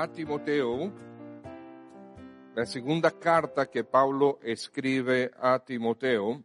A 0.00 0.06
Timoteo, 0.06 0.92
la 2.54 2.64
segunda 2.66 3.10
carta 3.10 3.68
que 3.68 3.82
Pablo 3.82 4.38
escribe 4.44 5.32
a 5.40 5.58
Timoteo, 5.58 6.44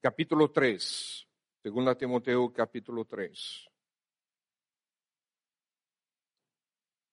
capítulo 0.00 0.50
3, 0.50 1.28
segunda 1.62 1.94
Timoteo 1.94 2.52
capítulo 2.52 3.04
3. 3.04 3.70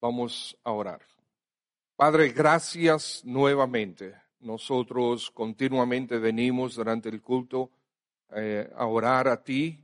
Vamos 0.01 0.57
a 0.63 0.71
orar. 0.71 1.05
Padre, 1.95 2.29
gracias 2.29 3.23
nuevamente. 3.23 4.19
Nosotros 4.39 5.29
continuamente 5.29 6.17
venimos 6.17 6.73
durante 6.73 7.07
el 7.07 7.21
culto 7.21 7.69
eh, 8.31 8.67
a 8.75 8.87
orar 8.87 9.27
a 9.27 9.43
ti, 9.43 9.80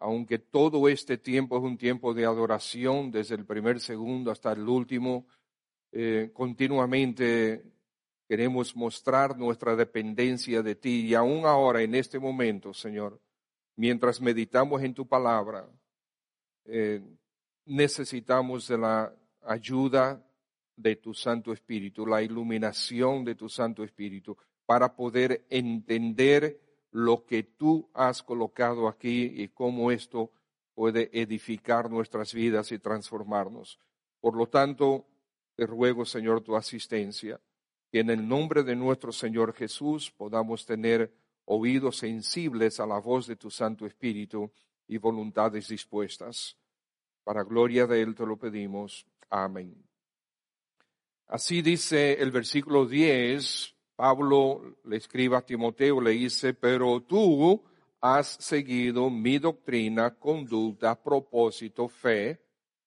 aunque 0.00 0.38
todo 0.38 0.88
este 0.88 1.18
tiempo 1.18 1.58
es 1.58 1.64
un 1.64 1.76
tiempo 1.76 2.14
de 2.14 2.24
adoración, 2.24 3.10
desde 3.10 3.34
el 3.34 3.44
primer 3.44 3.80
segundo 3.80 4.30
hasta 4.30 4.52
el 4.52 4.68
último, 4.68 5.26
eh, 5.90 6.30
continuamente 6.32 7.64
queremos 8.28 8.76
mostrar 8.76 9.36
nuestra 9.36 9.74
dependencia 9.74 10.62
de 10.62 10.76
ti. 10.76 11.06
Y 11.06 11.14
aún 11.14 11.46
ahora 11.46 11.82
en 11.82 11.94
este 11.94 12.18
momento, 12.18 12.72
Señor, 12.72 13.20
mientras 13.76 14.20
meditamos 14.20 14.82
en 14.82 14.94
tu 14.94 15.08
palabra, 15.08 15.68
eh, 16.66 17.02
necesitamos 17.64 18.68
de 18.68 18.78
la 18.78 19.12
ayuda 19.42 20.24
de 20.76 20.94
tu 20.96 21.12
Santo 21.12 21.52
Espíritu, 21.52 22.06
la 22.06 22.22
iluminación 22.22 23.24
de 23.24 23.34
tu 23.34 23.48
Santo 23.48 23.82
Espíritu, 23.82 24.36
para 24.64 24.94
poder 24.94 25.44
entender 25.50 26.60
lo 26.90 27.24
que 27.24 27.42
tú 27.42 27.90
has 27.94 28.22
colocado 28.22 28.88
aquí 28.88 29.24
y 29.36 29.48
cómo 29.48 29.90
esto 29.90 30.30
puede 30.74 31.10
edificar 31.12 31.90
nuestras 31.90 32.32
vidas 32.32 32.72
y 32.72 32.78
transformarnos. 32.78 33.78
Por 34.20 34.36
lo 34.36 34.46
tanto, 34.48 35.06
te 35.54 35.66
ruego, 35.66 36.04
Señor, 36.04 36.42
tu 36.42 36.56
asistencia, 36.56 37.40
que 37.90 38.00
en 38.00 38.10
el 38.10 38.26
nombre 38.26 38.62
de 38.62 38.76
nuestro 38.76 39.12
Señor 39.12 39.54
Jesús 39.54 40.10
podamos 40.10 40.64
tener 40.64 41.12
oídos 41.44 41.98
sensibles 41.98 42.78
a 42.78 42.86
la 42.86 42.98
voz 42.98 43.26
de 43.26 43.36
tu 43.36 43.50
Santo 43.50 43.86
Espíritu 43.86 44.50
y 44.86 44.98
voluntades 44.98 45.68
dispuestas. 45.68 46.56
Para 47.24 47.42
gloria 47.42 47.86
de 47.86 48.00
Él 48.02 48.14
te 48.14 48.24
lo 48.24 48.36
pedimos. 48.36 49.06
Amén. 49.30 49.84
Así 51.26 51.60
dice 51.60 52.14
el 52.14 52.30
versículo 52.30 52.86
10, 52.86 53.74
Pablo 53.98 54.76
le 54.84 54.96
escribe 54.96 55.36
a 55.36 55.40
Timoteo, 55.40 56.00
le 56.00 56.12
dice, 56.12 56.54
pero 56.54 57.02
tú 57.02 57.64
has 58.00 58.28
seguido 58.38 59.10
mi 59.10 59.40
doctrina, 59.40 60.14
conducta, 60.14 61.02
propósito, 61.02 61.88
fe, 61.88 62.40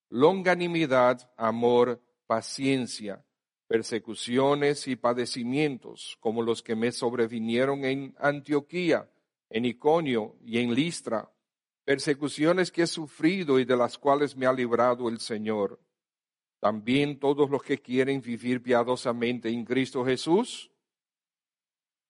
longanimidad, 0.07 1.29
amor, 1.35 2.01
paciencia, 2.25 3.25
persecuciones 3.67 4.87
y 4.87 4.95
padecimientos, 4.95 6.15
como 6.21 6.41
los 6.41 6.63
que 6.63 6.77
me 6.77 6.93
sobrevinieron 6.93 7.83
en 7.83 8.15
Antioquía, 8.17 9.09
en 9.49 9.65
Iconio 9.65 10.37
y 10.45 10.59
en 10.59 10.73
Listra, 10.73 11.29
persecuciones 11.83 12.71
que 12.71 12.83
he 12.83 12.87
sufrido 12.87 13.59
y 13.59 13.65
de 13.65 13.75
las 13.75 13.97
cuales 13.97 14.37
me 14.37 14.45
ha 14.45 14.53
librado 14.53 15.09
el 15.09 15.19
Señor. 15.19 15.77
También 16.61 17.19
todos 17.19 17.49
los 17.49 17.61
que 17.63 17.79
quieren 17.79 18.21
vivir 18.21 18.63
piadosamente 18.63 19.49
en 19.49 19.65
Cristo 19.65 20.05
Jesús 20.05 20.70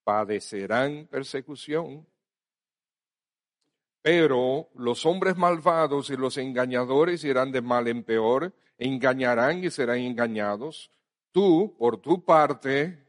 padecerán 0.04 1.08
persecución. 1.08 2.08
Pero 4.02 4.70
los 4.76 5.06
hombres 5.06 5.38
malvados 5.38 6.10
y 6.10 6.18
los 6.18 6.38
engañadores 6.38 7.24
irán 7.24 7.52
de 7.52 7.62
mal 7.62 7.88
en 7.88 8.04
peor, 8.04 8.54
engañarán 8.78 9.64
y 9.64 9.70
serán 9.70 10.00
engañados. 10.00 10.92
Tú, 11.32 11.76
por 11.78 11.98
tu 11.98 12.26
parte, 12.26 13.08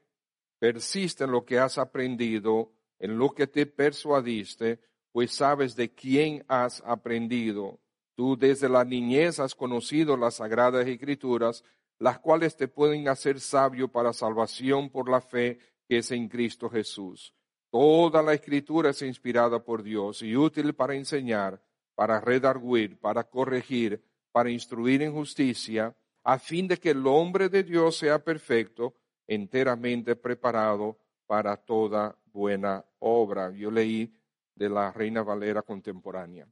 persiste 0.58 1.24
en 1.24 1.32
lo 1.32 1.44
que 1.44 1.58
has 1.58 1.78
aprendido, 1.78 2.72
en 2.98 3.18
lo 3.18 3.30
que 3.30 3.46
te 3.46 3.66
persuadiste, 3.66 4.80
pues 5.10 5.32
sabes 5.32 5.74
de 5.76 5.94
quién 5.94 6.44
has 6.46 6.82
aprendido. 6.86 7.80
Tú 8.14 8.36
desde 8.36 8.68
la 8.68 8.84
niñez 8.84 9.40
has 9.40 9.54
conocido 9.54 10.16
las 10.16 10.34
sagradas 10.34 10.86
escrituras, 10.86 11.64
las 11.98 12.18
cuales 12.18 12.56
te 12.56 12.68
pueden 12.68 13.08
hacer 13.08 13.40
sabio 13.40 13.88
para 13.88 14.12
salvación 14.12 14.90
por 14.90 15.08
la 15.08 15.20
fe 15.20 15.58
que 15.88 15.98
es 15.98 16.10
en 16.10 16.28
Cristo 16.28 16.68
Jesús. 16.68 17.34
Toda 17.70 18.22
la 18.22 18.34
escritura 18.34 18.90
es 18.90 19.02
inspirada 19.02 19.64
por 19.64 19.82
Dios 19.82 20.22
y 20.22 20.36
útil 20.36 20.74
para 20.74 20.94
enseñar, 20.94 21.62
para 21.94 22.20
redarguir, 22.20 22.98
para 22.98 23.24
corregir, 23.24 24.04
para 24.30 24.50
instruir 24.50 25.02
en 25.02 25.12
justicia, 25.12 25.96
a 26.24 26.38
fin 26.38 26.68
de 26.68 26.78
que 26.78 26.90
el 26.90 27.06
hombre 27.06 27.48
de 27.48 27.62
Dios 27.62 27.96
sea 27.96 28.22
perfecto, 28.22 28.94
enteramente 29.26 30.16
preparado 30.16 30.98
para 31.26 31.56
toda 31.56 32.16
buena 32.26 32.84
obra. 32.98 33.50
Yo 33.52 33.70
leí 33.70 34.12
de 34.54 34.68
la 34.68 34.92
Reina 34.92 35.22
Valera 35.22 35.62
contemporánea. 35.62 36.46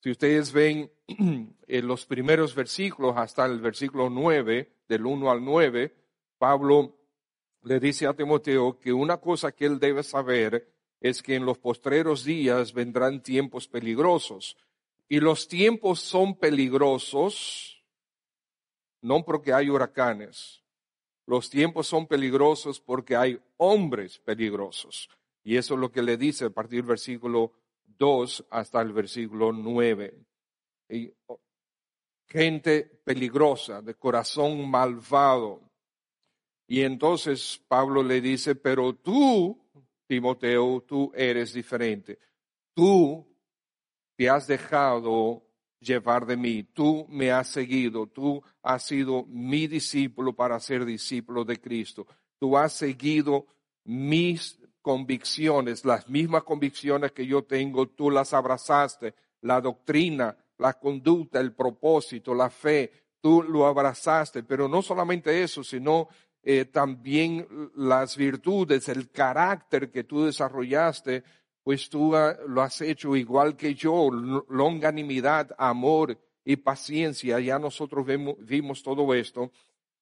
Si 0.00 0.10
ustedes 0.10 0.52
ven 0.52 0.90
en 1.06 1.86
los 1.86 2.04
primeros 2.06 2.54
versículos 2.54 3.16
hasta 3.16 3.46
el 3.46 3.60
versículo 3.60 4.10
9, 4.10 4.72
del 4.88 5.06
1 5.06 5.30
al 5.30 5.44
9, 5.44 5.94
Pablo 6.38 7.01
le 7.62 7.80
dice 7.80 8.06
a 8.06 8.14
Timoteo 8.14 8.78
que 8.78 8.92
una 8.92 9.18
cosa 9.18 9.52
que 9.52 9.66
él 9.66 9.78
debe 9.78 10.02
saber 10.02 10.68
es 11.00 11.22
que 11.22 11.34
en 11.34 11.44
los 11.44 11.58
postreros 11.58 12.24
días 12.24 12.72
vendrán 12.72 13.22
tiempos 13.22 13.68
peligrosos. 13.68 14.56
Y 15.08 15.20
los 15.20 15.48
tiempos 15.48 16.00
son 16.00 16.36
peligrosos 16.36 17.72
no 19.02 19.24
porque 19.24 19.52
hay 19.52 19.68
huracanes. 19.68 20.62
Los 21.26 21.50
tiempos 21.50 21.86
son 21.86 22.06
peligrosos 22.06 22.80
porque 22.80 23.16
hay 23.16 23.40
hombres 23.56 24.18
peligrosos. 24.20 25.08
Y 25.44 25.56
eso 25.56 25.74
es 25.74 25.80
lo 25.80 25.90
que 25.90 26.02
le 26.02 26.16
dice 26.16 26.46
a 26.46 26.50
partir 26.50 26.78
del 26.78 26.90
versículo 26.90 27.52
2 27.98 28.46
hasta 28.50 28.80
el 28.80 28.92
versículo 28.92 29.52
9. 29.52 30.14
Oh, 31.26 31.40
gente 32.28 32.84
peligrosa, 33.04 33.82
de 33.82 33.94
corazón 33.94 34.70
malvado, 34.70 35.60
y 36.72 36.84
entonces 36.84 37.62
Pablo 37.68 38.02
le 38.02 38.22
dice, 38.22 38.54
pero 38.54 38.94
tú, 38.94 39.60
Timoteo, 40.06 40.82
tú 40.88 41.12
eres 41.14 41.52
diferente. 41.52 42.18
Tú 42.72 43.28
te 44.16 44.30
has 44.30 44.46
dejado 44.46 45.42
llevar 45.80 46.24
de 46.24 46.38
mí, 46.38 46.62
tú 46.62 47.04
me 47.10 47.30
has 47.30 47.48
seguido, 47.48 48.06
tú 48.06 48.42
has 48.62 48.84
sido 48.84 49.26
mi 49.26 49.66
discípulo 49.66 50.32
para 50.32 50.58
ser 50.60 50.86
discípulo 50.86 51.44
de 51.44 51.60
Cristo. 51.60 52.06
Tú 52.38 52.56
has 52.56 52.72
seguido 52.72 53.44
mis 53.84 54.58
convicciones, 54.80 55.84
las 55.84 56.08
mismas 56.08 56.42
convicciones 56.42 57.12
que 57.12 57.26
yo 57.26 57.44
tengo, 57.44 57.86
tú 57.86 58.10
las 58.10 58.32
abrazaste, 58.32 59.14
la 59.42 59.60
doctrina, 59.60 60.34
la 60.56 60.72
conducta, 60.72 61.38
el 61.38 61.52
propósito, 61.52 62.34
la 62.34 62.48
fe, 62.48 62.90
tú 63.20 63.42
lo 63.42 63.66
abrazaste, 63.66 64.42
pero 64.42 64.68
no 64.68 64.80
solamente 64.80 65.42
eso, 65.42 65.62
sino 65.62 66.08
eh, 66.44 66.64
también 66.64 67.46
las 67.76 68.16
virtudes, 68.16 68.88
el 68.88 69.10
carácter 69.10 69.92
que 69.92 70.02
tú 70.02 70.24
desarrollaste, 70.24 71.22
pues 71.62 71.88
tú 71.88 72.12
lo 72.48 72.62
has 72.62 72.80
hecho 72.80 73.14
igual 73.14 73.56
que 73.56 73.74
yo, 73.74 74.10
longanimidad, 74.48 75.54
amor 75.56 76.18
y 76.44 76.56
paciencia. 76.56 77.38
Ya 77.38 77.60
nosotros 77.60 78.04
vimos 78.40 78.82
todo 78.82 79.14
esto. 79.14 79.52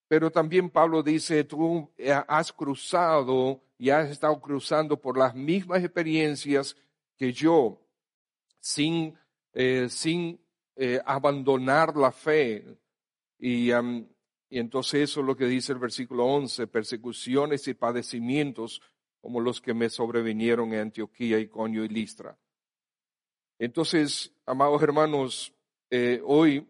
Pero 0.09 0.31
también 0.31 0.71
Pablo 0.71 1.03
dice, 1.03 1.45
tú 1.45 1.91
eh, 1.99 2.13
has 2.27 2.53
cruzado 2.53 3.61
y 3.77 3.91
has 3.91 4.09
estado 4.09 4.41
cruzando 4.41 4.99
por 4.99 5.19
las 5.19 5.35
mismas 5.35 5.85
experiencias 5.85 6.75
que 7.17 7.33
yo, 7.33 7.81
sin, 8.59 9.15
eh, 9.53 9.89
sin 9.91 10.41
abandonar 11.05 11.95
la 11.95 12.11
fe. 12.11 12.79
Y 13.39 13.71
Y 14.51 14.59
entonces 14.59 15.11
eso 15.11 15.21
es 15.21 15.27
lo 15.27 15.37
que 15.37 15.47
dice 15.47 15.73
el 15.73 15.79
versículo 15.79 16.27
11, 16.27 16.67
persecuciones 16.67 17.69
y 17.69 17.75
padecimientos 17.75 18.83
como 19.21 19.41
los 19.41 19.61
que 19.61 19.75
me 19.75 19.89
sobrevinieron 19.89 20.73
en 20.73 20.81
Antioquía, 20.81 21.39
Iconio 21.39 21.85
y 21.85 21.89
Listra. 21.89 22.37
Entonces, 23.59 24.35
amados 24.47 24.83
hermanos, 24.83 25.55
eh, 25.91 26.21
hoy 26.25 26.67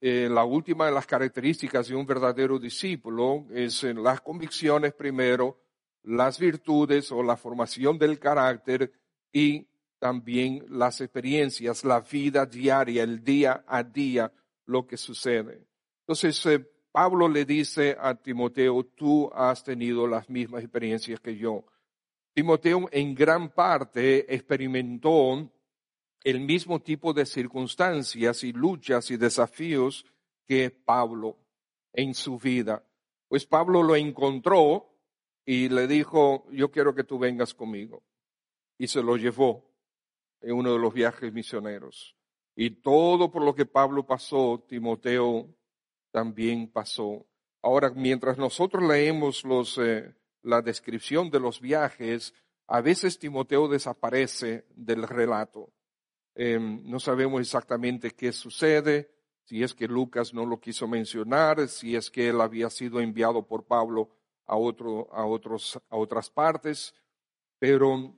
eh, 0.00 0.28
la 0.30 0.44
última 0.44 0.86
de 0.86 0.92
las 0.92 1.06
características 1.06 1.88
de 1.88 1.94
un 1.94 2.04
verdadero 2.04 2.58
discípulo 2.58 3.46
es 3.50 3.84
en 3.84 4.02
las 4.02 4.20
convicciones 4.20 4.92
primero, 4.92 5.60
las 6.02 6.38
virtudes 6.38 7.12
o 7.12 7.22
la 7.22 7.36
formación 7.36 7.96
del 7.96 8.18
carácter 8.18 8.92
y 9.32 9.66
también 9.98 10.64
las 10.68 11.00
experiencias, 11.00 11.84
la 11.84 12.00
vida 12.00 12.44
diaria, 12.44 13.02
el 13.02 13.22
día 13.22 13.64
a 13.66 13.82
día, 13.82 14.32
lo 14.66 14.86
que 14.86 14.96
sucede. 14.96 15.66
Entonces, 16.00 16.44
eh, 16.46 16.73
Pablo 16.94 17.28
le 17.28 17.44
dice 17.44 17.96
a 17.98 18.14
Timoteo, 18.14 18.84
tú 18.84 19.28
has 19.34 19.64
tenido 19.64 20.06
las 20.06 20.30
mismas 20.30 20.62
experiencias 20.62 21.18
que 21.18 21.36
yo. 21.36 21.64
Timoteo 22.32 22.88
en 22.92 23.16
gran 23.16 23.48
parte 23.48 24.32
experimentó 24.32 25.50
el 26.22 26.38
mismo 26.38 26.80
tipo 26.80 27.12
de 27.12 27.26
circunstancias 27.26 28.44
y 28.44 28.52
luchas 28.52 29.10
y 29.10 29.16
desafíos 29.16 30.06
que 30.46 30.70
Pablo 30.70 31.36
en 31.92 32.14
su 32.14 32.38
vida. 32.38 32.84
Pues 33.26 33.44
Pablo 33.44 33.82
lo 33.82 33.96
encontró 33.96 34.94
y 35.44 35.70
le 35.70 35.88
dijo, 35.88 36.46
yo 36.52 36.70
quiero 36.70 36.94
que 36.94 37.02
tú 37.02 37.18
vengas 37.18 37.54
conmigo. 37.54 38.04
Y 38.78 38.86
se 38.86 39.02
lo 39.02 39.16
llevó 39.16 39.68
en 40.40 40.52
uno 40.52 40.74
de 40.74 40.78
los 40.78 40.94
viajes 40.94 41.32
misioneros. 41.32 42.14
Y 42.54 42.70
todo 42.70 43.32
por 43.32 43.42
lo 43.42 43.52
que 43.52 43.66
Pablo 43.66 44.06
pasó, 44.06 44.64
Timoteo 44.68 45.48
también 46.14 46.68
pasó. 46.68 47.26
Ahora, 47.60 47.90
mientras 47.90 48.38
nosotros 48.38 48.84
leemos 48.84 49.44
eh, 49.78 50.14
la 50.42 50.62
descripción 50.62 51.28
de 51.28 51.40
los 51.40 51.60
viajes, 51.60 52.32
a 52.68 52.80
veces 52.80 53.18
Timoteo 53.18 53.66
desaparece 53.66 54.64
del 54.76 55.08
relato. 55.08 55.72
Em, 56.36 56.88
no 56.88 57.00
sabemos 57.00 57.40
exactamente 57.40 58.12
qué 58.12 58.30
sucede, 58.30 59.10
si 59.42 59.64
es 59.64 59.74
que 59.74 59.88
Lucas 59.88 60.32
no 60.32 60.46
lo 60.46 60.60
quiso 60.60 60.86
mencionar, 60.86 61.66
si 61.66 61.96
es 61.96 62.12
que 62.12 62.28
él 62.28 62.40
había 62.40 62.70
sido 62.70 63.00
enviado 63.00 63.44
por 63.48 63.66
Pablo 63.66 64.10
a, 64.46 64.52
a, 64.52 65.26
otros, 65.26 65.80
a 65.90 65.96
otras 65.96 66.30
partes, 66.30 66.94
pero, 67.58 68.14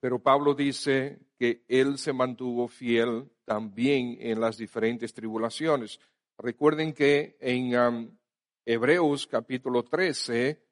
pero 0.00 0.18
Pablo 0.22 0.54
dice 0.54 1.18
que 1.38 1.62
él 1.68 1.98
se 1.98 2.14
mantuvo 2.14 2.68
fiel 2.68 3.30
también 3.44 4.16
en 4.18 4.40
las 4.40 4.56
diferentes 4.56 5.12
tribulaciones. 5.12 6.00
Recuerden 6.38 6.92
que 6.92 7.36
en 7.40 8.16
Hebreos 8.64 9.26
capítulo 9.26 9.82
13, 9.82 10.62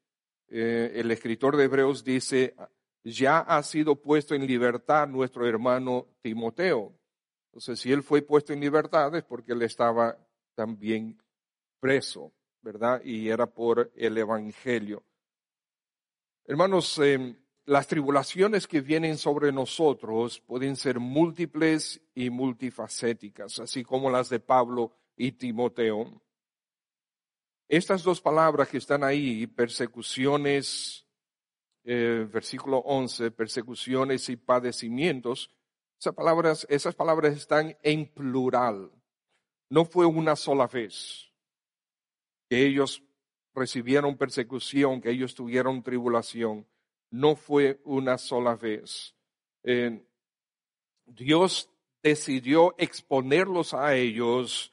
eh, 0.48 0.92
el 0.94 1.10
escritor 1.10 1.56
de 1.56 1.64
Hebreos 1.64 2.04
dice, 2.04 2.54
ya 3.02 3.40
ha 3.40 3.60
sido 3.64 3.96
puesto 3.96 4.36
en 4.36 4.46
libertad 4.46 5.08
nuestro 5.08 5.44
hermano 5.44 6.06
Timoteo. 6.22 6.92
Entonces, 7.46 7.80
si 7.80 7.90
él 7.90 8.04
fue 8.04 8.22
puesto 8.22 8.52
en 8.52 8.60
libertad 8.60 9.12
es 9.16 9.24
porque 9.24 9.54
él 9.54 9.62
estaba 9.62 10.16
también 10.54 11.20
preso, 11.80 12.32
¿verdad? 12.62 13.02
Y 13.02 13.28
era 13.28 13.46
por 13.46 13.90
el 13.96 14.18
Evangelio. 14.18 15.02
Hermanos, 16.44 16.96
em, 16.98 17.34
las 17.64 17.88
tribulaciones 17.88 18.68
que 18.68 18.82
vienen 18.82 19.18
sobre 19.18 19.50
nosotros 19.50 20.40
pueden 20.46 20.76
ser 20.76 21.00
múltiples 21.00 22.00
y 22.14 22.30
multifacéticas, 22.30 23.58
así 23.58 23.82
como 23.82 24.10
las 24.10 24.28
de 24.28 24.38
Pablo 24.38 24.92
y 25.16 25.32
Timoteo. 25.32 26.22
Estas 27.68 28.02
dos 28.02 28.20
palabras 28.20 28.68
que 28.68 28.78
están 28.78 29.02
ahí, 29.02 29.46
persecuciones 29.46 31.06
eh, 31.88 32.26
versículo 32.32 32.78
11, 32.78 33.30
persecuciones 33.30 34.28
y 34.28 34.34
padecimientos, 34.34 35.52
esas 36.00 36.14
palabras, 36.14 36.66
esas 36.68 36.96
palabras 36.96 37.36
están 37.36 37.78
en 37.84 38.12
plural. 38.12 38.90
No 39.70 39.84
fue 39.84 40.04
una 40.04 40.34
sola 40.34 40.66
vez 40.66 41.32
que 42.50 42.66
ellos 42.66 43.04
recibieron 43.54 44.16
persecución, 44.16 45.00
que 45.00 45.10
ellos 45.10 45.36
tuvieron 45.36 45.84
tribulación. 45.84 46.66
No 47.12 47.36
fue 47.36 47.80
una 47.84 48.18
sola 48.18 48.56
vez. 48.56 49.14
Eh, 49.62 50.04
Dios 51.04 51.70
decidió 52.02 52.74
exponerlos 52.78 53.74
a 53.74 53.94
ellos 53.94 54.72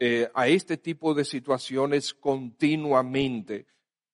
eh, 0.00 0.28
a 0.34 0.48
este 0.48 0.76
tipo 0.76 1.14
de 1.14 1.24
situaciones 1.24 2.12
continuamente 2.14 3.66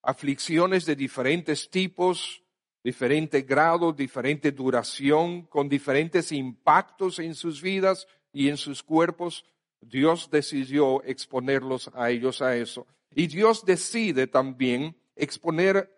aflicciones 0.06 0.86
de 0.86 0.94
diferentes 0.94 1.68
tipos, 1.68 2.42
diferente 2.82 3.42
grado, 3.42 3.92
diferente 3.92 4.52
duración, 4.52 5.42
con 5.42 5.68
diferentes 5.68 6.30
impactos 6.30 7.18
en 7.18 7.34
sus 7.34 7.60
vidas 7.60 8.06
y 8.32 8.48
en 8.48 8.56
sus 8.56 8.82
cuerpos, 8.82 9.44
Dios 9.80 10.30
decidió 10.30 11.02
exponerlos 11.02 11.90
a 11.94 12.10
ellos 12.10 12.40
a 12.40 12.56
eso. 12.56 12.86
Y 13.14 13.26
Dios 13.26 13.64
decide 13.64 14.28
también 14.28 14.96
exponer, 15.16 15.92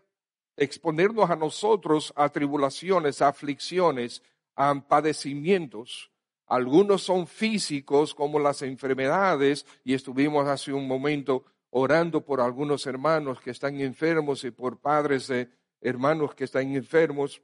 exponernos 0.57 1.31
a 1.31 1.37
nosotros 1.37 2.13
a 2.17 2.31
tribulaciones, 2.31 3.21
a 3.21 3.29
aflicciones, 3.29 4.23
a 4.57 4.75
padecimientos. 4.89 6.11
Algunos 6.49 7.03
son 7.03 7.27
físicos 7.27 8.15
como 8.15 8.39
las 8.39 8.63
enfermedades 8.63 9.67
y 9.85 9.95
estuvimos 9.95 10.49
hace 10.49 10.73
un 10.73 10.89
momento 10.89 11.45
orando 11.71 12.25
por 12.25 12.41
algunos 12.41 12.87
hermanos 12.87 13.41
que 13.41 13.51
están 13.51 13.81
enfermos 13.81 14.45
y 14.45 14.51
por 14.51 14.81
padres 14.81 15.29
de 15.29 15.51
hermanos 15.81 16.35
que 16.35 16.45
están 16.45 16.75
enfermos. 16.75 17.43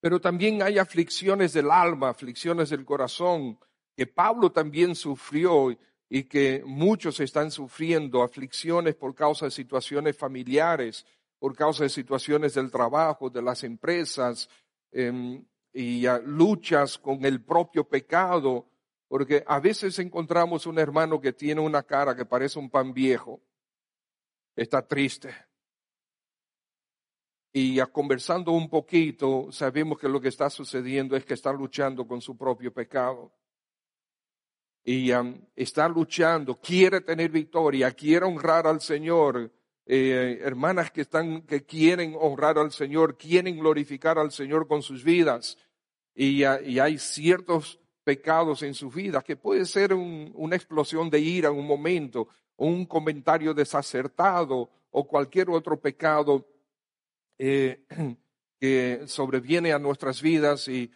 Pero 0.00 0.20
también 0.20 0.62
hay 0.62 0.78
aflicciones 0.78 1.52
del 1.52 1.70
alma, 1.70 2.08
aflicciones 2.08 2.70
del 2.70 2.84
corazón, 2.84 3.58
que 3.96 4.06
Pablo 4.06 4.50
también 4.50 4.94
sufrió 4.94 5.76
y 6.08 6.24
que 6.24 6.62
muchos 6.66 7.20
están 7.20 7.50
sufriendo, 7.50 8.22
aflicciones 8.22 8.94
por 8.96 9.14
causa 9.14 9.46
de 9.46 9.50
situaciones 9.50 10.16
familiares, 10.16 11.06
por 11.38 11.54
causa 11.54 11.84
de 11.84 11.88
situaciones 11.88 12.54
del 12.54 12.70
trabajo, 12.70 13.30
de 13.30 13.42
las 13.42 13.64
empresas, 13.64 14.48
em, 14.92 15.44
y 15.78 16.06
luchas 16.24 16.96
con 16.96 17.22
el 17.26 17.44
propio 17.44 17.86
pecado, 17.86 18.66
porque 19.08 19.44
a 19.46 19.60
veces 19.60 19.98
encontramos 19.98 20.66
un 20.66 20.78
hermano 20.78 21.20
que 21.20 21.34
tiene 21.34 21.60
una 21.60 21.82
cara 21.82 22.16
que 22.16 22.24
parece 22.24 22.58
un 22.58 22.70
pan 22.70 22.94
viejo, 22.94 23.42
está 24.56 24.80
triste. 24.88 25.34
Y 27.52 27.74
ya 27.74 27.86
conversando 27.86 28.52
un 28.52 28.70
poquito, 28.70 29.52
sabemos 29.52 29.98
que 29.98 30.08
lo 30.08 30.18
que 30.18 30.28
está 30.28 30.48
sucediendo 30.48 31.14
es 31.14 31.26
que 31.26 31.34
está 31.34 31.52
luchando 31.52 32.06
con 32.06 32.22
su 32.22 32.38
propio 32.38 32.72
pecado. 32.72 33.30
Y 34.82 35.12
um, 35.12 35.38
está 35.54 35.88
luchando, 35.88 36.58
quiere 36.58 37.02
tener 37.02 37.30
victoria, 37.30 37.92
quiere 37.92 38.24
honrar 38.24 38.66
al 38.66 38.80
Señor. 38.80 39.52
Eh, 39.84 40.40
hermanas 40.42 40.90
que 40.90 41.02
están, 41.02 41.42
que 41.42 41.64
quieren 41.64 42.16
honrar 42.18 42.58
al 42.58 42.72
Señor, 42.72 43.16
quieren 43.18 43.58
glorificar 43.58 44.18
al 44.18 44.32
Señor 44.32 44.66
con 44.66 44.82
sus 44.82 45.04
vidas. 45.04 45.58
Y, 46.18 46.44
hay 46.44 46.98
ciertos 46.98 47.78
pecados 48.02 48.62
en 48.62 48.72
su 48.72 48.90
vida, 48.90 49.20
que 49.20 49.36
puede 49.36 49.66
ser 49.66 49.92
una 49.92 50.56
explosión 50.56 51.10
de 51.10 51.20
ira 51.20 51.50
en 51.50 51.56
un 51.56 51.66
momento, 51.66 52.28
un 52.56 52.86
comentario 52.86 53.52
desacertado 53.52 54.70
o 54.90 55.06
cualquier 55.06 55.50
otro 55.50 55.78
pecado 55.78 56.48
eh, 57.38 57.84
que 58.58 59.02
sobreviene 59.06 59.74
a 59.74 59.78
nuestras 59.78 60.22
vidas 60.22 60.68
y, 60.68 60.90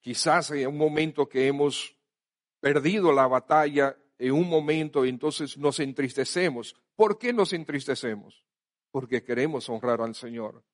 quizás 0.00 0.50
en 0.52 0.68
un 0.68 0.78
momento 0.78 1.28
que 1.28 1.48
hemos 1.48 1.94
perdido 2.60 3.12
la 3.12 3.26
batalla, 3.26 3.94
en 4.18 4.32
un 4.32 4.48
momento 4.48 5.04
entonces 5.04 5.58
nos 5.58 5.80
entristecemos. 5.80 6.74
¿Por 6.96 7.18
qué 7.18 7.34
nos 7.34 7.52
entristecemos? 7.52 8.42
Porque 8.90 9.22
queremos 9.22 9.68
honrar 9.68 10.00
al 10.00 10.14
Señor. 10.14 10.64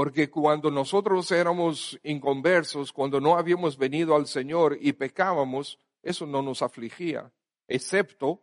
Porque 0.00 0.30
cuando 0.30 0.70
nosotros 0.70 1.30
éramos 1.30 2.00
inconversos, 2.04 2.90
cuando 2.90 3.20
no 3.20 3.36
habíamos 3.36 3.76
venido 3.76 4.16
al 4.16 4.26
Señor 4.26 4.78
y 4.80 4.94
pecábamos, 4.94 5.78
eso 6.02 6.24
no 6.24 6.40
nos 6.40 6.62
afligía, 6.62 7.30
excepto, 7.68 8.42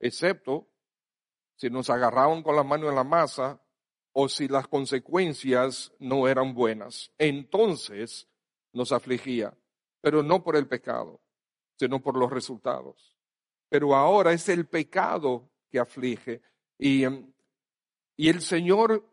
excepto 0.00 0.66
si 1.56 1.68
nos 1.68 1.90
agarraban 1.90 2.42
con 2.42 2.56
la 2.56 2.62
mano 2.62 2.88
en 2.88 2.94
la 2.94 3.04
masa 3.04 3.60
o 4.12 4.26
si 4.26 4.48
las 4.48 4.68
consecuencias 4.68 5.92
no 5.98 6.28
eran 6.28 6.54
buenas. 6.54 7.12
Entonces 7.18 8.26
nos 8.72 8.90
afligía, 8.90 9.52
pero 10.00 10.22
no 10.22 10.42
por 10.42 10.56
el 10.56 10.66
pecado, 10.66 11.20
sino 11.78 12.00
por 12.00 12.16
los 12.16 12.30
resultados. 12.30 13.18
Pero 13.68 13.94
ahora 13.94 14.32
es 14.32 14.48
el 14.48 14.64
pecado 14.64 15.50
que 15.68 15.78
aflige. 15.78 16.40
Y, 16.78 17.04
y 18.16 18.30
el 18.30 18.40
Señor 18.40 19.04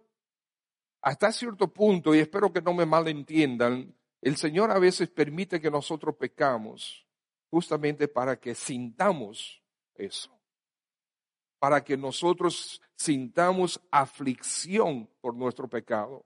hasta 1.03 1.33
cierto 1.33 1.67
punto, 1.67 2.15
y 2.15 2.19
espero 2.19 2.51
que 2.51 2.61
no 2.61 2.73
me 2.73 2.85
malentiendan, 2.85 3.93
el 4.21 4.37
Señor 4.37 4.71
a 4.71 4.79
veces 4.79 5.09
permite 5.09 5.59
que 5.59 5.69
nosotros 5.69 6.15
pecamos 6.15 7.05
justamente 7.49 8.07
para 8.07 8.39
que 8.39 8.55
sintamos 8.55 9.61
eso. 9.95 10.31
para 11.59 11.81
que 11.81 11.95
nosotros 11.95 12.81
sintamos 12.93 13.79
aflicción 13.89 15.09
por 15.21 15.33
nuestro 15.33 15.69
pecado 15.69 16.25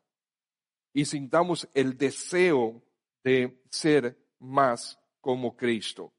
y 0.94 1.06
sintamos 1.06 1.70
el 1.76 1.96
deseo 1.96 2.82
de 3.24 3.62
ser 3.70 4.18
más 4.40 5.00
como 5.22 5.56
Cristo. 5.56 6.12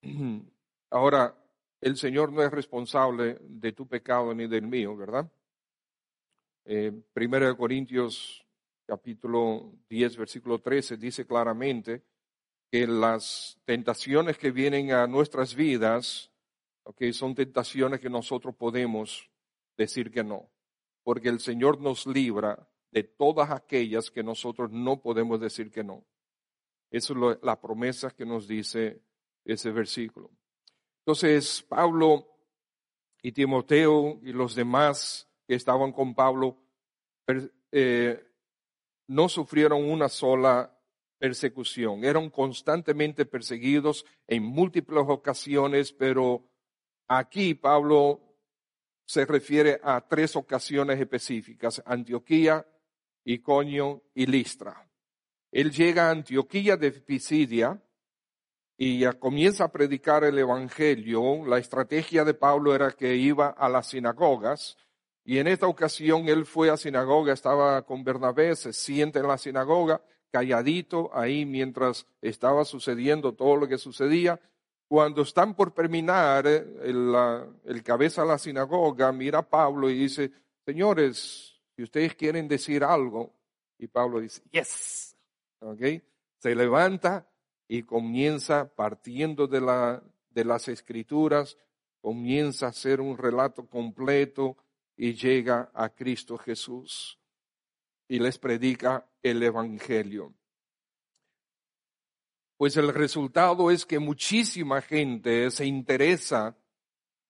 Ahora, 0.90 1.36
el 1.82 1.98
Señor 1.98 2.32
no 2.32 2.42
es 2.42 2.50
responsable 2.50 3.36
de 3.42 3.72
tu 3.72 3.86
pecado 3.86 4.34
ni 4.34 4.46
del 4.46 4.66
mío, 4.66 4.96
¿verdad? 4.96 5.30
Eh, 6.66 6.92
Primero 7.12 7.46
de 7.46 7.56
Corintios 7.56 8.42
capítulo 8.86 9.72
10, 9.90 10.16
versículo 10.16 10.60
13 10.60 10.96
dice 10.96 11.26
claramente 11.26 12.02
que 12.70 12.86
las 12.86 13.58
tentaciones 13.66 14.38
que 14.38 14.50
vienen 14.50 14.92
a 14.92 15.06
nuestras 15.06 15.54
vidas, 15.54 16.30
okay, 16.84 17.12
son 17.12 17.34
tentaciones 17.34 18.00
que 18.00 18.08
nosotros 18.08 18.54
podemos 18.54 19.28
decir 19.76 20.10
que 20.10 20.24
no, 20.24 20.50
porque 21.02 21.28
el 21.28 21.40
Señor 21.40 21.80
nos 21.80 22.06
libra 22.06 22.66
de 22.90 23.04
todas 23.04 23.50
aquellas 23.50 24.10
que 24.10 24.22
nosotros 24.22 24.70
no 24.70 25.02
podemos 25.02 25.38
decir 25.40 25.70
que 25.70 25.84
no. 25.84 26.02
Esa 26.90 27.12
es 27.12 27.38
la 27.42 27.60
promesa 27.60 28.10
que 28.10 28.24
nos 28.24 28.48
dice 28.48 29.02
ese 29.44 29.70
versículo. 29.70 30.30
Entonces, 31.00 31.62
Pablo 31.68 32.26
y 33.20 33.32
Timoteo 33.32 34.18
y 34.22 34.32
los 34.32 34.54
demás 34.54 35.28
que 35.46 35.54
estaban 35.54 35.92
con 35.92 36.14
Pablo 36.14 36.58
eh, 37.72 38.22
no 39.08 39.28
sufrieron 39.28 39.84
una 39.84 40.08
sola 40.08 40.70
persecución, 41.18 42.04
eran 42.04 42.30
constantemente 42.30 43.24
perseguidos 43.24 44.04
en 44.26 44.42
múltiples 44.42 45.04
ocasiones, 45.06 45.92
pero 45.92 46.44
aquí 47.08 47.54
Pablo 47.54 48.20
se 49.06 49.24
refiere 49.24 49.80
a 49.82 50.06
tres 50.06 50.36
ocasiones 50.36 51.00
específicas, 51.00 51.82
Antioquía, 51.84 52.66
Iconio 53.24 54.02
y 54.14 54.26
Listra. 54.26 54.88
Él 55.50 55.70
llega 55.70 56.08
a 56.08 56.10
Antioquía 56.10 56.76
de 56.76 56.90
Pisidia 56.90 57.80
y 58.76 59.04
comienza 59.14 59.64
a 59.64 59.72
predicar 59.72 60.24
el 60.24 60.38
Evangelio. 60.38 61.46
La 61.46 61.58
estrategia 61.58 62.24
de 62.24 62.34
Pablo 62.34 62.74
era 62.74 62.90
que 62.90 63.14
iba 63.14 63.48
a 63.48 63.68
las 63.68 63.88
sinagogas 63.88 64.76
y 65.24 65.38
en 65.38 65.48
esta 65.48 65.66
ocasión 65.66 66.28
él 66.28 66.44
fue 66.44 66.70
a 66.70 66.76
sinagoga, 66.76 67.32
estaba 67.32 67.82
con 67.82 68.04
Bernabé, 68.04 68.54
se 68.56 68.74
siente 68.74 69.20
en 69.20 69.28
la 69.28 69.38
sinagoga, 69.38 70.02
calladito 70.30 71.10
ahí 71.14 71.46
mientras 71.46 72.06
estaba 72.20 72.64
sucediendo 72.64 73.32
todo 73.32 73.56
lo 73.56 73.68
que 73.68 73.78
sucedía. 73.78 74.38
Cuando 74.86 75.22
están 75.22 75.54
por 75.54 75.72
terminar, 75.72 76.46
el, 76.46 77.14
el 77.64 77.82
cabeza 77.82 78.22
de 78.22 78.28
la 78.28 78.38
sinagoga 78.38 79.12
mira 79.12 79.38
a 79.38 79.48
Pablo 79.48 79.88
y 79.88 79.98
dice, 79.98 80.30
señores, 80.66 81.58
si 81.74 81.82
ustedes 81.82 82.14
quieren 82.14 82.46
decir 82.46 82.84
algo, 82.84 83.32
y 83.78 83.86
Pablo 83.86 84.20
dice, 84.20 84.42
yes, 84.50 85.16
¿ok? 85.60 85.80
Se 86.38 86.54
levanta 86.54 87.26
y 87.66 87.82
comienza 87.82 88.68
partiendo 88.74 89.46
de, 89.46 89.62
la, 89.62 90.02
de 90.30 90.44
las 90.44 90.68
escrituras, 90.68 91.56
comienza 92.02 92.66
a 92.66 92.70
hacer 92.70 93.00
un 93.00 93.16
relato 93.16 93.66
completo 93.66 94.56
y 94.96 95.14
llega 95.14 95.70
a 95.74 95.88
Cristo 95.90 96.38
Jesús 96.38 97.18
y 98.08 98.18
les 98.18 98.38
predica 98.38 99.06
el 99.22 99.42
Evangelio. 99.42 100.34
Pues 102.56 102.76
el 102.76 102.92
resultado 102.94 103.70
es 103.70 103.84
que 103.84 103.98
muchísima 103.98 104.80
gente 104.80 105.50
se 105.50 105.66
interesa 105.66 106.56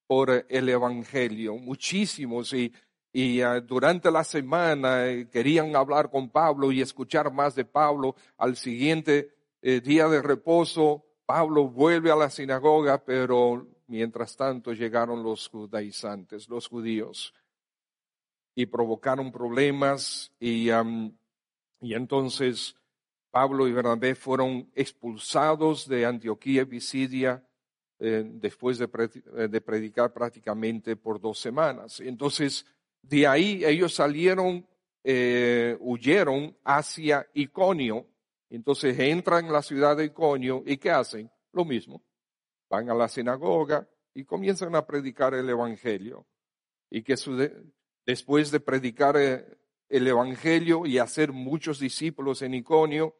por 0.06 0.46
el 0.48 0.68
Evangelio, 0.68 1.56
muchísimos, 1.56 2.52
y, 2.52 2.72
y 3.10 3.40
ah, 3.40 3.60
durante 3.60 4.10
la 4.10 4.22
semana 4.22 5.06
eh, 5.06 5.28
querían 5.30 5.74
hablar 5.74 6.10
con 6.10 6.28
Pablo 6.28 6.70
y 6.70 6.82
escuchar 6.82 7.32
más 7.32 7.54
de 7.54 7.64
Pablo. 7.64 8.14
Al 8.36 8.56
siguiente 8.56 9.34
eh, 9.62 9.80
día 9.80 10.08
de 10.08 10.20
reposo, 10.20 11.06
Pablo 11.24 11.68
vuelve 11.68 12.10
a 12.10 12.16
la 12.16 12.28
sinagoga, 12.28 13.02
pero 13.02 13.66
mientras 13.86 14.36
tanto 14.36 14.74
llegaron 14.74 15.22
los 15.22 15.48
judaizantes, 15.48 16.50
los 16.50 16.68
judíos 16.68 17.32
y 18.54 18.66
provocaron 18.66 19.32
problemas 19.32 20.32
y, 20.38 20.68
y 20.68 21.94
entonces 21.94 22.76
Pablo 23.34 23.66
y 23.66 23.72
Bernabé 23.72 24.14
fueron 24.14 24.70
expulsados 24.76 25.88
de 25.88 26.06
Antioquía 26.06 26.62
y 26.62 26.66
Pisidia 26.66 27.44
eh, 27.98 28.22
después 28.24 28.78
de, 28.78 28.88
eh, 29.36 29.48
de, 29.48 29.60
predicar 29.60 30.12
prácticamente 30.12 30.94
por 30.94 31.20
dos 31.20 31.40
semanas. 31.40 31.98
Entonces, 31.98 32.64
de 33.02 33.26
ahí 33.26 33.64
ellos 33.64 33.94
salieron, 33.94 34.64
eh, 35.02 35.76
huyeron 35.80 36.56
hacia 36.64 37.26
Iconio. 37.34 38.06
Entonces 38.50 38.96
entran 39.00 39.46
en 39.46 39.52
la 39.52 39.62
ciudad 39.62 39.96
de 39.96 40.04
Iconio 40.04 40.62
y 40.64 40.76
¿qué 40.76 40.92
hacen? 40.92 41.28
Lo 41.52 41.64
mismo. 41.64 42.04
Van 42.70 42.88
a 42.88 42.94
la 42.94 43.08
sinagoga 43.08 43.88
y 44.14 44.24
comienzan 44.24 44.76
a 44.76 44.86
predicar 44.86 45.34
el 45.34 45.48
Evangelio. 45.48 46.24
Y 46.88 47.02
que 47.02 47.16
su, 47.16 47.36
después 48.06 48.50
de 48.50 48.60
predicar 48.60 49.16
eh, 49.16 49.46
el 49.88 50.06
Evangelio 50.06 50.86
y 50.86 50.98
hacer 50.98 51.32
muchos 51.32 51.78
discípulos 51.78 52.42
en 52.42 52.54
Iconio, 52.54 53.14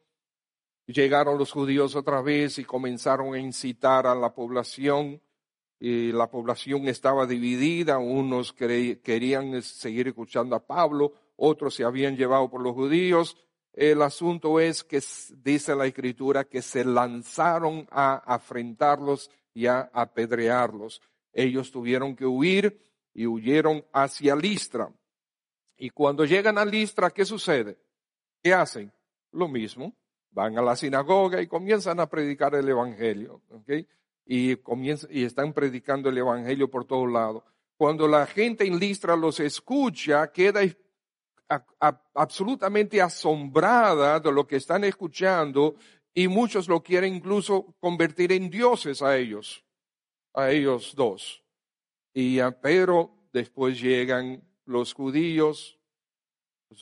llegaron 0.87 1.37
los 1.37 1.51
judíos 1.51 1.95
otra 1.95 2.21
vez 2.21 2.59
y 2.59 2.65
comenzaron 2.65 3.33
a 3.33 3.39
incitar 3.39 4.07
a 4.07 4.15
la 4.15 4.33
población. 4.33 5.21
Y 5.79 6.11
la 6.11 6.29
población 6.29 6.87
estaba 6.87 7.25
dividida, 7.25 7.97
unos 7.97 8.53
querían 8.53 9.61
seguir 9.61 10.07
escuchando 10.07 10.55
a 10.55 10.65
Pablo, 10.65 11.13
otros 11.35 11.75
se 11.75 11.83
habían 11.83 12.15
llevado 12.15 12.49
por 12.49 12.61
los 12.61 12.73
judíos. 12.73 13.37
El 13.73 14.01
asunto 14.01 14.61
es 14.61 14.85
que 14.85 15.03
dice 15.43 15.75
la 15.75 15.85
escritura 15.85 16.45
que 16.45 16.61
se 16.61 16.85
lanzaron 16.85 17.85
a 17.91 18.15
afrentarlos 18.15 19.29
y 19.53 19.65
a 19.65 19.89
apedrearlos. 19.93 21.01
Ellos 21.33 21.71
tuvieron 21.71 22.15
que 22.15 22.25
huir 22.25 22.79
y 23.15 23.25
huyeron 23.25 23.83
hacia 23.93 24.35
Listra. 24.35 24.93
Y 25.77 25.89
cuando 25.89 26.25
llegan 26.25 26.57
a 26.57 26.65
Listra, 26.65 27.09
¿qué 27.09 27.25
sucede? 27.25 27.79
¿Qué 28.43 28.53
hacen? 28.53 28.91
Lo 29.31 29.47
mismo. 29.47 29.95
Van 30.31 30.57
a 30.57 30.61
la 30.61 30.75
sinagoga 30.75 31.41
y 31.41 31.47
comienzan 31.47 31.99
a 32.01 32.09
predicar 32.09 32.53
el 32.55 32.67
Evangelio. 32.67 33.41
Y, 34.25 34.57
comienzan, 34.57 35.09
y 35.13 35.23
están 35.23 35.53
predicando 35.53 36.09
el 36.09 36.17
Evangelio 36.17 36.69
por 36.69 36.85
todos 36.85 37.09
lados. 37.09 37.43
Cuando 37.77 38.07
la 38.07 38.27
gente 38.27 38.67
en 38.67 38.79
Listra 38.79 39.15
los 39.15 39.39
escucha, 39.39 40.29
queda 40.31 40.61
absolutamente 42.13 43.01
asombrada 43.01 44.19
de 44.19 44.31
lo 44.31 44.45
que 44.45 44.57
están 44.57 44.83
escuchando 44.83 45.75
y 46.13 46.27
muchos 46.27 46.67
lo 46.67 46.83
quieren 46.83 47.15
incluso 47.15 47.75
convertir 47.79 48.33
en 48.33 48.49
dioses 48.49 49.01
a 49.01 49.15
ellos, 49.15 49.63
a 50.33 50.51
ellos 50.51 50.93
dos. 50.95 51.44
Y 52.17 52.39
a 52.39 52.49
Pedro 52.49 53.11
después 53.33 53.81
llegan 53.81 54.41
los 54.63 54.93
judíos, 54.93 55.77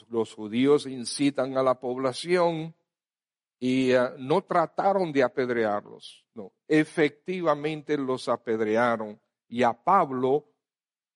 los 0.07 0.31
judíos 0.31 0.85
incitan 0.85 1.57
a 1.57 1.63
la 1.63 1.79
población 1.79 2.75
y 3.59 3.93
ah, 3.93 4.13
no 4.19 4.43
trataron 4.43 5.11
de 5.11 5.23
apedrearlos, 5.23 6.23
no, 6.35 6.53
efectivamente 6.67 7.97
los 7.97 8.29
apedrearon 8.29 9.19
y 9.47 9.63
a 9.63 9.73
Pablo 9.73 10.45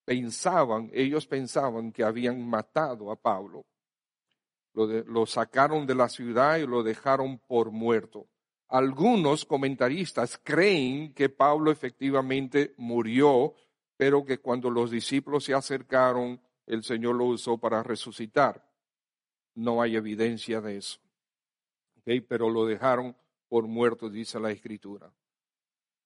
pensaban, 0.04 0.90
ellos 0.92 1.24
pensaban 1.28 1.92
que 1.92 2.02
habían 2.02 2.44
matado 2.44 3.12
a 3.12 3.16
Pablo. 3.16 3.66
Lo, 4.74 4.86
lo 4.86 5.26
sacaron 5.26 5.86
de 5.86 5.94
la 5.94 6.08
ciudad 6.08 6.56
y 6.56 6.66
lo 6.66 6.82
dejaron 6.82 7.38
por 7.38 7.70
muerto. 7.70 8.26
Algunos 8.66 9.44
comentaristas 9.44 10.40
creen 10.42 11.14
que 11.14 11.28
Pablo 11.28 11.70
efectivamente 11.70 12.74
murió 12.78 13.54
pero 13.98 14.24
que 14.24 14.38
cuando 14.38 14.70
los 14.70 14.92
discípulos 14.92 15.44
se 15.44 15.52
acercaron, 15.52 16.40
el 16.66 16.84
Señor 16.84 17.16
lo 17.16 17.24
usó 17.24 17.58
para 17.58 17.82
resucitar. 17.82 18.64
No 19.56 19.82
hay 19.82 19.96
evidencia 19.96 20.60
de 20.60 20.76
eso. 20.76 21.00
Pero 22.04 22.48
lo 22.48 22.64
dejaron 22.64 23.16
por 23.48 23.66
muerto, 23.66 24.08
dice 24.08 24.38
la 24.38 24.52
Escritura. 24.52 25.12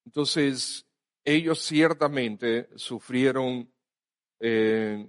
Entonces, 0.07 0.87
ellos 1.23 1.61
ciertamente 1.61 2.71
sufrieron 2.77 3.71
eh, 4.41 5.07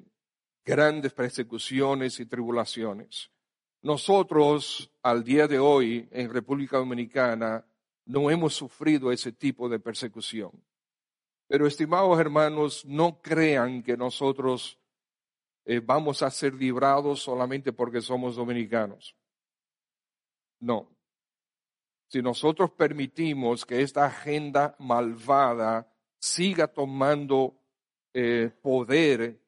grandes 0.66 1.13
persecuciones 1.13 2.20
y 2.20 2.25
tribulaciones. 2.25 3.32
Nosotros, 3.82 4.92
al 5.02 5.24
día 5.24 5.48
de 5.48 5.58
hoy, 5.58 6.10
en 6.12 6.34
República 6.34 6.78
Dominicana, 6.78 7.66
no 8.06 8.30
hemos 8.30 8.54
sufrido 8.54 9.10
ese 9.10 9.32
tipo 9.32 9.70
de 9.70 9.80
persecución. 9.80 10.52
Pero 11.53 11.67
estimados 11.67 12.19
hermanos, 12.19 12.83
no 12.83 13.22
crean 13.22 13.83
que 13.83 13.95
nosotros 13.95 14.79
eh, 15.65 15.81
vamos 15.86 16.24
a 16.24 16.31
ser 16.31 16.55
librados 16.55 17.22
solamente 17.22 17.72
porque 17.72 18.01
somos 18.01 18.36
dominicanos. 18.36 19.15
No. 20.62 20.89
Si 22.07 22.24
nosotros 22.24 22.72
permitimos 22.72 23.67
que 23.67 23.83
esta 23.83 24.05
agenda 24.05 24.75
malvada 24.79 25.93
siga 26.17 26.69
tomando 26.69 27.62
eh, 28.15 28.50
poder 28.60 29.39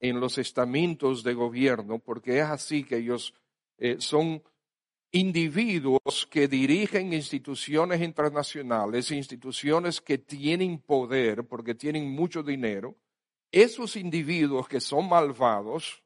en 0.00 0.20
los 0.20 0.38
estamentos 0.38 1.22
de 1.22 1.34
gobierno, 1.34 1.98
porque 1.98 2.38
es 2.38 2.44
así 2.46 2.84
que 2.84 2.96
ellos 2.96 3.34
eh, 3.76 3.96
son 3.98 4.42
individuos 5.14 6.26
que 6.28 6.48
dirigen 6.48 7.12
instituciones 7.12 8.02
internacionales, 8.02 9.12
instituciones 9.12 10.00
que 10.00 10.18
tienen 10.18 10.80
poder 10.80 11.46
porque 11.46 11.76
tienen 11.76 12.10
mucho 12.10 12.42
dinero. 12.42 12.96
Esos 13.52 13.94
individuos 13.94 14.66
que 14.66 14.80
son 14.80 15.08
malvados, 15.08 16.02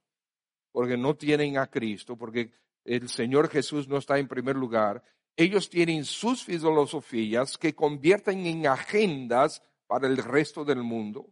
porque 0.73 0.99
no 0.99 1.17
tienen 1.17 1.57
a 1.57 1.69
Cristo, 1.69 2.19
porque 2.19 2.53
el 2.85 3.09
Señor 3.09 3.49
Jesús 3.49 3.89
no 3.89 3.97
está 3.97 4.19
en 4.19 4.29
primer 4.29 4.57
lugar, 4.57 5.03
ellos 5.39 5.71
tienen 5.71 6.05
sus 6.05 6.45
filosofías 6.45 7.57
que 7.57 7.75
convierten 7.75 8.45
en 8.45 8.67
agendas 8.67 9.63
para 9.87 10.07
el 10.07 10.19
resto 10.19 10.67
del 10.67 10.83
mundo. 10.83 11.31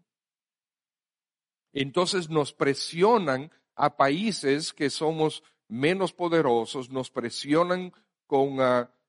Entonces 1.74 2.30
nos 2.30 2.54
presionan 2.54 3.50
a 3.74 3.98
países 3.98 4.72
que 4.72 4.88
somos 4.88 5.42
menos 5.68 6.12
poderosos, 6.12 6.90
nos 6.90 7.10
presionan 7.10 7.92
con, 8.26 8.58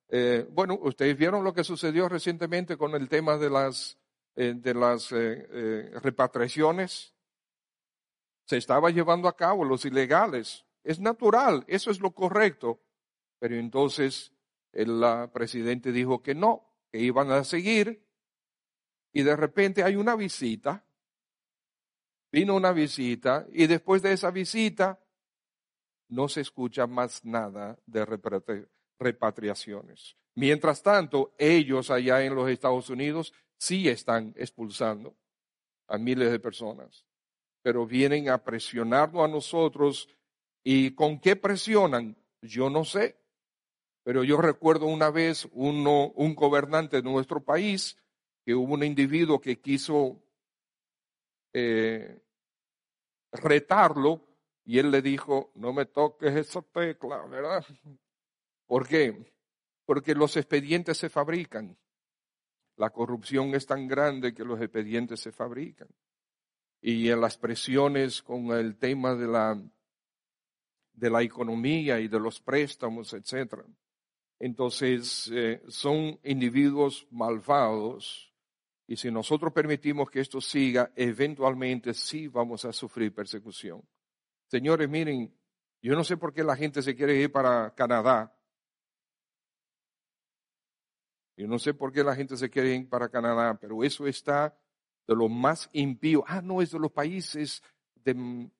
eh, 0.10 0.48
bueno, 0.52 0.78
ustedes 0.82 1.18
vieron 1.18 1.44
lo 1.44 1.54
que 1.54 1.64
sucedió 1.64 2.10
recientemente 2.10 2.78
con 2.78 2.96
el 2.96 3.10
tema 3.10 3.38
de 3.38 3.50
las, 3.50 3.98
eh, 4.36 4.54
de 4.56 4.74
las 4.74 5.12
eh, 5.12 5.92
repatriaciones. 6.02 7.14
Se 8.46 8.58
estaba 8.58 8.90
llevando 8.90 9.28
a 9.28 9.36
cabo 9.36 9.66
los 9.66 9.86
ilegales. 9.86 10.66
Es 10.84 11.00
natural, 11.00 11.66
eso 11.68 11.92
es 11.92 12.00
lo 12.00 12.12
correcto. 12.12 12.82
Pero 13.40 13.56
entonces 13.56 14.32
el 14.72 15.04
presidente 15.34 15.92
dijo 15.92 16.22
que 16.22 16.34
no, 16.34 16.74
que 16.92 17.00
iban 17.00 17.32
a 17.32 17.44
seguir. 17.44 18.06
Y 19.12 19.24
de 19.24 19.36
repente 19.36 19.84
hay 19.84 19.96
una 19.96 20.16
visita 20.16 20.88
Vino 22.32 22.56
una 22.56 22.74
visita 22.74 23.48
y 23.52 23.68
después 23.68 24.02
de 24.02 24.12
esa 24.12 24.32
visita 24.32 25.00
no 26.10 26.28
se 26.30 26.42
escucha 26.42 26.88
más 26.88 27.24
nada 27.26 27.78
de 27.86 28.06
repatriaciones. 29.00 30.16
Mientras 30.36 30.84
tanto, 30.84 31.34
ellos 31.38 31.90
allá 31.90 32.24
en 32.24 32.36
los 32.36 32.50
Estados 32.50 32.90
Unidos 32.90 33.34
sí 33.58 33.90
están 33.90 34.34
expulsando 34.38 35.16
a 35.88 35.98
miles 35.98 36.32
de 36.32 36.40
personas, 36.40 37.06
pero 37.62 37.86
vienen 37.86 38.30
a 38.30 38.44
presionarnos 38.44 39.24
a 39.24 39.28
nosotros 39.28 40.10
y 40.64 40.92
con 40.92 41.20
qué 41.20 41.36
presionan, 41.36 42.16
yo 42.42 42.70
no 42.70 42.84
sé. 42.86 43.18
Pero 44.04 44.24
yo 44.24 44.38
recuerdo 44.38 44.86
una 44.86 45.10
vez 45.10 45.48
uno, 45.52 46.12
un 46.12 46.36
gobernante 46.36 46.98
de 46.98 47.10
nuestro 47.10 47.44
país 47.44 47.98
que 48.46 48.56
hubo 48.56 48.74
un 48.74 48.84
individuo 48.84 49.42
que 49.42 49.60
quiso 49.60 50.22
eh, 51.54 52.22
retarlo 53.32 54.27
y 54.68 54.80
él 54.80 54.92
le 54.92 55.02
dijo, 55.02 55.50
no 55.56 55.72
me 55.72 55.86
toques 55.86 56.36
esa 56.36 56.62
tecla, 56.62 57.26
¿verdad? 57.28 57.66
¿Por 58.66 58.86
qué? 58.86 59.34
Porque 59.86 60.14
los 60.14 60.36
expedientes 60.36 60.98
se 60.98 61.08
fabrican. 61.08 61.78
La 62.76 62.90
corrupción 62.90 63.56
es 63.56 63.66
tan 63.66 63.88
grande 63.88 64.34
que 64.34 64.44
los 64.44 64.60
expedientes 64.60 65.22
se 65.22 65.32
fabrican. 65.32 65.88
Y 66.82 67.10
en 67.10 67.22
las 67.22 67.38
presiones 67.38 68.22
con 68.22 68.52
el 68.52 68.78
tema 68.78 69.16
de 69.16 69.28
la, 69.28 69.58
de 70.92 71.10
la 71.10 71.24
economía 71.24 72.02
y 72.02 72.10
de 72.10 72.20
los 72.20 72.42
préstamos, 72.42 73.14
etc. 73.14 73.64
Entonces, 74.38 75.32
eh, 75.34 75.64
son 75.70 76.20
individuos 76.24 77.08
malvados 77.10 78.34
y 78.86 78.98
si 78.98 79.12
nosotros 79.12 79.54
permitimos 79.54 80.12
que 80.12 80.20
esto 80.20 80.42
siga, 80.42 80.92
eventualmente 80.94 81.94
sí 81.94 82.28
vamos 82.28 82.66
a 82.66 82.74
sufrir 82.74 83.16
persecución. 83.16 83.82
Señores, 84.48 84.90
miren, 84.90 85.34
yo 85.82 85.94
no 85.96 86.04
sé 86.04 86.18
por 86.18 86.34
qué 86.34 86.44
la 86.44 86.56
gente 86.56 86.82
se 86.82 86.96
quiere 86.96 87.16
ir 87.16 87.32
para 87.32 87.74
Canadá. 87.76 88.34
Yo 91.36 91.48
no 91.48 91.60
sé 91.60 91.74
por 91.74 91.94
qué 91.94 92.04
la 92.04 92.16
gente 92.16 92.36
se 92.36 92.50
quiere 92.50 92.76
ir 92.76 92.90
para 92.90 93.10
Canadá, 93.10 93.58
pero 93.60 93.84
eso 93.84 94.08
está 94.08 94.58
de 95.06 95.16
lo 95.16 95.30
más 95.30 95.70
impío. 95.72 96.24
Ah, 96.28 96.42
no, 96.42 96.62
es 96.62 96.72
de 96.72 96.80
los 96.80 96.92
países 96.92 97.62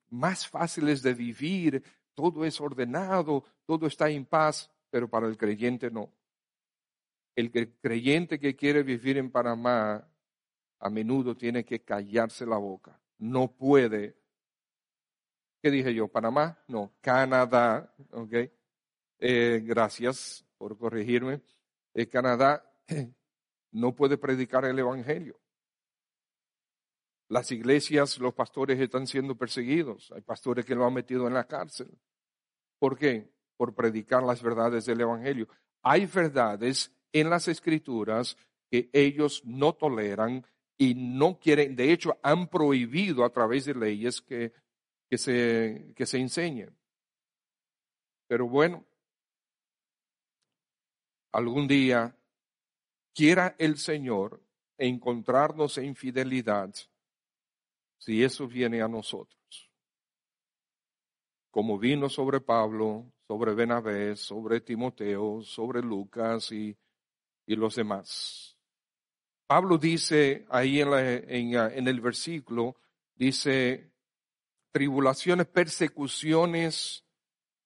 más 0.10 0.48
fáciles 0.48 1.02
de 1.02 1.14
vivir, 1.14 1.84
todo 2.14 2.46
es 2.46 2.60
ordenado, 2.60 3.44
todo 3.66 3.88
está 3.88 4.10
en 4.10 4.26
paz, 4.26 4.70
pero 4.90 5.10
para 5.10 5.28
el 5.28 5.38
creyente 5.38 5.90
no. 5.90 6.12
El 7.36 7.52
creyente 7.52 8.40
que 8.40 8.56
quiere 8.56 8.84
vivir 8.84 9.18
en 9.18 9.32
Panamá 9.32 10.08
a 10.80 10.90
menudo 10.90 11.36
tiene 11.36 11.64
que 11.64 11.84
callarse 11.84 12.46
la 12.46 12.58
boca. 12.58 13.00
No 13.18 13.52
puede. 13.52 14.18
¿Qué 15.68 15.72
dije 15.72 15.94
yo? 15.94 16.08
¿Panamá? 16.08 16.58
No, 16.70 16.94
Canadá. 17.02 17.94
¿Ok? 18.12 18.34
Eh, 19.20 19.62
gracias 19.66 20.46
por 20.58 20.78
corregirme. 20.78 21.42
Eh, 21.94 22.08
Canadá 22.08 22.64
no 23.74 23.94
puede 23.94 24.18
predicar 24.18 24.64
el 24.64 24.80
Evangelio. 24.80 25.38
Las 27.28 27.52
iglesias, 27.52 28.18
los 28.18 28.34
pastores 28.34 28.80
están 28.80 29.08
siendo 29.08 29.36
perseguidos. 29.36 30.10
Hay 30.16 30.22
pastores 30.22 30.64
que 30.64 30.74
lo 30.74 30.86
han 30.86 30.94
metido 30.94 31.28
en 31.28 31.34
la 31.34 31.44
cárcel. 31.44 31.90
¿Por 32.80 32.98
qué? 32.98 33.30
Por 33.58 33.76
predicar 33.76 34.24
las 34.24 34.42
verdades 34.42 34.86
del 34.86 35.02
Evangelio. 35.02 35.50
Hay 35.82 36.06
verdades 36.06 36.94
en 37.12 37.30
las 37.30 37.50
escrituras 37.50 38.38
que 38.72 38.90
ellos 38.94 39.42
no 39.44 39.74
toleran 39.74 40.46
y 40.78 40.96
no 40.96 41.38
quieren, 41.38 41.76
de 41.76 41.92
hecho, 41.92 42.18
han 42.24 42.48
prohibido 42.48 43.26
a 43.26 43.32
través 43.32 43.66
de 43.66 43.76
leyes 43.76 44.22
que, 44.22 44.54
que, 45.10 45.18
se, 45.18 45.94
que 45.96 46.06
se 46.06 46.18
enseñen. 46.18 46.76
Pero 48.28 48.48
bueno, 48.48 48.86
algún 51.32 51.68
día 51.68 52.16
quiera 53.14 53.56
el 53.58 53.78
Señor 53.78 54.42
encontrarnos 54.78 55.78
en 55.78 55.96
fidelidad 55.96 56.74
si 57.98 58.24
eso 58.24 58.48
viene 58.48 58.82
a 58.82 58.88
nosotros. 58.88 59.72
Como 61.50 61.80
vino 61.80 62.10
sobre 62.10 62.42
Pablo, 62.42 63.12
sobre 63.28 63.54
Benavés, 63.56 64.20
sobre 64.20 64.62
Timoteo, 64.62 65.42
sobre 65.42 65.82
Lucas 65.82 66.52
y, 66.52 66.78
y 67.46 67.56
los 67.56 67.76
demás. 67.76 68.56
Pablo 69.48 69.78
dice 69.78 70.46
ahí 70.50 70.82
en, 70.82 70.94
en, 70.94 71.88
el 71.88 72.02
versículo, 72.02 72.76
dice, 73.16 73.92
tribulaciones, 74.78 75.48
persecuciones, 75.48 77.04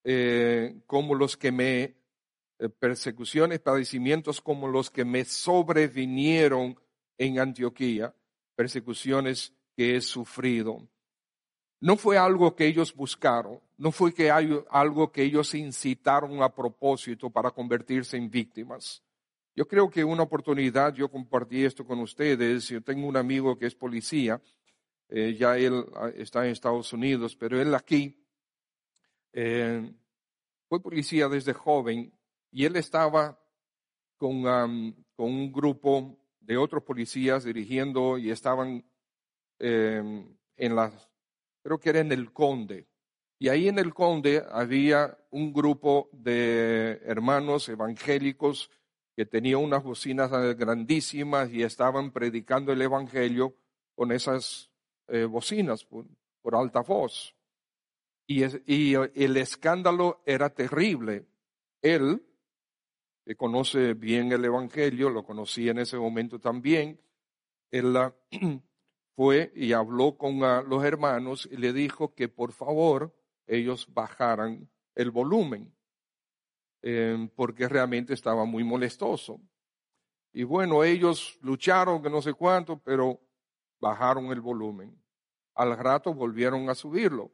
eh, 0.06 0.80
como 0.88 1.14
los 1.14 1.36
que 1.36 1.52
me, 1.52 1.98
eh, 2.58 2.70
persecuciones, 2.70 3.60
padecimientos 3.60 4.40
como 4.40 4.70
los 4.70 4.90
que 4.90 5.04
me 5.04 5.26
sobrevinieron 5.26 6.80
en 7.18 7.38
Antioquía, 7.38 8.16
persecuciones 8.56 9.54
que 9.76 9.98
he 9.98 10.00
sufrido. 10.00 10.88
No 11.82 11.98
fue 11.98 12.18
algo 12.18 12.56
que 12.56 12.66
ellos 12.66 12.96
buscaron, 12.96 13.60
no 13.78 13.92
fue 13.92 14.14
que 14.14 14.32
hay 14.32 14.58
algo 14.70 15.12
que 15.12 15.24
ellos 15.24 15.54
incitaron 15.54 16.42
a 16.42 16.56
propósito 16.56 17.30
para 17.30 17.52
convertirse 17.52 18.16
en 18.16 18.32
víctimas. 18.32 19.04
Yo 19.54 19.68
creo 19.68 19.90
que 19.90 20.06
una 20.06 20.24
oportunidad, 20.24 20.94
yo 20.94 21.12
compartí 21.12 21.66
esto 21.66 21.86
con 21.86 22.00
ustedes, 22.00 22.70
yo 22.70 22.82
tengo 22.82 23.06
un 23.06 23.18
amigo 23.18 23.58
que 23.58 23.66
es 23.66 23.76
policía, 23.76 24.42
eh, 25.14 25.36
ya 25.38 25.58
él 25.58 25.86
ah, 25.96 26.10
está 26.16 26.46
en 26.46 26.52
Estados 26.52 26.94
Unidos, 26.94 27.36
pero 27.36 27.62
él 27.62 27.76
aquí 27.76 28.26
eh, 29.34 29.94
fue 30.70 30.82
policía 30.82 31.28
desde 31.28 31.52
joven 31.52 32.14
y 32.50 32.64
él 32.64 32.78
estaba 32.78 33.38
con, 34.16 34.44
con 35.16 35.26
un 35.28 35.52
grupo 35.52 36.18
de 36.40 36.56
otros 36.56 36.84
policías 36.84 37.44
dirigiendo 37.44 38.18
y 38.18 38.32
estaban 38.32 38.86
em, 39.60 40.34
en 40.56 40.76
la, 40.76 40.94
creo 41.62 41.78
que 41.78 41.90
era 41.90 42.00
en 42.00 42.14
el 42.14 42.32
Conde. 42.32 42.88
Y 43.38 43.50
ahí 43.50 43.68
en 43.68 43.80
el 43.80 43.94
Conde 43.94 44.46
había 44.50 45.18
un 45.32 45.52
grupo 45.52 46.10
de 46.14 47.02
hermanos 47.04 47.68
evangélicos 47.68 48.70
que 49.14 49.26
tenía 49.26 49.58
unas 49.58 49.84
bocinas 49.84 50.32
grandísimas 50.56 51.52
y 51.52 51.64
estaban 51.64 52.12
predicando 52.12 52.72
el 52.72 52.82
Evangelio 52.82 53.58
con 53.94 54.14
esas 54.14 54.71
eh, 55.08 55.26
bocinas 55.26 55.86
por, 55.86 56.06
alta 56.54 56.82
voz. 56.82 57.36
Y, 58.28 58.44
y, 58.66 58.96
el 58.96 59.38
escándalo 59.38 60.22
era 60.26 60.50
terrible. 60.50 61.28
Él, 61.82 62.26
que 63.26 63.36
conoce 63.36 63.94
bien 63.94 64.32
el 64.32 64.46
Evangelio, 64.46 65.10
lo 65.10 65.24
conocía 65.24 65.72
en 65.72 65.80
ese 65.80 65.98
momento 65.98 66.40
también, 66.40 67.00
él 67.72 67.96
fue 69.16 69.52
y 69.56 69.74
habló 69.74 70.18
con 70.18 70.44
ah, 70.44 70.64
los 70.68 70.84
hermanos 70.84 71.48
y 71.52 71.58
le 71.58 71.74
dijo 71.74 72.14
que 72.14 72.28
por 72.28 72.52
favor 72.52 73.16
ellos 73.48 73.88
bajaran 73.94 74.70
el 74.96 75.12
volumen. 75.12 75.74
Em, 76.84 77.30
porque 77.30 77.70
realmente 77.70 78.14
estaba 78.14 78.46
muy 78.46 78.64
molestoso. 78.64 79.40
Y 80.34 80.44
bueno, 80.44 80.84
ellos 80.84 81.38
lucharon, 81.42 82.02
que 82.02 82.10
no 82.10 82.22
sé 82.22 82.34
cuánto, 82.34 82.80
pero 82.80 83.20
bajaron 83.82 84.28
el 84.28 84.40
volumen. 84.40 84.98
al 85.54 85.78
rato 85.78 86.14
volvieron 86.14 86.70
a 86.70 86.76
subirlo. 86.76 87.32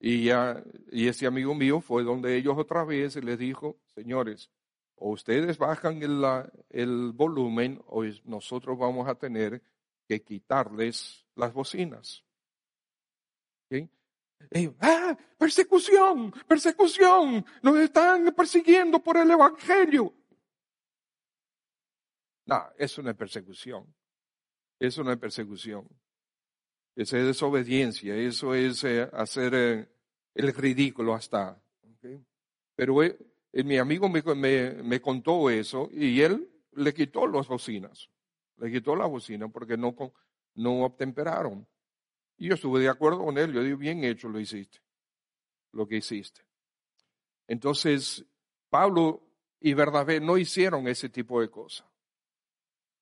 Y, 0.00 0.24
ya, 0.24 0.62
y 0.90 1.08
ese 1.08 1.26
amigo 1.26 1.54
mío 1.54 1.80
fue 1.80 2.04
donde 2.04 2.36
ellos 2.36 2.56
otra 2.56 2.84
vez 2.84 3.16
y 3.16 3.20
les 3.20 3.38
dijo, 3.38 3.78
señores, 3.94 4.50
o 4.94 5.10
ustedes 5.10 5.58
bajan 5.58 6.02
el, 6.02 6.24
el 6.70 7.12
volumen 7.12 7.82
o 7.86 8.04
nosotros 8.24 8.78
vamos 8.78 9.08
a 9.08 9.16
tener 9.16 9.62
que 10.06 10.22
quitarles 10.22 11.26
las 11.34 11.52
bocinas. 11.52 12.24
¡Ah! 14.80 15.16
Persecución, 15.36 16.32
persecución, 16.46 17.44
nos 17.62 17.76
están 17.78 18.32
persiguiendo 18.34 19.00
por 19.00 19.16
el 19.16 19.30
Evangelio. 19.30 20.14
No, 22.46 22.64
no 23.02 23.10
es 23.10 23.16
persecución. 23.16 23.94
Eso 24.78 25.02
no 25.02 25.12
es 25.12 25.18
persecución. 25.18 25.88
Esa 26.94 27.18
es 27.18 27.26
desobediencia, 27.26 28.16
eso 28.16 28.54
es 28.54 28.82
eh, 28.82 29.08
hacer 29.12 29.54
eh, 29.54 29.88
el 30.34 30.52
ridículo 30.52 31.14
hasta. 31.14 31.62
Pero 32.74 33.02
eh, 33.02 33.16
mi 33.64 33.78
amigo 33.78 34.08
me, 34.08 34.22
me, 34.82 35.00
contó 35.00 35.48
eso 35.48 35.88
y 35.92 36.20
él 36.20 36.50
le 36.72 36.92
quitó 36.92 37.26
las 37.26 37.46
bocinas, 37.46 38.10
le 38.56 38.72
quitó 38.72 38.96
la 38.96 39.06
bocina 39.06 39.48
porque 39.48 39.76
no, 39.76 39.94
no 40.54 40.84
obtemperaron. 40.84 41.66
Y 42.36 42.48
yo 42.48 42.54
estuve 42.54 42.80
de 42.80 42.88
acuerdo 42.88 43.24
con 43.24 43.38
él, 43.38 43.52
yo 43.52 43.62
digo, 43.62 43.78
bien 43.78 44.02
hecho 44.02 44.28
lo 44.28 44.40
hiciste, 44.40 44.80
lo 45.72 45.86
que 45.86 45.96
hiciste. 45.98 46.40
Entonces, 47.46 48.24
Pablo 48.68 49.22
y 49.60 49.74
Bernabé 49.74 50.20
no 50.20 50.36
hicieron 50.36 50.86
ese 50.88 51.08
tipo 51.08 51.40
de 51.40 51.48
cosas. 51.48 51.86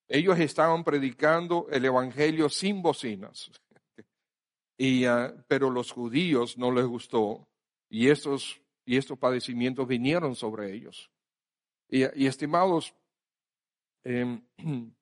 Ellos 0.08 0.38
estaban 0.38 0.84
predicando 0.84 1.66
el 1.70 1.84
Evangelio 1.84 2.48
sin 2.48 2.82
bocinas. 2.82 3.50
Y, 4.78 5.06
ah, 5.06 5.34
pero 5.48 5.70
los 5.70 5.90
judíos 5.90 6.58
no 6.58 6.70
les 6.70 6.84
gustó 6.84 7.48
y 7.88 8.10
estos, 8.10 8.60
y 8.84 8.98
estos 8.98 9.18
padecimientos 9.18 9.88
vinieron 9.88 10.34
sobre 10.34 10.74
ellos. 10.74 11.10
Y, 11.88 12.26
estimados, 12.26 12.94
em, 14.04 14.42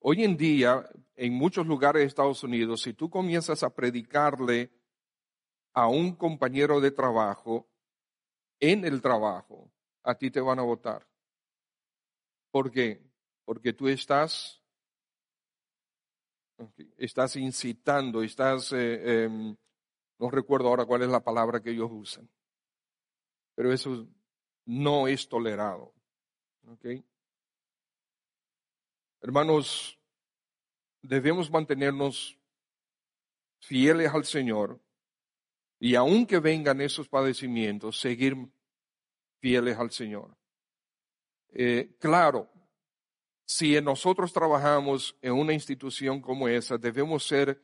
hoy 0.00 0.24
en 0.24 0.36
día, 0.36 0.88
en 1.14 1.34
muchos 1.34 1.66
lugares 1.66 2.00
de 2.00 2.06
Estados 2.06 2.42
Unidos, 2.42 2.82
si 2.82 2.94
tú 2.94 3.08
comienzas 3.08 3.62
a 3.62 3.70
predicarle 3.70 4.70
a 5.72 5.88
un 5.88 6.16
compañero 6.16 6.80
de 6.80 6.90
trabajo 6.90 7.68
en 8.60 8.84
el 8.84 9.02
trabajo, 9.02 9.70
a 10.02 10.14
ti 10.14 10.30
te 10.30 10.40
van 10.40 10.58
a 10.58 10.62
votar. 10.62 11.06
¿Por 12.50 12.70
qué? 12.70 13.02
Porque 13.44 13.72
tú 13.72 13.88
estás 13.88 14.64
Estás 16.96 17.36
incitando, 17.36 18.22
estás, 18.22 18.72
eh, 18.72 19.24
em, 19.24 19.56
no 20.18 20.30
recuerdo 20.30 20.68
ahora 20.68 20.86
cuál 20.86 21.02
es 21.02 21.08
la 21.08 21.22
palabra 21.22 21.60
que 21.60 21.70
ellos 21.70 21.90
usan, 21.92 22.28
pero 23.54 23.72
eso 23.72 24.06
no 24.64 25.08
es 25.08 25.28
tolerado. 25.28 25.92
Hermanos, 29.20 29.98
debemos 31.02 31.50
mantenernos 31.50 32.38
fieles 33.58 34.12
al 34.14 34.24
Señor 34.24 34.80
y 35.80 35.96
aunque 35.96 36.38
vengan 36.38 36.80
esos 36.80 37.08
padecimientos, 37.08 37.98
seguir 37.98 38.36
fieles 39.40 39.76
al 39.76 39.90
Señor. 39.90 40.36
Eh, 41.48 41.96
claro, 41.98 42.50
si 43.46 43.80
nosotros 43.80 44.32
trabajamos 44.32 45.16
en 45.20 45.32
una 45.32 45.52
institución 45.52 46.20
como 46.20 46.48
esa, 46.48 46.78
debemos 46.78 47.26
ser 47.26 47.62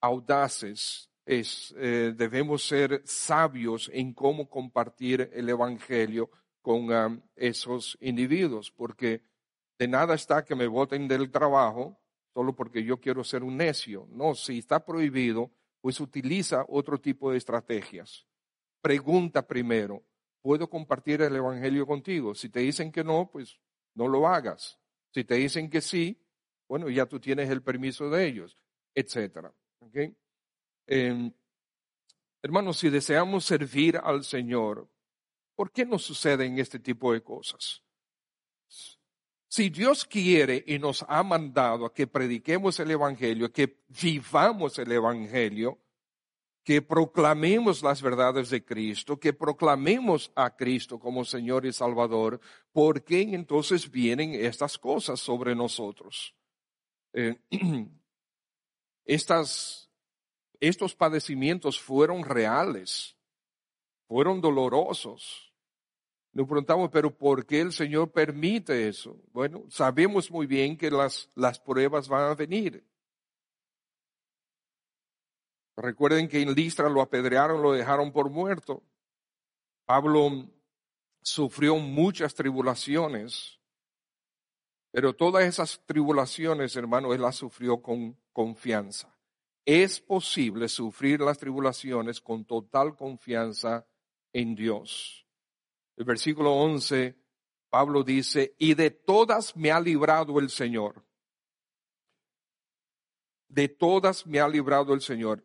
audaces, 0.00 1.10
eh, 1.26 2.12
debemos 2.16 2.66
ser 2.66 3.02
sabios 3.04 3.90
en 3.92 4.12
cómo 4.12 4.48
compartir 4.48 5.30
el 5.32 5.48
Evangelio 5.48 6.30
con 6.60 7.22
esos 7.36 7.96
individuos, 8.00 8.70
porque 8.70 9.22
de 9.78 9.88
nada 9.88 10.14
está 10.14 10.44
que 10.44 10.54
me 10.54 10.66
voten 10.66 11.08
del 11.08 11.30
trabajo 11.30 11.98
solo 12.34 12.54
porque 12.54 12.82
yo 12.82 13.00
quiero 13.00 13.22
ser 13.22 13.44
un 13.44 13.56
necio. 13.56 14.08
No, 14.10 14.34
si 14.34 14.58
está 14.58 14.84
prohibido, 14.84 15.50
pues 15.80 16.00
utiliza 16.00 16.64
otro 16.68 17.00
tipo 17.00 17.30
de 17.30 17.38
estrategias. 17.38 18.26
Pregunta 18.80 19.46
primero, 19.46 20.02
¿puedo 20.42 20.68
compartir 20.68 21.22
el 21.22 21.36
Evangelio 21.36 21.86
contigo? 21.86 22.34
Si 22.34 22.48
te 22.48 22.60
dicen 22.60 22.90
que 22.90 23.04
no, 23.04 23.30
pues 23.30 23.60
no 23.94 24.08
lo 24.08 24.26
hagas. 24.26 24.78
Si 25.14 25.22
te 25.22 25.36
dicen 25.36 25.70
que 25.70 25.80
sí, 25.80 26.20
bueno, 26.68 26.90
ya 26.90 27.06
tú 27.06 27.20
tienes 27.20 27.48
el 27.48 27.62
permiso 27.62 28.10
de 28.10 28.26
ellos, 28.26 28.58
etcétera. 28.92 29.54
Em, 30.88 31.32
hermanos, 32.42 32.78
si 32.78 32.90
deseamos 32.90 33.44
servir 33.44 33.96
al 34.02 34.24
Señor, 34.24 34.90
¿por 35.54 35.70
qué 35.70 35.86
nos 35.86 36.02
suceden 36.02 36.58
este 36.58 36.80
tipo 36.80 37.12
de 37.12 37.22
cosas? 37.22 37.80
Si 39.46 39.70
Dios 39.70 40.04
quiere 40.04 40.64
y 40.66 40.80
nos 40.80 41.04
ha 41.06 41.22
mandado 41.22 41.86
a 41.86 41.94
que 41.94 42.08
prediquemos 42.08 42.80
el 42.80 42.90
Evangelio, 42.90 43.52
que 43.52 43.84
vivamos 44.02 44.80
el 44.80 44.90
Evangelio, 44.90 45.78
que 46.64 46.80
proclamemos 46.80 47.82
las 47.82 48.00
verdades 48.00 48.48
de 48.48 48.64
Cristo, 48.64 49.20
que 49.20 49.34
proclamemos 49.34 50.32
a 50.34 50.56
Cristo 50.56 50.98
como 50.98 51.24
Señor 51.24 51.66
y 51.66 51.72
Salvador, 51.72 52.40
¿por 52.72 53.04
qué 53.04 53.20
entonces 53.20 53.90
vienen 53.90 54.34
estas 54.34 54.78
cosas 54.78 55.20
sobre 55.20 55.54
nosotros? 55.54 56.34
Eh, 57.12 57.36
estas, 59.04 59.90
estos 60.58 60.94
padecimientos 60.94 61.78
fueron 61.78 62.24
reales, 62.24 63.14
fueron 64.08 64.40
dolorosos. 64.40 65.52
Nos 66.32 66.48
preguntamos, 66.48 66.88
pero 66.90 67.16
¿por 67.16 67.44
qué 67.44 67.60
el 67.60 67.72
Señor 67.72 68.10
permite 68.10 68.88
eso? 68.88 69.20
Bueno, 69.32 69.64
sabemos 69.68 70.30
muy 70.30 70.46
bien 70.46 70.78
que 70.78 70.90
las, 70.90 71.30
las 71.34 71.60
pruebas 71.60 72.08
van 72.08 72.30
a 72.30 72.34
venir. 72.34 72.82
Recuerden 75.76 76.28
que 76.28 76.40
en 76.40 76.54
Listra 76.54 76.88
lo 76.88 77.00
apedrearon, 77.00 77.62
lo 77.62 77.72
dejaron 77.72 78.12
por 78.12 78.30
muerto. 78.30 78.82
Pablo 79.84 80.48
sufrió 81.22 81.76
muchas 81.76 82.34
tribulaciones, 82.34 83.60
pero 84.92 85.14
todas 85.14 85.44
esas 85.44 85.84
tribulaciones, 85.86 86.76
hermano, 86.76 87.12
él 87.12 87.22
las 87.22 87.36
sufrió 87.36 87.82
con 87.82 88.16
confianza. 88.32 89.12
Es 89.64 90.00
posible 90.00 90.68
sufrir 90.68 91.20
las 91.20 91.38
tribulaciones 91.38 92.20
con 92.20 92.44
total 92.44 92.94
confianza 92.94 93.86
en 94.32 94.54
Dios. 94.54 95.26
El 95.96 96.04
versículo 96.04 96.52
11, 96.52 97.16
Pablo 97.70 98.04
dice, 98.04 98.54
y 98.58 98.74
de 98.74 98.90
todas 98.90 99.56
me 99.56 99.72
ha 99.72 99.80
librado 99.80 100.38
el 100.38 100.50
Señor. 100.50 101.04
De 103.48 103.68
todas 103.68 104.26
me 104.26 104.40
ha 104.40 104.48
librado 104.48 104.92
el 104.92 105.00
Señor. 105.00 105.44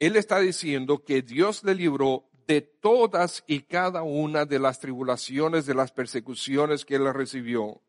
Él 0.00 0.16
está 0.16 0.40
diciendo 0.40 1.04
que 1.04 1.20
Dios 1.20 1.62
le 1.62 1.74
libró 1.74 2.24
de 2.46 2.62
todas 2.62 3.44
y 3.46 3.60
cada 3.60 4.02
una 4.02 4.46
de 4.46 4.58
las 4.58 4.80
tribulaciones, 4.80 5.66
de 5.66 5.74
las 5.74 5.92
persecuciones 5.92 6.84
que 6.84 6.96
él 6.96 7.12
recibió. 7.12 7.82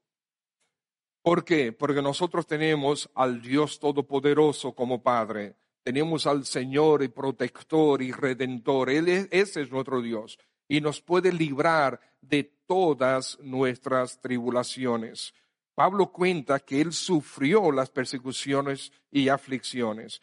¿Por 1.24 1.45
qué? 1.45 1.71
Porque 1.71 2.02
nosotros 2.02 2.45
tenemos 2.45 3.10
al 3.15 3.41
Dios 3.41 3.80
Todopoderoso 3.80 4.74
como 4.74 5.02
Padre. 5.02 5.56
Tenemos 5.84 6.28
al 6.28 6.45
Señor 6.45 7.02
y 7.02 7.08
protector 7.08 8.02
y 8.02 8.12
redentor. 8.12 8.89
Él 8.89 9.08
es, 9.08 9.28
ese 9.32 9.62
es 9.62 9.71
nuestro 9.71 10.02
Dios 10.02 10.38
y 10.67 10.82
nos 10.82 11.02
puede 11.02 11.32
librar 11.32 12.00
de 12.21 12.43
todas 12.67 13.39
nuestras 13.41 14.19
tribulaciones. 14.19 15.34
Pablo 15.76 16.12
cuenta 16.12 16.60
que 16.60 16.82
él 16.82 16.91
sufrió 16.91 17.71
las 17.71 17.89
persecuciones 17.89 18.91
y 19.10 19.30
aflicciones. 19.30 20.21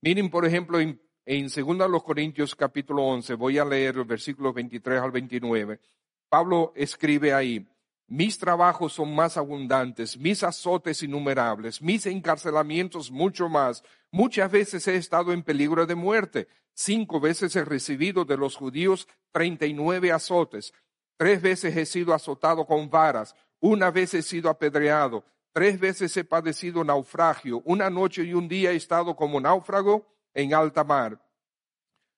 Miren, 0.00 0.30
por 0.30 0.46
ejemplo, 0.46 0.80
en 0.80 1.00
en 1.26 1.48
2 1.48 2.02
Corintios 2.04 2.54
capítulo 2.54 3.02
11, 3.02 3.34
voy 3.34 3.58
a 3.58 3.64
leer 3.64 3.96
los 3.96 4.06
versículos 4.06 4.54
23 4.54 5.00
al 5.00 5.10
29. 5.10 5.80
Pablo 6.28 6.72
escribe 6.76 7.34
ahí, 7.34 7.66
mis 8.06 8.38
trabajos 8.38 8.92
son 8.92 9.12
más 9.12 9.36
abundantes, 9.36 10.16
mis 10.16 10.44
azotes 10.44 11.02
innumerables, 11.02 11.82
mis 11.82 12.06
encarcelamientos 12.06 13.10
mucho 13.10 13.48
más. 13.48 13.82
Muchas 14.12 14.52
veces 14.52 14.86
he 14.86 14.94
estado 14.94 15.32
en 15.32 15.42
peligro 15.42 15.84
de 15.84 15.96
muerte. 15.96 16.46
Cinco 16.72 17.18
veces 17.18 17.56
he 17.56 17.64
recibido 17.64 18.24
de 18.24 18.36
los 18.36 18.54
judíos 18.54 19.08
treinta 19.32 19.66
y 19.66 19.74
nueve 19.74 20.12
azotes. 20.12 20.72
Tres 21.16 21.42
veces 21.42 21.76
he 21.76 21.86
sido 21.86 22.14
azotado 22.14 22.64
con 22.66 22.88
varas. 22.88 23.34
Una 23.58 23.90
vez 23.90 24.14
he 24.14 24.22
sido 24.22 24.48
apedreado. 24.48 25.24
Tres 25.52 25.80
veces 25.80 26.16
he 26.16 26.22
padecido 26.22 26.84
naufragio. 26.84 27.62
Una 27.64 27.90
noche 27.90 28.22
y 28.22 28.34
un 28.34 28.46
día 28.46 28.70
he 28.70 28.76
estado 28.76 29.16
como 29.16 29.40
náufrago 29.40 30.06
en 30.36 30.54
alta 30.54 30.84
mar. 30.84 31.20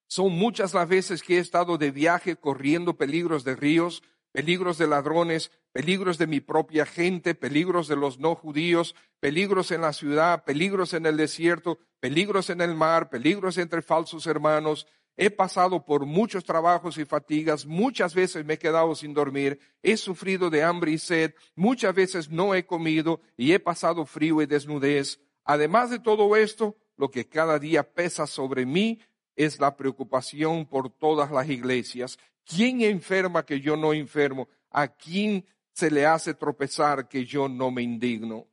Son 0.09 0.33
muchas 0.33 0.75
las 0.75 0.89
veces 0.89 1.23
que 1.23 1.37
he 1.37 1.39
estado 1.39 1.79
de 1.79 1.91
viaje 1.91 2.37
corriendo 2.37 2.97
peligros 2.97 3.45
de 3.45 3.55
ríos, 3.55 4.03
peligros 4.33 4.77
de 4.77 4.89
ladrones, 4.89 5.53
peligros 5.73 6.19
de 6.19 6.27
mi 6.27 6.41
propia 6.41 6.85
gente, 6.85 7.35
peligros 7.35 7.87
de 7.87 7.97
los 7.97 8.19
no 8.19 8.35
judíos, 8.35 8.97
peligros 9.21 9.71
en 9.71 9.83
la 9.83 9.93
ciudad, 9.93 10.45
peligros 10.45 10.95
en 10.95 11.07
el 11.07 11.17
desierto, 11.17 11.79
peligros 12.01 12.51
en 12.51 12.61
el 12.61 12.75
mar, 12.75 13.09
peligros 13.09 13.57
entre 13.57 13.83
falsos 13.83 14.27
hermanos. 14.27 14.87
He 15.17 15.31
pasado 15.31 15.85
por 15.85 16.05
muchos 16.05 16.45
trabajos 16.45 16.99
y 16.99 17.05
fatigas, 17.05 17.67
muchas 17.67 18.15
veces 18.15 18.45
me 18.45 18.55
he 18.55 18.59
quedado 18.59 18.95
sin 18.95 19.15
dormir, 19.15 19.61
he 19.83 19.97
sufrido 19.97 20.51
de 20.51 20.65
hambre 20.65 20.93
y 20.93 20.99
sed, 20.99 21.35
muchas 21.55 21.95
veces 21.95 22.31
no 22.31 22.55
he 22.55 22.67
comido 22.67 23.21
y 23.37 23.53
he 23.53 23.61
pasado 23.61 24.07
frío 24.07 24.43
y 24.43 24.47
desnudez. 24.47 25.21
Además 25.45 25.91
de 25.91 25.99
todo 25.99 26.35
esto, 26.37 26.77
lo 26.99 27.11
que 27.11 27.27
cada 27.27 27.59
día 27.59 27.95
pesa 27.95 28.27
sobre 28.27 28.67
mí 28.67 29.01
es 29.37 29.59
la 29.61 29.77
preocupación 29.77 30.67
por 30.67 30.91
todas 30.91 31.31
las 31.31 31.49
iglesias. 31.49 32.19
¿Quién 32.45 32.83
enferma 32.83 33.47
que 33.47 33.61
yo 33.61 33.77
no 33.77 33.95
enfermo? 33.95 34.49
¿A 34.71 34.89
quién 34.89 35.47
se 35.73 35.91
le 35.91 36.05
hace 36.05 36.35
tropezar 36.35 37.09
que 37.09 37.25
yo 37.25 37.49
no 37.49 37.71
me 37.71 37.83
indigno? 37.83 38.47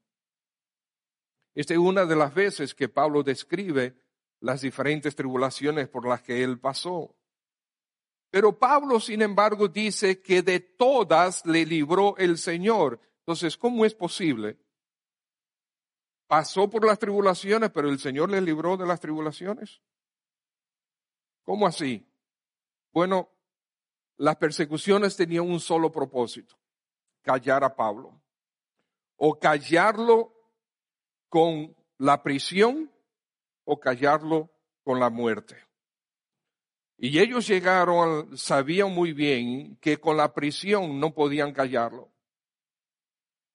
Esta 1.55 1.73
es 1.73 1.79
una 1.79 2.05
de 2.05 2.15
las 2.15 2.33
veces 2.33 2.75
que 2.75 2.87
Pablo 2.87 3.23
describe 3.23 3.95
las 4.41 4.61
diferentes 4.61 5.15
tribulaciones 5.15 5.87
por 5.87 6.07
las 6.07 6.21
que 6.21 6.43
él 6.43 6.59
pasó. 6.59 7.15
Pero 8.29 8.59
Pablo, 8.59 8.99
sin 8.99 9.21
embargo, 9.21 9.67
dice 9.67 10.21
que 10.21 10.41
de 10.43 10.59
todas 10.59 11.45
le 11.45 11.65
libró 11.65 12.15
el 12.17 12.37
Señor. 12.37 12.99
Entonces, 13.19 13.57
¿cómo 13.57 13.85
es 13.85 13.95
posible? 13.95 14.57
Pasó 16.27 16.69
por 16.69 16.85
las 16.85 16.97
tribulaciones, 16.97 17.69
pero 17.71 17.89
el 17.89 17.99
Señor 17.99 18.31
le 18.31 18.41
libró 18.41 18.77
de 18.77 18.87
las 18.87 18.99
tribulaciones. 18.99 19.81
¿Cómo 21.43 21.67
así? 21.67 22.05
Bueno, 22.91 23.29
las 24.17 24.35
persecuciones 24.37 25.15
tenían 25.15 25.49
un 25.49 25.59
solo 25.59 25.91
propósito, 25.91 26.55
callar 27.21 27.63
a 27.63 27.75
Pablo. 27.75 28.19
O 29.17 29.37
callarlo 29.37 30.33
con 31.29 31.75
la 31.97 32.23
prisión 32.23 32.91
o 33.63 33.79
callarlo 33.79 34.49
con 34.83 34.99
la 34.99 35.09
muerte. 35.09 35.57
Y 36.97 37.19
ellos 37.19 37.47
llegaron, 37.47 38.37
sabían 38.37 38.91
muy 38.91 39.11
bien 39.11 39.75
que 39.77 39.99
con 39.99 40.17
la 40.17 40.33
prisión 40.33 40.99
no 40.99 41.13
podían 41.13 41.51
callarlo, 41.51 42.09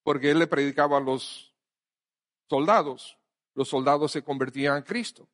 porque 0.02 0.30
él 0.30 0.38
le 0.38 0.46
predicaba 0.46 0.98
a 0.98 1.00
los 1.00 1.49
soldados. 2.50 3.16
Los 3.54 3.68
soldados 3.68 4.12
se 4.12 4.22
convertían 4.22 4.76
a 4.76 4.84
Cristo 4.84 5.28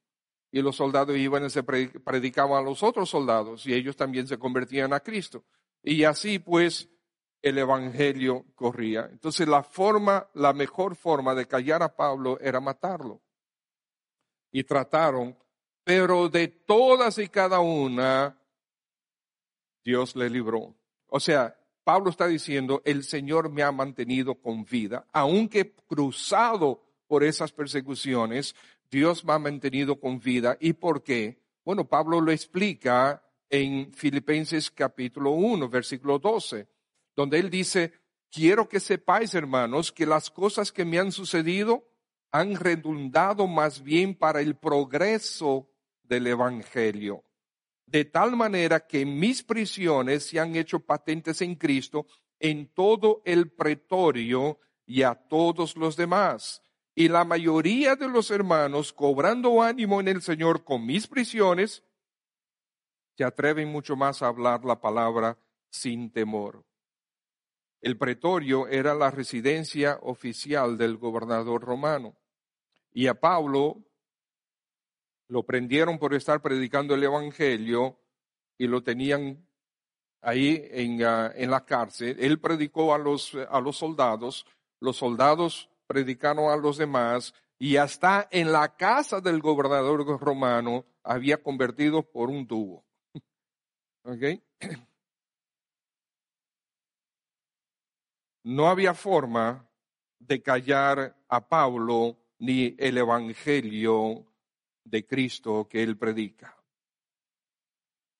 y 0.50 0.61
los 0.61 0.76
soldados 0.76 1.16
iban 1.16 1.46
y 1.46 1.50
se 1.50 1.62
predicaban 1.62 2.59
a 2.59 2.68
los 2.68 2.83
otros 2.83 3.11
soldados 3.11 3.66
y 3.66 3.74
ellos 3.74 3.96
también 3.96 4.26
se 4.26 4.38
convertían 4.38 4.92
a 4.92 5.00
Cristo. 5.00 5.44
Y 5.83 6.05
así 6.05 6.38
pues 6.38 6.88
el 7.42 7.59
evangelio 7.59 8.44
corría. 8.55 9.09
Entonces 9.11 9.48
la 9.48 9.62
forma, 9.62 10.29
la 10.35 10.52
mejor 10.52 10.94
forma 10.94 11.35
de 11.35 11.46
callar 11.46 11.83
a 11.83 11.96
Pablo 11.96 12.38
era 12.40 12.61
matarlo. 12.61 13.22
Y 14.52 14.64
trataron, 14.64 15.37
pero 15.85 16.29
de 16.29 16.48
todas 16.48 17.18
y 17.18 17.29
cada 17.29 17.61
una, 17.61 18.38
Dios 19.85 20.16
le 20.16 20.31
libró. 20.31 20.74
O 21.09 21.20
sea, 21.20 21.59
Pablo 21.85 22.11
está 22.11 22.26
diciendo, 22.26 22.83
el 22.85 23.05
Señor 23.05 23.50
me 23.50 23.62
ha 23.62 23.70
mantenido 23.70 24.35
con 24.35 24.64
vida, 24.64 25.07
aunque 25.12 25.72
cruzado 25.87 26.86
por 27.07 27.25
esas 27.25 27.53
persecuciones, 27.53 28.55
Dios 28.90 29.25
me 29.25 29.33
ha 29.33 29.38
mantenido 29.38 29.99
con 29.99 30.19
vida. 30.21 30.57
¿Y 30.61 30.75
por 30.75 31.03
qué? 31.03 31.40
Bueno, 31.64 31.88
Pablo 31.88 32.21
lo 32.21 32.33
explica 32.33 33.23
en 33.49 33.92
Filipenses 33.92 34.71
capítulo 34.71 35.31
1, 35.33 35.69
versículo 35.69 36.19
12, 36.19 36.69
donde 37.14 37.38
él 37.38 37.51
dice, 37.51 37.92
quiero 38.31 38.69
que 38.69 38.81
sepáis, 38.81 39.35
hermanos, 39.35 39.92
que 39.92 40.07
las 40.07 40.31
cosas 40.31 40.73
que 40.73 40.85
me 40.85 40.99
han 40.99 41.12
sucedido 41.12 41.88
han 42.31 42.55
redundado 42.57 43.47
más 43.47 43.83
bien 43.83 44.14
para 44.14 44.40
el 44.40 44.57
progreso 44.57 45.71
del 46.03 46.27
Evangelio, 46.27 47.25
de 47.87 48.05
tal 48.05 48.37
manera 48.37 48.87
que 48.87 49.07
mis 49.07 49.42
prisiones 49.42 50.27
se 50.27 50.40
han 50.40 50.55
hecho 50.57 50.81
patentes 50.81 51.40
en 51.40 51.55
Cristo 51.55 52.07
en 52.38 52.69
todo 52.69 53.23
el 53.25 53.51
pretorio 53.51 54.59
y 54.85 55.03
a 55.03 55.14
todos 55.14 55.77
los 55.77 55.97
demás 55.97 56.62
y 56.98 57.09
la 57.09 57.24
mayoría 57.24 57.94
de 57.94 58.09
los 58.09 58.30
hermanos, 58.30 58.90
cobrando 58.90 59.62
ánimo 59.62 60.00
en 60.00 60.09
el 60.09 60.22
Señor 60.22 60.64
con 60.64 60.87
mis 60.87 61.06
prisiones, 61.06 61.85
se 63.18 63.22
atreven 63.22 63.68
mucho 63.68 63.96
más 63.96 64.22
a 64.22 64.28
hablar 64.28 64.64
la 64.64 64.80
palabra 64.80 65.38
sin 65.68 66.11
temor. 66.11 66.64
El 67.82 67.98
pretorio 67.98 68.66
era 68.66 68.94
la 68.94 69.11
residencia 69.11 69.98
oficial 70.00 70.78
del 70.78 70.96
gobernador 70.96 71.62
romano. 71.62 72.16
Y 72.94 73.09
a 73.09 73.20
Pablo 73.20 73.85
lo 75.28 75.44
prendieron 75.44 75.98
por 75.98 76.14
estar 76.14 76.40
predicando 76.40 76.94
el 76.94 77.04
Evangelio 77.04 78.00
y 78.56 78.68
lo 78.68 78.82
tenían 78.82 79.46
ahí 80.22 80.66
en, 80.70 81.04
ah, 81.04 81.30
la 81.37 81.66
cárcel. 81.66 82.16
Él 82.18 82.40
predicó 82.40 82.94
a 82.94 82.98
los, 82.98 83.35
a 83.35 83.61
los 83.61 83.76
soldados. 83.76 84.46
Los 84.80 84.96
soldados 84.96 85.68
predicaron 85.87 86.51
a 86.51 86.57
los 86.57 86.79
demás 86.79 87.35
y 87.59 87.77
hasta 87.77 88.29
en 88.31 88.53
la 88.53 88.77
casa 88.77 89.20
del 89.20 89.40
gobernador 89.40 90.05
romano 90.20 90.85
había 91.03 91.42
convertido 91.42 92.03
por 92.03 92.29
un 92.29 92.46
tubo. 92.46 92.85
No 98.49 98.68
había 98.68 98.94
forma 98.94 99.68
de 100.20 100.40
callar 100.40 101.16
a 101.29 101.49
Pablo 101.49 102.16
ni 102.38 102.77
el 102.79 102.96
evangelio 102.96 104.25
de 104.85 105.05
Cristo 105.05 105.66
que 105.68 105.83
él 105.83 105.99
predica. 105.99 106.57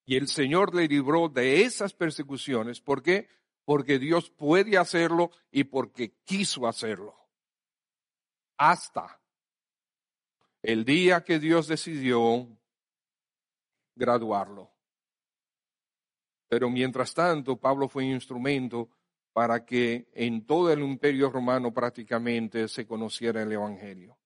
Y 0.05 0.17
el 0.17 0.27
Señor 0.27 0.75
le 0.75 0.89
libró 0.89 1.29
de 1.29 1.63
esas 1.63 1.95
persecuciones. 1.95 2.81
¿Por 2.81 3.05
qué? 3.05 3.29
Porque 3.65 4.01
Dios 4.01 4.31
puede 4.31 4.77
hacerlo 4.77 5.31
y 5.53 5.63
porque 5.63 6.17
quiso 6.25 6.67
hacerlo 6.67 7.26
hasta 8.57 9.21
el 10.63 10.85
día 10.85 11.23
que 11.23 11.39
Dios 11.39 11.69
decidió 11.69 12.49
graduarlo. 13.95 14.71
Pero 16.49 16.71
mientras 16.71 17.15
tanto, 17.15 17.57
Pablo 17.57 17.89
fue 17.89 18.05
instrumento 18.05 18.91
para 19.33 19.65
que 19.65 20.09
en 20.13 20.47
todo 20.47 20.73
el 20.73 20.81
imperio 20.81 21.31
romano 21.31 21.73
prácticamente 21.73 22.69
se 22.69 22.87
conociera 22.87 23.43
el 23.43 23.53
Evangelio. 23.53 24.17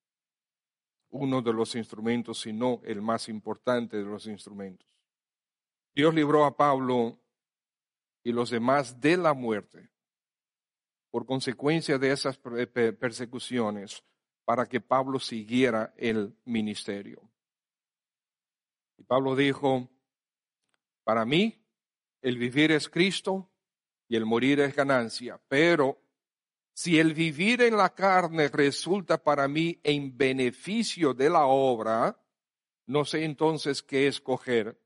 Uno 1.11 1.43
de 1.43 1.53
los 1.53 1.75
instrumentos, 1.75 2.41
si 2.41 2.53
no 2.53 2.81
el 2.85 3.03
más 3.03 3.29
importante 3.29 3.97
de 3.97 4.05
los 4.05 4.27
instrumentos. 4.27 4.89
Dios 5.95 6.15
libró 6.15 6.45
a 6.45 6.57
Pablo 6.57 7.19
y 8.23 8.33
los 8.33 8.51
demás 8.51 9.01
de 9.01 9.17
la 9.17 9.35
muerte 9.35 9.91
por 11.11 11.27
consecuencia 11.27 11.99
de 11.99 12.13
esas 12.13 12.39
persecuciones 12.39 14.05
para 14.51 14.67
que 14.67 14.81
Pablo 14.81 15.21
siguiera 15.21 15.95
el 15.97 16.35
ministerio. 16.47 17.23
Y 18.99 19.05
Pablo 19.05 19.37
dijo, 19.37 19.89
para 21.05 21.25
mí 21.25 21.65
el 22.21 22.37
vivir 22.37 22.73
es 22.73 22.89
Cristo 22.89 23.49
y 24.09 24.17
el 24.17 24.27
morir 24.27 24.59
es 24.59 24.75
ganancia, 24.75 25.41
pero 25.47 26.03
si 26.73 26.99
el 26.99 27.15
vivir 27.15 27.63
en 27.63 27.77
la 27.77 27.95
carne 27.95 28.49
resulta 28.49 29.23
para 29.23 29.47
mí 29.47 29.79
en 29.85 30.19
beneficio 30.19 31.15
de 31.15 31.31
la 31.31 31.47
obra, 31.47 32.21
no 32.87 33.05
sé 33.05 33.23
entonces 33.23 33.85
qué 33.85 34.09
escoger. 34.09 34.81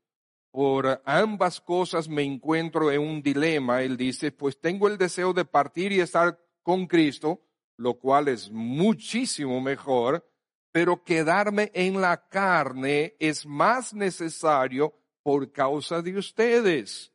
Por 0.51 1.01
ambas 1.05 1.59
cosas 1.59 2.07
me 2.07 2.21
encuentro 2.21 2.91
en 2.91 3.01
un 3.01 3.23
dilema. 3.23 3.81
Él 3.81 3.97
dice, 3.97 4.31
pues 4.31 4.61
tengo 4.61 4.87
el 4.87 4.99
deseo 4.99 5.33
de 5.33 5.43
partir 5.43 5.91
y 5.91 6.01
estar 6.01 6.39
con 6.61 6.85
Cristo, 6.85 7.41
lo 7.77 7.95
cual 7.95 8.27
es 8.27 8.49
muchísimo 8.51 9.61
mejor, 9.61 10.25
pero 10.71 11.03
quedarme 11.03 11.71
en 11.73 12.01
la 12.01 12.27
carne 12.27 13.15
es 13.19 13.45
más 13.45 13.93
necesario 13.93 14.93
por 15.23 15.51
causa 15.51 16.01
de 16.01 16.17
ustedes. 16.17 17.11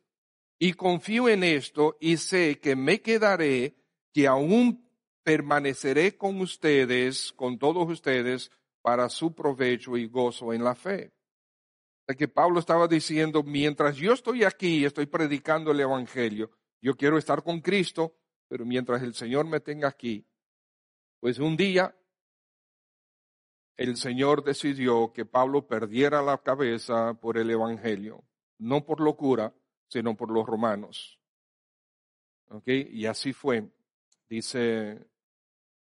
Y 0.59 0.73
confío 0.73 1.29
en 1.29 1.43
esto 1.43 1.97
y 1.99 2.17
sé 2.17 2.59
que 2.59 2.75
me 2.75 3.01
quedaré, 3.01 3.75
que 4.13 4.27
aún 4.27 4.87
permaneceré 5.23 6.17
con 6.17 6.41
ustedes, 6.41 7.31
con 7.33 7.57
todos 7.57 7.89
ustedes, 7.89 8.51
para 8.81 9.09
su 9.09 9.33
provecho 9.33 9.97
y 9.97 10.07
gozo 10.07 10.53
en 10.53 10.63
la 10.63 10.75
fe. 10.75 11.13
O 12.09 12.13
que 12.13 12.27
Pablo 12.27 12.59
estaba 12.59 12.87
diciendo, 12.87 13.43
mientras 13.43 13.95
yo 13.95 14.13
estoy 14.13 14.43
aquí, 14.43 14.83
estoy 14.83 15.05
predicando 15.05 15.71
el 15.71 15.79
Evangelio, 15.79 16.51
yo 16.81 16.95
quiero 16.95 17.17
estar 17.17 17.43
con 17.43 17.61
Cristo, 17.61 18.15
pero 18.47 18.65
mientras 18.65 19.01
el 19.01 19.13
Señor 19.13 19.45
me 19.45 19.59
tenga 19.59 19.87
aquí, 19.87 20.25
pues 21.21 21.37
un 21.37 21.55
día 21.55 21.95
el 23.77 23.95
Señor 23.95 24.43
decidió 24.43 25.13
que 25.13 25.23
Pablo 25.23 25.67
perdiera 25.67 26.21
la 26.21 26.39
cabeza 26.39 27.13
por 27.13 27.37
el 27.37 27.49
Evangelio, 27.51 28.23
no 28.57 28.83
por 28.85 28.99
locura, 28.99 29.53
sino 29.87 30.17
por 30.17 30.31
los 30.31 30.45
romanos. 30.45 31.19
¿Ok? 32.49 32.67
Y 32.67 33.05
así 33.05 33.33
fue. 33.33 33.71
Dice, 34.27 35.07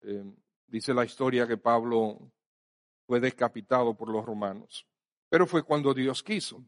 eh, 0.02 0.24
dice 0.68 0.94
la 0.94 1.06
historia 1.06 1.48
que 1.48 1.58
Pablo 1.58 2.32
fue 3.06 3.20
decapitado 3.20 3.96
por 3.96 4.10
los 4.10 4.26
romanos, 4.26 4.88
pero 5.30 5.46
fue 5.46 5.64
cuando 5.64 5.94
Dios 5.94 6.24
quiso. 6.24 6.66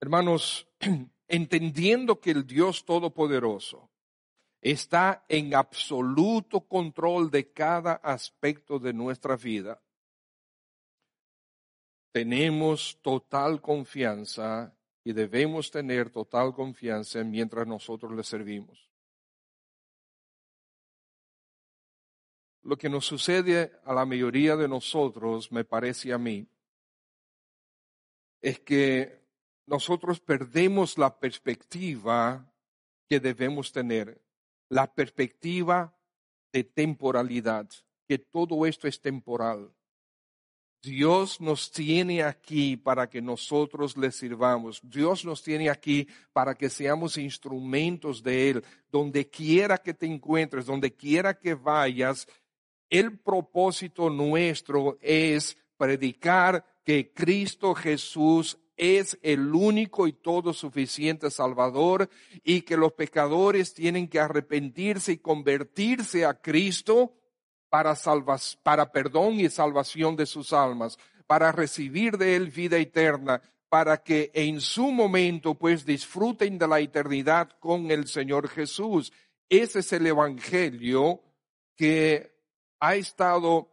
Hermanos, 0.00 0.68
entendiendo 1.28 2.20
que 2.20 2.32
el 2.32 2.44
Dios 2.44 2.84
Todopoderoso 2.84 3.88
está 4.70 5.24
en 5.28 5.54
absoluto 5.54 6.60
control 6.66 7.30
de 7.30 7.52
cada 7.52 7.92
aspecto 7.94 8.80
de 8.80 8.92
nuestra 8.92 9.36
vida, 9.36 9.80
tenemos 12.10 12.98
total 13.00 13.60
confianza 13.60 14.76
y 15.04 15.12
debemos 15.12 15.70
tener 15.70 16.10
total 16.10 16.52
confianza 16.52 17.22
mientras 17.22 17.64
nosotros 17.64 18.10
le 18.10 18.24
servimos. 18.24 18.90
Lo 22.62 22.76
que 22.76 22.88
nos 22.88 23.06
sucede 23.06 23.78
a 23.84 23.94
la 23.94 24.04
mayoría 24.04 24.56
de 24.56 24.66
nosotros, 24.66 25.52
me 25.52 25.64
parece 25.64 26.12
a 26.12 26.18
mí, 26.18 26.48
es 28.40 28.58
que 28.58 29.22
nosotros 29.66 30.18
perdemos 30.18 30.98
la 30.98 31.20
perspectiva 31.20 32.52
que 33.08 33.20
debemos 33.20 33.70
tener, 33.70 34.25
la 34.68 34.92
perspectiva 34.92 35.96
de 36.52 36.64
temporalidad, 36.64 37.68
que 38.08 38.18
todo 38.18 38.66
esto 38.66 38.88
es 38.88 39.00
temporal. 39.00 39.72
Dios 40.82 41.40
nos 41.40 41.72
tiene 41.72 42.22
aquí 42.22 42.76
para 42.76 43.10
que 43.10 43.20
nosotros 43.20 43.96
le 43.96 44.12
sirvamos. 44.12 44.80
Dios 44.84 45.24
nos 45.24 45.42
tiene 45.42 45.68
aquí 45.68 46.06
para 46.32 46.54
que 46.54 46.70
seamos 46.70 47.18
instrumentos 47.18 48.22
de 48.22 48.50
Él. 48.50 48.64
Donde 48.90 49.28
quiera 49.28 49.78
que 49.78 49.94
te 49.94 50.06
encuentres, 50.06 50.66
donde 50.66 50.94
quiera 50.94 51.36
que 51.36 51.54
vayas, 51.54 52.28
el 52.88 53.18
propósito 53.18 54.08
nuestro 54.10 54.96
es 55.00 55.56
predicar 55.76 56.64
que 56.84 57.12
Cristo 57.12 57.74
Jesús 57.74 58.56
es 58.76 59.18
el 59.22 59.54
único 59.54 60.06
y 60.06 60.12
todo 60.12 60.52
suficiente 60.52 61.30
Salvador 61.30 62.08
y 62.44 62.62
que 62.62 62.76
los 62.76 62.92
pecadores 62.92 63.74
tienen 63.74 64.08
que 64.08 64.20
arrepentirse 64.20 65.12
y 65.12 65.18
convertirse 65.18 66.24
a 66.24 66.34
Cristo 66.34 67.14
para, 67.68 67.96
para 68.62 68.92
perdón 68.92 69.40
y 69.40 69.48
salvación 69.48 70.16
de 70.16 70.26
sus 70.26 70.52
almas, 70.52 70.98
para 71.26 71.52
recibir 71.52 72.18
de 72.18 72.36
Él 72.36 72.50
vida 72.50 72.76
eterna, 72.76 73.40
para 73.68 74.02
que 74.02 74.30
en 74.34 74.60
su 74.60 74.92
momento 74.92 75.54
pues 75.54 75.84
disfruten 75.84 76.58
de 76.58 76.68
la 76.68 76.80
eternidad 76.80 77.50
con 77.58 77.90
el 77.90 78.06
Señor 78.06 78.48
Jesús. 78.48 79.12
Ese 79.48 79.80
es 79.80 79.92
el 79.92 80.06
Evangelio 80.06 81.22
que 81.76 82.32
ha 82.80 82.94
estado 82.94 83.72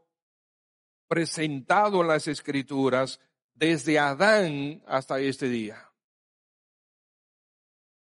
presentado 1.07 2.01
en 2.01 2.07
las 2.07 2.27
Escrituras 2.27 3.19
desde 3.53 3.99
Adán 3.99 4.83
hasta 4.87 5.19
este 5.19 5.49
día. 5.49 5.89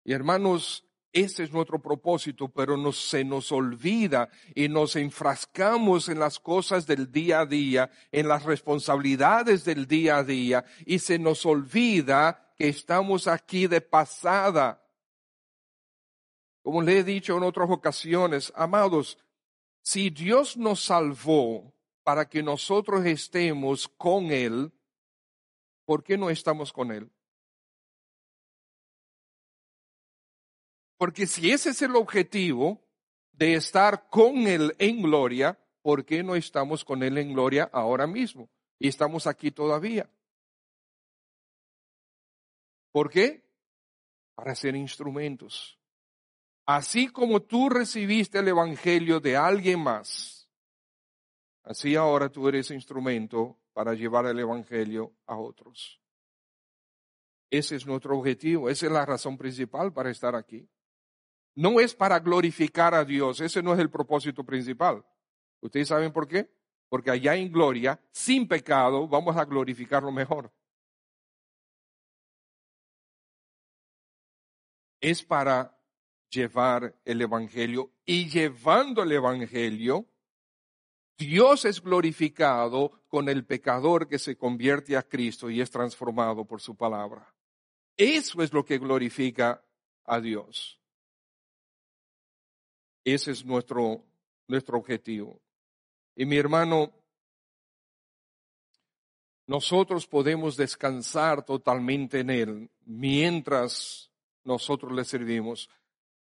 Y 0.05 0.13
hermanos, 0.13 0.87
ese 1.13 1.45
es 1.45 1.53
nuestro 1.53 1.81
propósito, 1.81 2.49
pero 2.49 2.77
nos, 2.77 3.09
se 3.09 3.25
nos 3.25 3.51
olvida 3.51 4.29
y 4.55 4.69
nos 4.69 4.97
enfrascamos 4.97 6.09
en 6.09 6.19
las 6.19 6.39
cosas 6.39 6.87
del 6.87 7.11
día 7.11 7.41
a 7.41 7.47
día, 7.47 7.91
en 8.13 8.29
las 8.29 8.45
responsabilidades 8.45 9.65
del 9.65 9.87
día 9.87 10.19
a 10.19 10.25
día, 10.25 10.65
y 10.85 10.99
se 10.99 11.19
nos 11.19 11.47
olvida 11.47 12.53
que 12.57 12.69
estamos 12.69 13.29
aquí 13.29 13.67
de 13.67 13.81
pasada. 13.81 14.87
Como 16.63 16.83
le 16.83 16.99
he 16.99 17.05
dicho 17.05 17.37
en 17.37 17.45
otras 17.45 17.71
ocasiones, 17.71 18.53
amados, 18.55 19.19
si 19.81 20.11
Dios 20.11 20.57
nos 20.57 20.85
salvó 20.85 21.73
para 22.03 22.29
que 22.29 22.43
nosotros 22.43 23.07
estemos 23.07 23.89
con 23.89 24.27
Él, 24.27 24.73
¿por 25.87 26.05
qué 26.05 26.19
no 26.19 26.29
estamos 26.29 26.73
con 26.73 26.93
Él? 26.93 27.11
Porque 30.99 31.27
si 31.27 31.51
ese 31.51 31.71
es 31.71 31.81
el 31.83 31.95
objetivo 31.97 32.83
de 33.33 33.55
estar 33.55 34.09
con 34.11 34.47
Él 34.47 34.75
en 34.79 35.03
gloria, 35.03 35.59
¿por 35.83 36.05
qué 36.05 36.23
no 36.23 36.35
estamos 36.37 36.85
con 36.85 37.03
Él 37.03 37.17
en 37.19 37.33
gloria 37.33 37.71
ahora 37.73 38.07
mismo? 38.07 38.51
Y 38.79 38.89
estamos 38.89 39.27
aquí 39.27 39.51
todavía. 39.51 40.11
¿Por 42.93 43.11
qué? 43.11 43.45
Para 44.35 44.55
ser 44.55 44.75
instrumentos. 44.75 45.79
Así 46.67 47.09
como 47.09 47.43
tú 47.43 47.69
recibiste 47.69 48.39
el 48.39 48.49
Evangelio 48.49 49.21
de 49.21 49.37
alguien 49.37 49.81
más, 49.81 50.49
así 51.63 51.95
ahora 51.95 52.29
tú 52.29 52.49
eres 52.49 52.71
instrumento 52.73 53.57
para 53.77 53.93
llevar 53.93 54.25
el 54.25 54.39
Evangelio 54.39 55.13
a 55.27 55.37
otros. 55.37 56.01
Ese 57.51 57.77
es 57.77 57.87
nuestro 57.87 58.19
objetivo, 58.19 58.71
esa 58.71 58.87
es 58.87 58.93
la 58.93 59.05
razón 59.05 59.37
principal 59.37 59.93
para 59.93 60.09
estar 60.11 60.35
aquí. 60.35 60.67
No 61.55 61.79
es 61.79 61.95
para 61.95 62.19
glorificar 62.21 62.95
a 62.95 63.05
Dios, 63.05 63.39
ese 63.43 63.63
no 63.63 63.75
es 63.75 63.79
el 63.79 63.91
propósito 63.91 64.45
principal. 64.45 65.05
¿Ustedes 65.61 65.89
saben 65.89 66.11
por 66.11 66.27
qué? 66.27 66.51
Porque 66.89 67.11
allá 67.11 67.35
en 67.35 67.53
gloria, 67.53 68.01
sin 68.13 68.49
pecado, 68.49 69.07
vamos 69.07 69.37
a 69.37 69.45
glorificarlo 69.45 70.11
mejor. 70.11 70.51
Es 75.03 75.23
para 75.23 75.79
llevar 76.31 76.99
el 77.05 77.21
Evangelio 77.21 77.93
y 78.07 78.31
llevando 78.31 79.03
el 79.03 79.13
Evangelio, 79.13 80.07
Dios 81.19 81.65
es 81.65 81.83
glorificado 81.83 82.93
con 83.09 83.29
el 83.29 83.45
pecador 83.47 84.07
que 84.07 84.19
se 84.19 84.37
convierte 84.37 84.97
a 84.97 85.03
Cristo 85.03 85.49
y 85.49 85.61
es 85.61 85.71
transformado 85.71 86.45
por 86.45 86.61
su 86.61 86.77
palabra. 86.77 87.35
Eso 87.97 88.43
es 88.43 88.53
lo 88.53 88.65
que 88.65 88.79
glorifica 88.79 89.65
a 90.05 90.21
Dios. 90.21 90.79
Ese 93.05 93.31
es 93.31 93.45
nuestro, 93.45 94.05
nuestro 94.47 94.77
objetivo. 94.77 95.41
Y 96.15 96.27
mi 96.27 96.37
hermano, 96.37 96.93
nosotros 99.47 100.07
podemos 100.07 100.57
descansar 100.57 101.45
totalmente 101.45 102.21
en 102.21 102.31
Él 102.31 102.71
mientras 102.85 104.11
nosotros 104.45 104.93
le 104.93 105.05
servimos. 105.05 105.71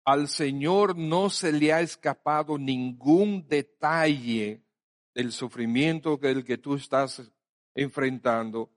Al 0.04 0.28
Señor 0.28 0.98
no 0.98 1.30
se 1.30 1.54
le 1.54 1.72
ha 1.72 1.82
escapado 1.82 2.58
ningún 2.58 3.48
detalle 3.48 4.62
del 5.14 5.32
sufrimiento 5.32 6.18
del 6.18 6.44
que 6.44 6.58
tú 6.58 6.76
estás 6.76 7.32
enfrentando, 7.76 8.70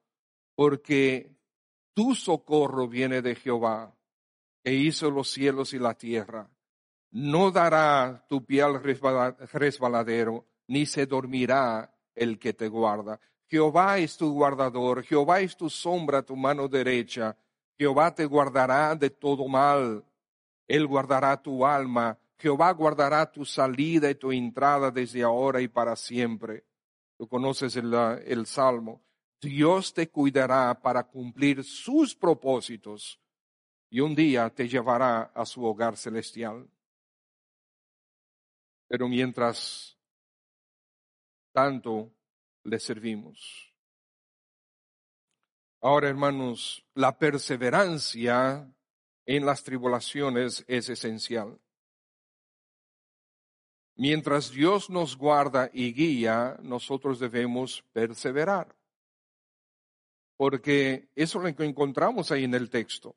porque 0.54 1.36
tu 1.94 2.14
socorro 2.14 2.88
viene 2.88 3.22
de 3.22 3.34
Jehová, 3.34 3.94
que 4.62 4.72
hizo 4.74 5.10
los 5.10 5.30
cielos 5.30 5.72
y 5.74 5.78
la 5.78 5.94
tierra. 5.94 6.50
No 7.10 7.50
dará 7.50 8.24
tu 8.28 8.44
pie 8.44 8.62
al 8.62 8.82
resbaladero, 8.82 10.46
ni 10.66 10.86
se 10.86 11.06
dormirá 11.06 11.94
el 12.14 12.38
que 12.38 12.52
te 12.52 12.68
guarda. 12.68 13.20
Jehová 13.46 13.98
es 13.98 14.16
tu 14.16 14.32
guardador, 14.32 15.04
Jehová 15.04 15.40
es 15.40 15.56
tu 15.56 15.70
sombra, 15.70 16.22
tu 16.22 16.34
mano 16.34 16.66
derecha. 16.66 17.36
Jehová 17.78 18.14
te 18.14 18.24
guardará 18.24 18.94
de 18.94 19.10
todo 19.10 19.46
mal. 19.46 20.04
Él 20.66 20.86
guardará 20.86 21.40
tu 21.40 21.64
alma. 21.66 22.18
Jehová 22.44 22.72
guardará 22.72 23.32
tu 23.32 23.42
salida 23.46 24.10
y 24.10 24.16
tu 24.16 24.30
entrada 24.30 24.90
desde 24.90 25.22
ahora 25.22 25.62
y 25.62 25.68
para 25.68 25.96
siempre. 25.96 26.66
Tú 27.16 27.26
conoces 27.26 27.74
el, 27.76 27.94
el 27.94 28.44
salmo. 28.44 29.02
Dios 29.40 29.94
te 29.94 30.10
cuidará 30.10 30.78
para 30.78 31.04
cumplir 31.04 31.64
sus 31.64 32.14
propósitos 32.14 33.18
y 33.88 34.00
un 34.00 34.14
día 34.14 34.50
te 34.50 34.68
llevará 34.68 35.22
a 35.34 35.46
su 35.46 35.64
hogar 35.64 35.96
celestial. 35.96 36.68
Pero 38.88 39.08
mientras 39.08 39.96
tanto 41.50 42.12
le 42.62 42.78
servimos. 42.78 43.74
Ahora, 45.80 46.10
hermanos, 46.10 46.84
la 46.92 47.18
perseverancia 47.18 48.70
en 49.24 49.46
las 49.46 49.64
tribulaciones 49.64 50.62
es 50.68 50.90
esencial. 50.90 51.58
Mientras 53.96 54.50
Dios 54.50 54.90
nos 54.90 55.16
guarda 55.16 55.70
y 55.72 55.92
guía, 55.92 56.56
nosotros 56.62 57.20
debemos 57.20 57.84
perseverar. 57.92 58.74
Porque 60.36 61.08
eso 61.14 61.38
es 61.38 61.44
lo 61.44 61.56
que 61.56 61.64
encontramos 61.64 62.32
ahí 62.32 62.44
en 62.44 62.54
el 62.54 62.70
texto. 62.70 63.14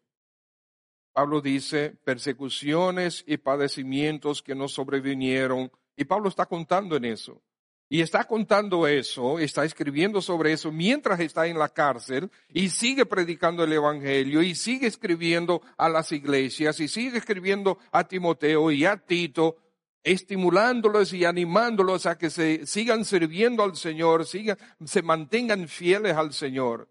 Pablo 1.13 1.41
dice 1.41 1.97
persecuciones 2.03 3.23
y 3.25 3.38
padecimientos 3.38 4.43
que 4.43 4.53
nos 4.53 4.73
sobrevinieron. 4.73 5.71
Y 5.95 6.05
Pablo 6.05 6.30
está 6.30 6.45
contando 6.45 6.95
en 6.95 7.05
eso. 7.05 7.41
Y 7.89 8.01
está 8.01 8.25
contando 8.25 8.86
eso, 8.86 9.39
está 9.39 9.63
escribiendo 9.63 10.21
sobre 10.21 10.51
eso 10.51 10.73
mientras 10.73 11.21
está 11.21 11.47
en 11.47 11.57
la 11.57 11.69
cárcel 11.69 12.30
y 12.49 12.67
sigue 12.67 13.05
predicando 13.05 13.63
el 13.63 13.71
Evangelio 13.71 14.41
y 14.41 14.55
sigue 14.55 14.88
escribiendo 14.88 15.61
a 15.78 15.88
las 15.88 16.11
iglesias 16.11 16.82
y 16.82 16.89
sigue 16.89 17.17
escribiendo 17.17 17.80
a 17.93 18.05
Timoteo 18.05 18.71
y 18.71 18.84
a 18.84 18.97
Tito, 18.97 19.55
estimulándolos 20.12 21.12
y 21.12 21.26
animándolos 21.26 22.05
a 22.05 22.18
que 22.18 22.30
se 22.30 22.66
sigan 22.66 23.03
sirviendo 23.03 23.64
al 23.64 23.76
Señor, 23.76 24.26
sigan, 24.26 24.58
se 24.86 25.01
mantengan 25.01 25.68
fieles 25.68 26.16
al 26.16 26.34
Señor. 26.34 26.89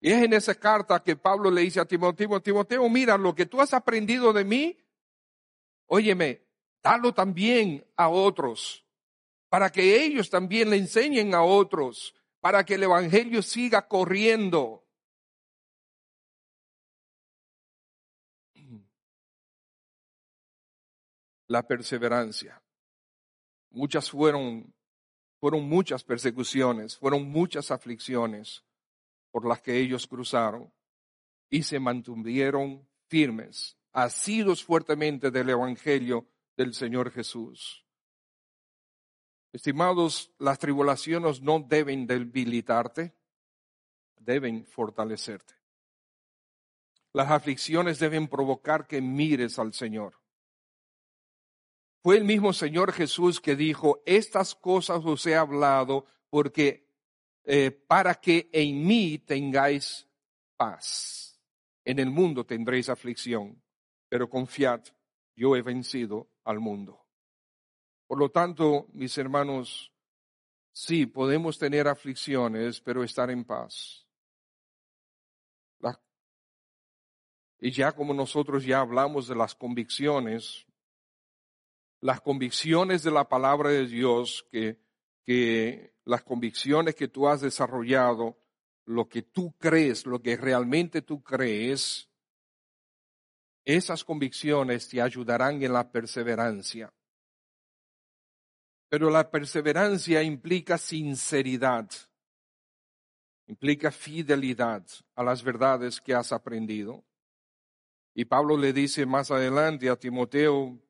Y 0.00 0.12
es 0.12 0.22
en 0.22 0.32
esa 0.32 0.54
carta 0.54 1.02
que 1.02 1.16
Pablo 1.16 1.50
le 1.50 1.62
dice 1.62 1.80
a 1.80 1.84
Timoteo, 1.84 2.40
Timoteo, 2.40 2.88
mira, 2.88 3.18
lo 3.18 3.34
que 3.34 3.46
tú 3.46 3.60
has 3.60 3.74
aprendido 3.74 4.32
de 4.32 4.44
mí, 4.44 4.78
óyeme, 5.86 6.42
dalo 6.82 7.12
también 7.12 7.84
a 7.96 8.08
otros 8.08 8.84
para 9.48 9.70
que 9.70 10.04
ellos 10.04 10.30
también 10.30 10.70
le 10.70 10.76
enseñen 10.76 11.34
a 11.34 11.42
otros, 11.42 12.12
para 12.40 12.64
que 12.64 12.74
el 12.74 12.82
Evangelio 12.82 13.40
siga 13.40 13.86
corriendo. 13.86 14.83
La 21.54 21.62
perseverancia. 21.62 22.60
Muchas 23.70 24.10
fueron, 24.10 24.74
fueron 25.38 25.68
muchas 25.68 26.02
persecuciones, 26.02 26.96
fueron 26.96 27.30
muchas 27.30 27.70
aflicciones 27.70 28.64
por 29.30 29.46
las 29.46 29.62
que 29.62 29.78
ellos 29.78 30.08
cruzaron 30.08 30.72
y 31.48 31.62
se 31.62 31.78
mantuvieron 31.78 32.84
firmes, 33.06 33.78
asidos 33.92 34.64
fuertemente 34.64 35.30
del 35.30 35.50
Evangelio 35.50 36.26
del 36.56 36.74
Señor 36.74 37.12
Jesús. 37.12 37.86
Estimados, 39.52 40.32
las 40.40 40.58
tribulaciones 40.58 41.40
no 41.40 41.60
deben 41.60 42.08
debilitarte, 42.08 43.14
deben 44.16 44.66
fortalecerte. 44.66 45.54
Las 47.12 47.30
aflicciones 47.30 48.00
deben 48.00 48.26
provocar 48.26 48.88
que 48.88 49.00
mires 49.00 49.60
al 49.60 49.72
Señor. 49.72 50.23
Fue 52.04 52.18
el 52.18 52.24
mismo 52.24 52.52
Señor 52.52 52.92
Jesús 52.92 53.40
que 53.40 53.56
dijo, 53.56 54.02
estas 54.04 54.54
cosas 54.54 55.02
os 55.06 55.24
he 55.24 55.36
hablado 55.36 56.04
porque 56.28 56.86
eh, 57.44 57.70
para 57.70 58.16
que 58.16 58.50
en 58.52 58.86
mí 58.86 59.16
tengáis 59.16 60.06
paz. 60.54 61.40
En 61.82 61.98
el 61.98 62.10
mundo 62.10 62.44
tendréis 62.44 62.90
aflicción, 62.90 63.58
pero 64.10 64.28
confiad, 64.28 64.82
yo 65.34 65.56
he 65.56 65.62
vencido 65.62 66.28
al 66.44 66.60
mundo. 66.60 67.06
Por 68.06 68.18
lo 68.18 68.30
tanto, 68.30 68.86
mis 68.92 69.16
hermanos, 69.16 69.90
sí, 70.72 71.06
podemos 71.06 71.58
tener 71.58 71.88
aflicciones, 71.88 72.82
pero 72.82 73.02
estar 73.02 73.30
en 73.30 73.46
paz. 73.46 74.02
y 77.60 77.70
ya 77.70 77.92
como 77.92 78.12
nosotros 78.12 78.62
ya 78.66 78.80
hablamos 78.80 79.26
de 79.26 79.36
las 79.36 79.54
convicciones, 79.54 80.66
las 82.04 82.20
convicciones 82.20 83.02
de 83.02 83.10
la 83.10 83.26
palabra 83.30 83.70
de 83.70 83.86
Dios, 83.86 84.46
que, 84.52 84.78
que 85.24 85.94
las 86.04 86.22
convicciones 86.22 86.94
que 86.94 87.08
tú 87.08 87.26
has 87.26 87.40
desarrollado, 87.40 88.36
lo 88.84 89.08
que 89.08 89.22
tú 89.22 89.56
crees, 89.56 90.04
lo 90.04 90.20
que 90.20 90.36
realmente 90.36 91.00
tú 91.00 91.22
crees, 91.22 92.10
esas 93.64 94.04
convicciones 94.04 94.86
te 94.86 95.00
ayudarán 95.00 95.62
en 95.62 95.72
la 95.72 95.90
perseverancia. 95.90 96.92
Pero 98.90 99.08
la 99.08 99.30
perseverancia 99.30 100.22
implica 100.22 100.76
sinceridad, 100.76 101.88
implica 103.46 103.90
fidelidad 103.90 104.86
a 105.14 105.24
las 105.24 105.42
verdades 105.42 106.02
que 106.02 106.12
has 106.12 106.32
aprendido. 106.32 107.02
Y 108.14 108.26
Pablo 108.26 108.58
le 108.58 108.74
dice 108.74 109.06
más 109.06 109.30
adelante 109.30 109.88
a 109.88 109.96
Timoteo, 109.96 110.83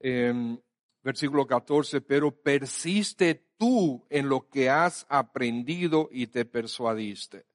en 0.00 0.62
versículo 1.02 1.46
14, 1.46 2.00
pero 2.00 2.30
persiste 2.30 3.46
tú 3.56 4.04
en 4.10 4.28
lo 4.28 4.48
que 4.48 4.70
has 4.70 5.06
aprendido 5.08 6.08
y 6.10 6.26
te 6.26 6.44
persuadiste. 6.44 7.46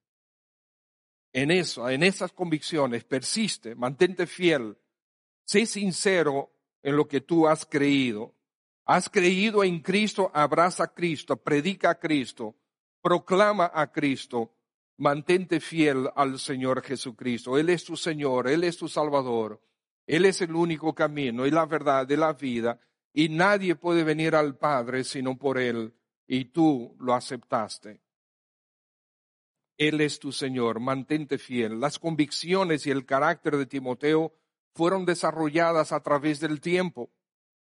En 1.32 1.50
eso, 1.50 1.88
en 1.88 2.02
esas 2.02 2.32
convicciones, 2.32 3.04
persiste, 3.04 3.74
mantente 3.74 4.26
fiel, 4.26 4.76
sé 5.44 5.66
sincero 5.66 6.52
en 6.82 6.96
lo 6.96 7.06
que 7.06 7.20
tú 7.20 7.46
has 7.46 7.64
creído 7.66 8.34
Has 8.90 9.08
creído 9.08 9.62
en 9.62 9.78
Cristo, 9.78 10.32
abraza 10.34 10.82
a 10.82 10.92
Cristo, 10.92 11.36
predica 11.36 11.90
a 11.90 11.94
Cristo, 12.00 12.56
proclama 13.00 13.70
a 13.72 13.92
Cristo, 13.92 14.52
mantente 14.96 15.60
fiel 15.60 16.10
al 16.16 16.40
Señor 16.40 16.82
Jesucristo. 16.82 17.56
Él 17.56 17.70
es 17.70 17.84
tu 17.84 17.96
Señor, 17.96 18.48
Él 18.48 18.64
es 18.64 18.76
tu 18.76 18.88
Salvador, 18.88 19.62
Él 20.10 20.24
es 20.24 20.40
el 20.40 20.56
único 20.56 20.92
camino 20.92 21.46
y 21.46 21.52
la 21.52 21.66
verdad 21.66 22.04
de 22.04 22.16
la 22.16 22.32
vida, 22.32 22.80
y 23.12 23.28
nadie 23.28 23.76
puede 23.76 24.02
venir 24.02 24.34
al 24.34 24.56
Padre 24.58 25.04
sino 25.04 25.38
por 25.38 25.56
Él, 25.56 25.94
y 26.26 26.46
tú 26.46 26.96
lo 26.98 27.14
aceptaste. 27.14 28.00
Él 29.78 30.00
es 30.00 30.18
tu 30.18 30.32
Señor, 30.32 30.80
mantente 30.80 31.38
fiel. 31.38 31.78
Las 31.78 32.00
convicciones 32.00 32.88
y 32.88 32.90
el 32.90 33.06
carácter 33.06 33.56
de 33.56 33.66
Timoteo 33.66 34.34
fueron 34.74 35.04
desarrolladas 35.04 35.92
a 35.92 36.02
través 36.02 36.40
del 36.40 36.60
tiempo. 36.60 37.12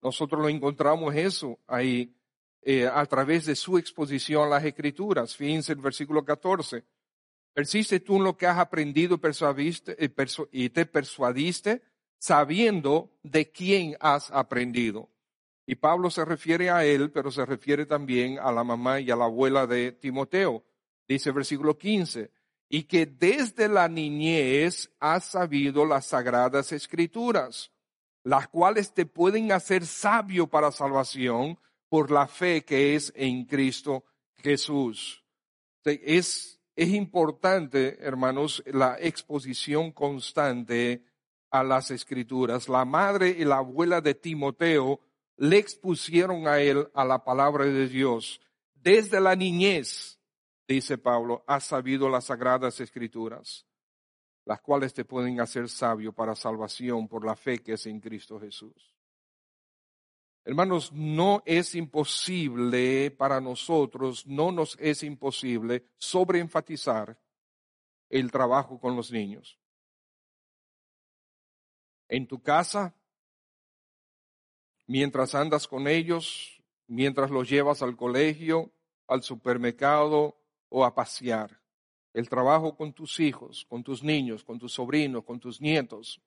Nosotros 0.01 0.41
lo 0.41 0.49
encontramos 0.49 1.13
eso 1.13 1.59
ahí 1.67 2.15
eh, 2.63 2.87
a 2.91 3.05
través 3.05 3.45
de 3.45 3.55
su 3.55 3.77
exposición 3.77 4.47
a 4.47 4.55
las 4.55 4.65
escrituras. 4.65 5.35
Fíjense 5.35 5.73
el 5.73 5.81
versículo 5.81 6.25
14. 6.25 6.83
Persiste 7.53 7.99
tú 7.99 8.17
en 8.17 8.23
lo 8.23 8.35
que 8.35 8.47
has 8.47 8.57
aprendido 8.57 9.21
eh, 9.21 10.09
y 10.51 10.69
te 10.69 10.85
persuadiste 10.87 11.92
sabiendo 12.23 13.11
de 13.21 13.51
quién 13.51 13.97
has 13.99 14.31
aprendido. 14.31 15.09
Y 15.65 15.75
Pablo 15.75 16.09
se 16.09 16.23
refiere 16.23 16.69
a 16.69 16.85
él, 16.85 17.11
pero 17.11 17.29
se 17.31 17.45
refiere 17.45 17.85
también 17.85 18.39
a 18.39 18.49
la 18.49 18.63
mamá 18.63 19.01
y 19.01 19.11
a 19.11 19.17
la 19.17 19.25
abuela 19.25 19.67
de 19.67 19.91
Timoteo. 19.91 20.63
Dice 21.05 21.31
versículo 21.31 21.77
15, 21.77 22.31
y 22.69 22.83
que 22.83 23.05
desde 23.05 23.67
la 23.67 23.89
niñez 23.89 24.89
has 25.01 25.25
sabido 25.25 25.85
las 25.85 26.05
sagradas 26.05 26.71
escrituras 26.71 27.73
las 28.23 28.47
cuales 28.47 28.93
te 28.93 29.05
pueden 29.05 29.51
hacer 29.51 29.85
sabio 29.85 30.47
para 30.47 30.71
salvación 30.71 31.59
por 31.89 32.09
la 32.09 32.27
fe 32.27 32.63
que 32.63 32.95
es 32.95 33.11
en 33.17 33.43
Cristo 33.43 34.05
Jesús. 34.35 35.25
Es, 35.83 36.57
es 36.77 36.89
importante, 36.89 37.97
hermanos, 37.99 38.63
la 38.65 38.95
exposición 38.97 39.91
constante 39.91 41.03
a 41.53 41.63
las 41.63 41.89
escrituras. 41.89 42.67
La 42.67 42.83
madre 42.83 43.29
y 43.29 43.45
la 43.45 43.59
abuela 43.59 44.01
de 44.01 44.13
Timoteo 44.13 44.99
le 45.37 45.57
expusieron 45.57 46.49
a 46.49 46.59
él 46.59 46.89
a 46.93 47.05
la 47.05 47.23
palabra 47.23 47.63
de 47.63 47.87
Dios. 47.87 48.41
Desde 48.73 49.21
la 49.21 49.37
niñez, 49.37 50.19
dice 50.67 50.97
Pablo, 50.97 51.45
ha 51.47 51.61
sabido 51.61 52.09
las 52.09 52.25
sagradas 52.25 52.81
escrituras 52.81 53.65
las 54.45 54.61
cuales 54.61 54.93
te 54.93 55.05
pueden 55.05 55.39
hacer 55.39 55.69
sabio 55.69 56.13
para 56.13 56.35
salvación 56.35 57.07
por 57.07 57.25
la 57.25 57.35
fe 57.35 57.59
que 57.59 57.73
es 57.73 57.85
en 57.85 57.99
Cristo 57.99 58.39
Jesús. 58.39 58.93
Hermanos, 60.45 60.91
no 60.91 61.41
es 61.45 61.73
imposible 61.75 63.11
para 63.11 63.39
nosotros, 63.39 64.27
no 64.27 64.51
nos 64.51 64.77
es 64.79 65.03
imposible 65.03 65.85
sobreenfatizar 65.97 67.17
el 68.09 68.29
trabajo 68.29 68.77
con 68.79 68.97
los 68.97 69.11
niños. 69.11 69.57
En 72.07 72.27
tu 72.27 72.41
casa, 72.41 72.95
mientras 74.87 75.35
andas 75.35 75.67
con 75.67 75.87
ellos, 75.87 76.61
mientras 76.87 77.31
los 77.31 77.49
llevas 77.49 77.81
al 77.81 77.95
colegio, 77.95 78.71
al 79.07 79.23
supermercado 79.23 80.37
o 80.69 80.85
a 80.85 80.93
pasear 80.93 81.61
el 82.13 82.29
trabajo 82.29 82.75
con 82.75 82.93
tus 82.93 83.19
hijos, 83.19 83.65
con 83.67 83.83
tus 83.83 84.03
niños, 84.03 84.43
con 84.43 84.59
tus 84.59 84.73
sobrinos, 84.73 85.23
con 85.23 85.39
tus 85.39 85.59
nietos. 85.59 86.21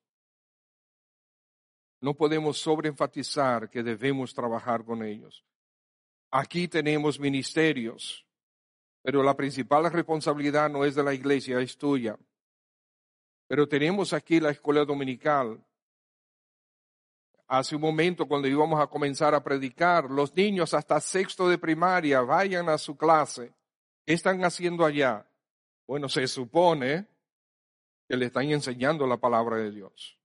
No 2.01 2.15
podemos 2.15 2.59
sobreenfatizar 2.59 3.71
que 3.71 3.83
debemos 3.83 4.35
trabajar 4.35 4.85
con 4.85 5.03
ellos. 5.05 5.45
Aquí 6.31 6.69
tenemos 6.69 7.19
ministerios, 7.21 8.27
pero 9.03 9.23
la 9.23 9.37
principal 9.37 9.91
responsabilidad 9.91 10.69
no 10.69 10.85
es 10.85 10.95
de 10.95 11.05
la 11.05 11.15
iglesia, 11.15 11.61
es 11.61 11.79
tuya. 11.79 12.19
Pero 13.49 13.69
tenemos 13.69 14.13
aquí 14.13 14.41
la 14.41 14.51
escuela 14.51 14.85
dominical. 14.85 15.63
Hace 17.49 17.77
un 17.77 17.83
momento, 17.83 18.27
cuando 18.27 18.49
íbamos 18.49 18.81
a 18.81 18.89
comenzar 18.89 19.35
a 19.35 19.43
predicar, 19.43 20.11
los 20.11 20.35
niños 20.35 20.75
hasta 20.75 21.01
sexto 21.01 21.49
de 21.49 21.59
primaria 21.59 22.21
vayan 22.23 22.69
a 22.69 22.77
su 22.77 22.97
clase. 22.97 23.53
¿Qué 24.05 24.15
están 24.15 24.45
haciendo 24.45 24.85
allá? 24.85 25.27
Bueno, 25.87 26.09
se 26.09 26.27
supone 26.27 27.07
que 28.09 28.17
le 28.17 28.27
están 28.27 28.51
enseñando 28.51 29.07
la 29.07 29.17
palabra 29.17 29.57
de 29.59 29.71
Dios. 29.71 30.19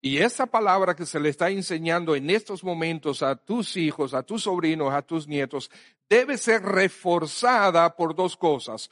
Y 0.00 0.18
esa 0.18 0.44
palabra 0.44 0.94
que 0.94 1.06
se 1.06 1.18
le 1.18 1.30
está 1.30 1.48
enseñando 1.48 2.14
en 2.14 2.28
estos 2.28 2.62
momentos 2.62 3.22
a 3.22 3.36
tus 3.36 3.76
hijos, 3.78 4.12
a 4.12 4.22
tus 4.22 4.42
sobrinos, 4.42 4.92
a 4.92 5.00
tus 5.00 5.26
nietos, 5.26 5.70
debe 6.10 6.36
ser 6.36 6.62
reforzada 6.62 7.96
por 7.96 8.14
dos 8.14 8.36
cosas. 8.36 8.90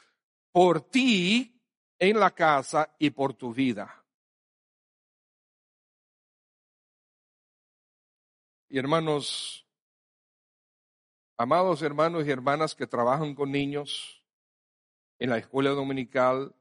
Por 0.53 0.81
ti 0.81 1.52
en 2.03 2.19
la 2.19 2.33
casa 2.33 2.93
y 2.99 3.11
por 3.11 3.33
tu 3.33 3.55
vida. 3.55 4.05
Y 8.69 8.77
hermanos, 8.77 9.65
amados 11.37 11.81
hermanos 11.81 12.27
y 12.27 12.31
hermanas 12.33 12.75
que 12.75 12.89
trabajan 12.89 13.37
con 13.37 13.53
niños 13.53 14.21
en 15.21 15.31
la 15.31 15.39
escuela 15.39 15.71
dominical, 15.71 16.53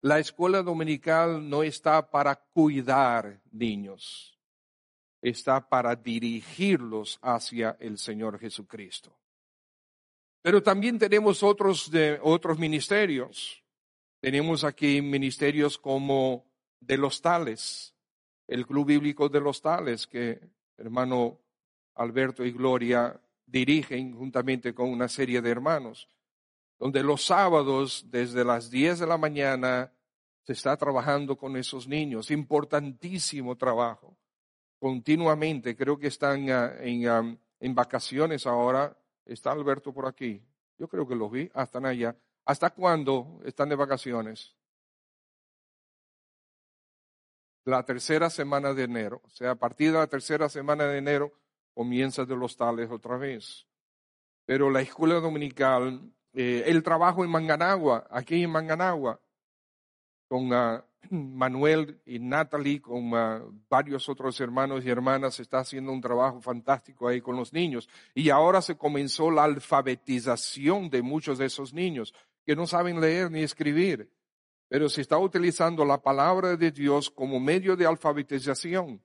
la 0.00 0.18
escuela 0.18 0.64
dominical 0.64 1.48
no 1.48 1.62
está 1.62 2.10
para 2.10 2.34
cuidar 2.34 3.40
niños, 3.52 4.36
está 5.22 5.68
para 5.68 5.94
dirigirlos 5.94 7.20
hacia 7.22 7.76
el 7.78 7.98
Señor 7.98 8.40
Jesucristo. 8.40 9.16
Pero 10.42 10.60
también 10.60 10.98
tenemos 10.98 11.44
otros, 11.44 11.88
de, 11.88 12.18
otros 12.20 12.58
ministerios. 12.58 13.62
Tenemos 14.20 14.64
aquí 14.64 15.02
ministerios 15.02 15.78
como 15.78 16.44
de 16.80 16.96
los 16.96 17.20
tales, 17.22 17.94
el 18.46 18.66
Club 18.66 18.86
Bíblico 18.86 19.28
de 19.28 19.40
los 19.40 19.62
tales, 19.62 20.06
que 20.06 20.40
hermano 20.76 21.40
Alberto 21.94 22.44
y 22.44 22.52
Gloria 22.52 23.20
dirigen 23.46 24.14
juntamente 24.14 24.74
con 24.74 24.88
una 24.88 25.08
serie 25.08 25.40
de 25.42 25.50
hermanos 25.50 26.08
donde 26.80 27.02
los 27.02 27.26
sábados 27.26 28.06
desde 28.08 28.42
las 28.42 28.70
10 28.70 29.00
de 29.00 29.06
la 29.06 29.18
mañana 29.18 29.92
se 30.42 30.54
está 30.54 30.76
trabajando 30.78 31.36
con 31.36 31.56
esos 31.58 31.86
niños. 31.86 32.30
Importantísimo 32.30 33.54
trabajo. 33.56 34.16
Continuamente, 34.78 35.76
creo 35.76 35.98
que 35.98 36.06
están 36.06 36.48
ah, 36.48 36.72
en, 36.80 37.06
ah, 37.06 37.36
en 37.60 37.74
vacaciones 37.74 38.46
ahora. 38.46 38.96
Está 39.26 39.52
Alberto 39.52 39.92
por 39.92 40.06
aquí. 40.06 40.42
Yo 40.78 40.88
creo 40.88 41.06
que 41.06 41.14
los 41.14 41.30
vi. 41.30 41.50
Ah, 41.52 41.64
están 41.64 41.84
allá. 41.84 42.16
¿Hasta 42.44 42.70
cuándo 42.70 43.40
están 43.44 43.68
de 43.68 43.76
vacaciones? 43.76 44.56
La 47.64 47.84
tercera 47.84 48.30
semana 48.30 48.72
de 48.74 48.84
enero. 48.84 49.20
O 49.24 49.30
sea, 49.30 49.52
a 49.52 49.54
partir 49.54 49.92
de 49.92 49.98
la 49.98 50.06
tercera 50.06 50.48
semana 50.48 50.84
de 50.84 50.98
enero 50.98 51.32
comienza 51.74 52.24
de 52.24 52.36
los 52.36 52.56
tales 52.56 52.90
otra 52.90 53.16
vez. 53.16 53.66
Pero 54.46 54.70
la 54.70 54.80
escuela 54.80 55.20
dominical 55.20 56.12
eh, 56.32 56.64
el 56.66 56.82
trabajo 56.82 57.24
en 57.24 57.30
Manganagua, 57.30 58.06
aquí 58.08 58.42
en 58.44 58.50
Manganagua, 58.50 59.20
con 60.28 60.52
ah, 60.52 60.84
Manuel 61.10 62.00
y 62.06 62.20
Natalie, 62.20 62.80
con 62.80 63.12
ah, 63.14 63.42
varios 63.68 64.08
otros 64.08 64.40
hermanos 64.40 64.84
y 64.84 64.90
hermanas, 64.90 65.40
está 65.40 65.58
haciendo 65.58 65.90
un 65.92 66.00
trabajo 66.00 66.40
fantástico 66.40 67.08
ahí 67.08 67.20
con 67.20 67.36
los 67.36 67.52
niños. 67.52 67.88
Y 68.14 68.30
ahora 68.30 68.62
se 68.62 68.76
comenzó 68.76 69.30
la 69.30 69.44
alfabetización 69.44 70.88
de 70.88 71.02
muchos 71.02 71.38
de 71.38 71.46
esos 71.46 71.74
niños 71.74 72.14
que 72.50 72.56
no 72.56 72.66
saben 72.66 73.00
leer 73.00 73.30
ni 73.30 73.44
escribir, 73.44 74.10
pero 74.66 74.88
se 74.88 75.02
está 75.02 75.16
utilizando 75.16 75.84
la 75.84 76.02
palabra 76.02 76.56
de 76.56 76.72
Dios 76.72 77.08
como 77.08 77.38
medio 77.38 77.76
de 77.76 77.86
alfabetización 77.86 79.00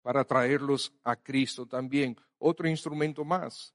para 0.00 0.24
traerlos 0.24 0.90
a 1.04 1.16
Cristo 1.16 1.66
también. 1.66 2.16
Otro 2.38 2.66
instrumento 2.66 3.26
más. 3.26 3.74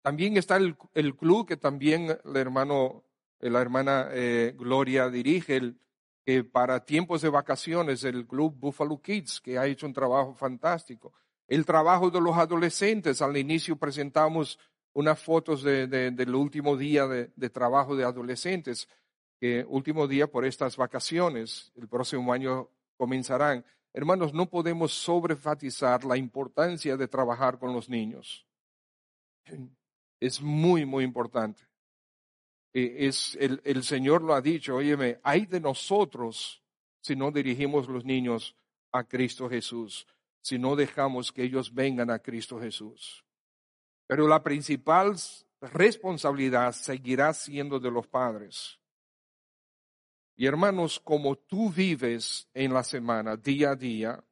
También 0.00 0.38
está 0.38 0.56
el, 0.56 1.14
club 1.14 1.46
que 1.46 1.58
también 1.58 2.18
el 2.24 2.36
hermano, 2.36 3.04
la 3.38 3.60
hermana 3.60 4.08
eh, 4.12 4.54
Gloria 4.56 5.10
dirige, 5.10 5.76
el, 6.24 6.46
para 6.46 6.86
tiempos 6.86 7.20
de 7.20 7.28
vacaciones, 7.28 8.02
el 8.02 8.26
club 8.26 8.54
Buffalo 8.58 8.98
Kids, 9.02 9.42
que 9.42 9.58
ha 9.58 9.66
hecho 9.66 9.84
un 9.84 9.92
trabajo 9.92 10.32
fantástico. 10.32 11.12
El 11.46 11.66
trabajo 11.66 12.08
de 12.08 12.22
los 12.22 12.34
adolescentes, 12.38 13.20
al 13.20 13.36
inicio 13.36 13.76
presentamos 13.76 14.58
unas 14.96 15.18
fotos 15.20 15.62
del 15.62 16.34
último 16.34 16.76
día 16.76 17.06
de, 17.06 17.30
de, 17.36 17.50
trabajo 17.50 17.96
de 17.96 18.04
adolescentes, 18.04 18.88
que 19.38 19.64
último 19.68 20.08
día 20.08 20.26
por 20.26 20.44
estas 20.44 20.76
vacaciones, 20.76 21.72
el 21.76 21.88
próximo 21.88 22.32
año 22.32 22.70
comenzarán. 22.96 23.64
Hermanos, 23.92 24.32
no 24.32 24.48
podemos 24.48 24.92
sobrefatizar 24.92 26.04
la 26.04 26.16
importancia 26.16 26.96
de 26.96 27.08
trabajar 27.08 27.58
con 27.58 27.72
los 27.72 27.88
niños 27.88 28.46
es 30.20 30.40
muy, 30.40 30.84
muy 30.84 31.04
importante. 31.04 31.62
E, 32.72 33.06
es, 33.06 33.36
el, 33.40 33.60
el 33.64 33.82
Señor 33.82 34.22
lo 34.22 34.34
ha 34.34 34.40
dicho, 34.40 34.76
óyeme, 34.76 35.20
hay 35.22 35.46
de 35.46 35.60
nosotros 35.60 36.62
si 37.00 37.16
no 37.16 37.30
dirigimos 37.30 37.88
los 37.88 38.04
niños 38.04 38.56
a 38.92 39.04
Cristo 39.04 39.48
Jesús, 39.48 40.06
si 40.42 40.58
no 40.58 40.74
dejamos 40.74 41.32
que 41.32 41.44
ellos 41.44 41.72
vengan 41.72 42.10
a 42.10 42.18
Cristo 42.18 42.60
Jesús. 42.60 43.25
Pero 44.06 44.28
la 44.28 44.42
principal 44.42 45.16
responsabilidad 45.60 46.72
seguirá 46.72 47.32
siendo 47.32 47.80
de 47.80 47.90
los 47.90 48.06
padres. 48.06 48.78
Y 50.36 50.46
hermanos, 50.46 51.00
como 51.00 51.36
tú 51.36 51.70
vives 51.70 52.48
en 52.52 52.74
la 52.74 52.84
semana, 52.84 53.36
día 53.36 53.70
a 53.70 53.76
día, 53.76 54.22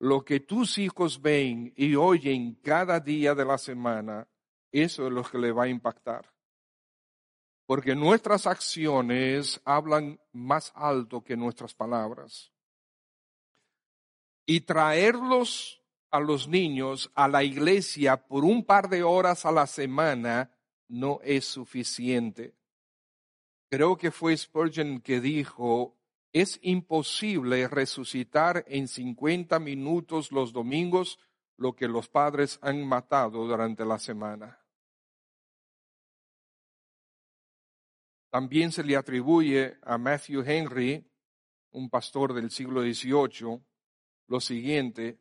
lo 0.00 0.24
que 0.24 0.40
tus 0.40 0.78
hijos 0.78 1.20
ven 1.20 1.72
y 1.76 1.94
oyen 1.94 2.54
cada 2.56 2.98
día 2.98 3.34
de 3.34 3.44
la 3.44 3.58
semana 3.58 4.26
eso 4.72 5.06
es 5.06 5.12
lo 5.12 5.24
que 5.24 5.38
le 5.38 5.52
va 5.52 5.64
a 5.64 5.68
impactar. 5.68 6.32
Porque 7.66 7.94
nuestras 7.94 8.46
acciones 8.46 9.60
hablan 9.64 10.20
más 10.32 10.72
alto 10.74 11.22
que 11.22 11.36
nuestras 11.36 11.74
palabras. 11.74 12.52
Y 14.46 14.60
traerlos 14.62 15.79
a 16.10 16.20
los 16.20 16.48
niños 16.48 17.10
a 17.14 17.28
la 17.28 17.44
iglesia 17.44 18.26
por 18.26 18.44
un 18.44 18.64
par 18.64 18.88
de 18.88 19.02
horas 19.02 19.46
a 19.46 19.52
la 19.52 19.66
semana 19.66 20.50
no 20.88 21.20
es 21.22 21.44
suficiente. 21.44 22.54
Creo 23.70 23.96
que 23.96 24.10
fue 24.10 24.36
Spurgeon 24.36 25.00
que 25.00 25.20
dijo, 25.20 25.96
es 26.32 26.58
imposible 26.62 27.68
resucitar 27.68 28.64
en 28.66 28.88
50 28.88 29.58
minutos 29.60 30.32
los 30.32 30.52
domingos 30.52 31.18
lo 31.56 31.74
que 31.74 31.86
los 31.86 32.08
padres 32.08 32.58
han 32.62 32.84
matado 32.84 33.46
durante 33.46 33.84
la 33.84 33.98
semana. 33.98 34.58
También 38.30 38.70
se 38.72 38.84
le 38.84 38.96
atribuye 38.96 39.78
a 39.82 39.98
Matthew 39.98 40.42
Henry, 40.46 41.04
un 41.72 41.90
pastor 41.90 42.32
del 42.32 42.50
siglo 42.50 42.82
XVIII, 42.82 43.60
lo 44.28 44.40
siguiente, 44.40 45.18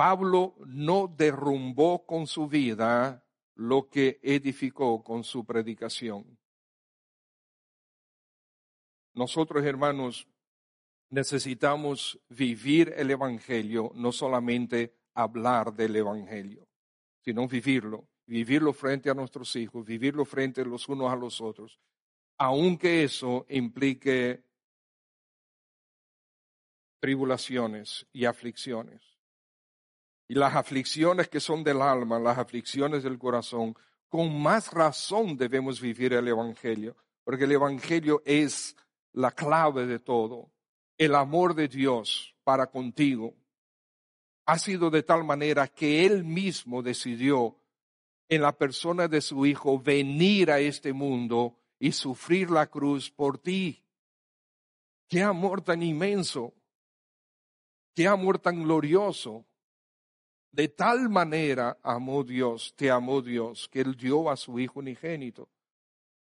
Pablo 0.00 0.54
no 0.64 1.14
derrumbó 1.14 2.06
con 2.06 2.26
su 2.26 2.48
vida 2.48 3.22
lo 3.56 3.90
que 3.90 4.18
edificó 4.22 5.04
con 5.04 5.24
su 5.24 5.44
predicación. 5.44 6.38
Nosotros, 9.12 9.62
hermanos, 9.62 10.26
necesitamos 11.10 12.18
vivir 12.30 12.94
el 12.96 13.10
Evangelio, 13.10 13.92
no 13.94 14.10
solamente 14.10 14.96
hablar 15.12 15.74
del 15.74 15.94
Evangelio, 15.94 16.66
sino 17.22 17.46
vivirlo, 17.46 18.08
vivirlo 18.24 18.72
frente 18.72 19.10
a 19.10 19.14
nuestros 19.14 19.54
hijos, 19.56 19.84
vivirlo 19.84 20.24
frente 20.24 20.64
los 20.64 20.88
unos 20.88 21.12
a 21.12 21.16
los 21.16 21.42
otros, 21.42 21.78
aunque 22.38 23.04
eso 23.04 23.44
implique 23.50 24.42
tribulaciones 27.00 28.06
y 28.14 28.24
aflicciones. 28.24 29.09
Y 30.30 30.34
las 30.34 30.54
aflicciones 30.54 31.28
que 31.28 31.40
son 31.40 31.64
del 31.64 31.82
alma, 31.82 32.20
las 32.20 32.38
aflicciones 32.38 33.02
del 33.02 33.18
corazón, 33.18 33.74
con 34.08 34.40
más 34.40 34.72
razón 34.72 35.36
debemos 35.36 35.80
vivir 35.80 36.12
el 36.12 36.28
Evangelio, 36.28 36.94
porque 37.24 37.46
el 37.46 37.50
Evangelio 37.50 38.22
es 38.24 38.76
la 39.12 39.32
clave 39.32 39.86
de 39.86 39.98
todo. 39.98 40.52
El 40.96 41.16
amor 41.16 41.56
de 41.56 41.66
Dios 41.66 42.36
para 42.44 42.68
contigo 42.68 43.34
ha 44.46 44.56
sido 44.56 44.88
de 44.88 45.02
tal 45.02 45.24
manera 45.24 45.66
que 45.66 46.06
Él 46.06 46.22
mismo 46.22 46.80
decidió 46.80 47.56
en 48.28 48.42
la 48.42 48.56
persona 48.56 49.08
de 49.08 49.22
su 49.22 49.44
Hijo 49.46 49.80
venir 49.80 50.52
a 50.52 50.60
este 50.60 50.92
mundo 50.92 51.58
y 51.80 51.90
sufrir 51.90 52.52
la 52.52 52.68
cruz 52.68 53.10
por 53.10 53.36
ti. 53.36 53.82
Qué 55.08 55.24
amor 55.24 55.60
tan 55.60 55.82
inmenso, 55.82 56.54
qué 57.96 58.06
amor 58.06 58.38
tan 58.38 58.62
glorioso. 58.62 59.44
De 60.52 60.68
tal 60.68 61.08
manera 61.08 61.78
amó 61.82 62.24
Dios, 62.24 62.74
te 62.76 62.90
amó 62.90 63.22
Dios, 63.22 63.68
que 63.68 63.80
Él 63.80 63.96
dio 63.96 64.30
a 64.30 64.36
su 64.36 64.58
Hijo 64.58 64.80
unigénito, 64.80 65.48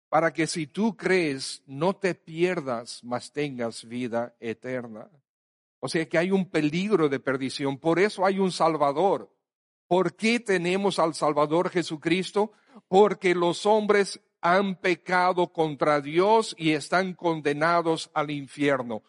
para 0.09 0.33
que 0.33 0.47
si 0.47 0.66
tú 0.66 0.97
crees, 0.97 1.62
no 1.66 1.95
te 1.95 2.14
pierdas, 2.14 3.03
mas 3.05 3.33
tengas 3.33 3.85
vida 3.85 4.35
eterna. 4.41 5.09
O 5.79 5.89
sea 5.89 6.09
que 6.09 6.18
hay 6.18 6.33
un 6.33 6.51
peligro 6.51 7.09
de 7.09 7.20
perdición, 7.20 7.79
por 7.79 7.99
eso 7.99 8.27
hay 8.27 8.39
un 8.39 8.51
Salvador. 8.51 9.31
¿Por 9.87 10.16
qué 10.16 10.41
tenemos 10.41 10.99
al 10.99 11.14
Salvador 11.14 11.70
Jesucristo? 11.70 12.51
Porque 12.89 13.35
los 13.35 13.66
hombres 13.66 14.20
han 14.41 14.77
pecado 14.77 15.53
contra 15.53 16.01
Dios 16.01 16.57
y 16.59 16.72
están 16.72 17.14
condenados 17.14 18.11
al 18.14 18.31
infierno. 18.33 19.03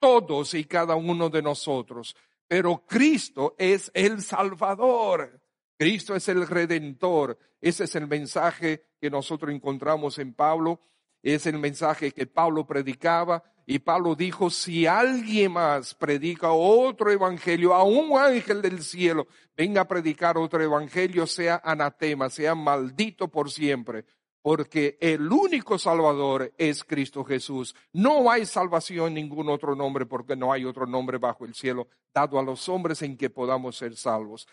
Todos 0.00 0.54
y 0.54 0.64
cada 0.64 0.96
uno 0.96 1.30
de 1.30 1.42
nosotros. 1.42 2.16
Pero 2.48 2.84
Cristo 2.86 3.54
es 3.58 3.90
el 3.94 4.22
Salvador. 4.22 5.40
Cristo 5.78 6.14
es 6.14 6.28
el 6.28 6.46
Redentor. 6.46 7.38
Ese 7.60 7.84
es 7.84 7.94
el 7.94 8.06
mensaje 8.06 8.84
que 9.00 9.10
nosotros 9.10 9.52
encontramos 9.52 10.18
en 10.18 10.34
Pablo. 10.34 10.80
Es 11.22 11.46
el 11.46 11.58
mensaje 11.58 12.12
que 12.12 12.26
Pablo 12.26 12.66
predicaba. 12.66 13.42
Y 13.66 13.78
Pablo 13.78 14.14
dijo, 14.14 14.50
si 14.50 14.86
alguien 14.86 15.52
más 15.52 15.94
predica 15.94 16.52
otro 16.52 17.10
evangelio, 17.10 17.72
a 17.72 17.82
un 17.82 18.18
ángel 18.18 18.60
del 18.60 18.82
cielo, 18.82 19.26
venga 19.56 19.80
a 19.80 19.88
predicar 19.88 20.36
otro 20.36 20.62
evangelio, 20.62 21.26
sea 21.26 21.62
anatema, 21.64 22.28
sea 22.28 22.54
maldito 22.54 23.28
por 23.28 23.50
siempre 23.50 24.04
porque 24.44 24.98
el 25.00 25.32
único 25.32 25.78
Salvador 25.78 26.52
es 26.58 26.84
Cristo 26.84 27.24
Jesús. 27.24 27.74
No 27.94 28.30
hay 28.30 28.44
salvación 28.44 29.06
en 29.06 29.14
ningún 29.14 29.48
otro 29.48 29.74
nombre, 29.74 30.04
porque 30.04 30.36
no 30.36 30.52
hay 30.52 30.66
otro 30.66 30.84
nombre 30.84 31.16
bajo 31.16 31.46
el 31.46 31.54
cielo 31.54 31.88
dado 32.12 32.38
a 32.38 32.42
los 32.42 32.68
hombres 32.68 33.00
en 33.00 33.16
que 33.16 33.30
podamos 33.30 33.78
ser 33.78 33.96
salvos. 33.96 34.46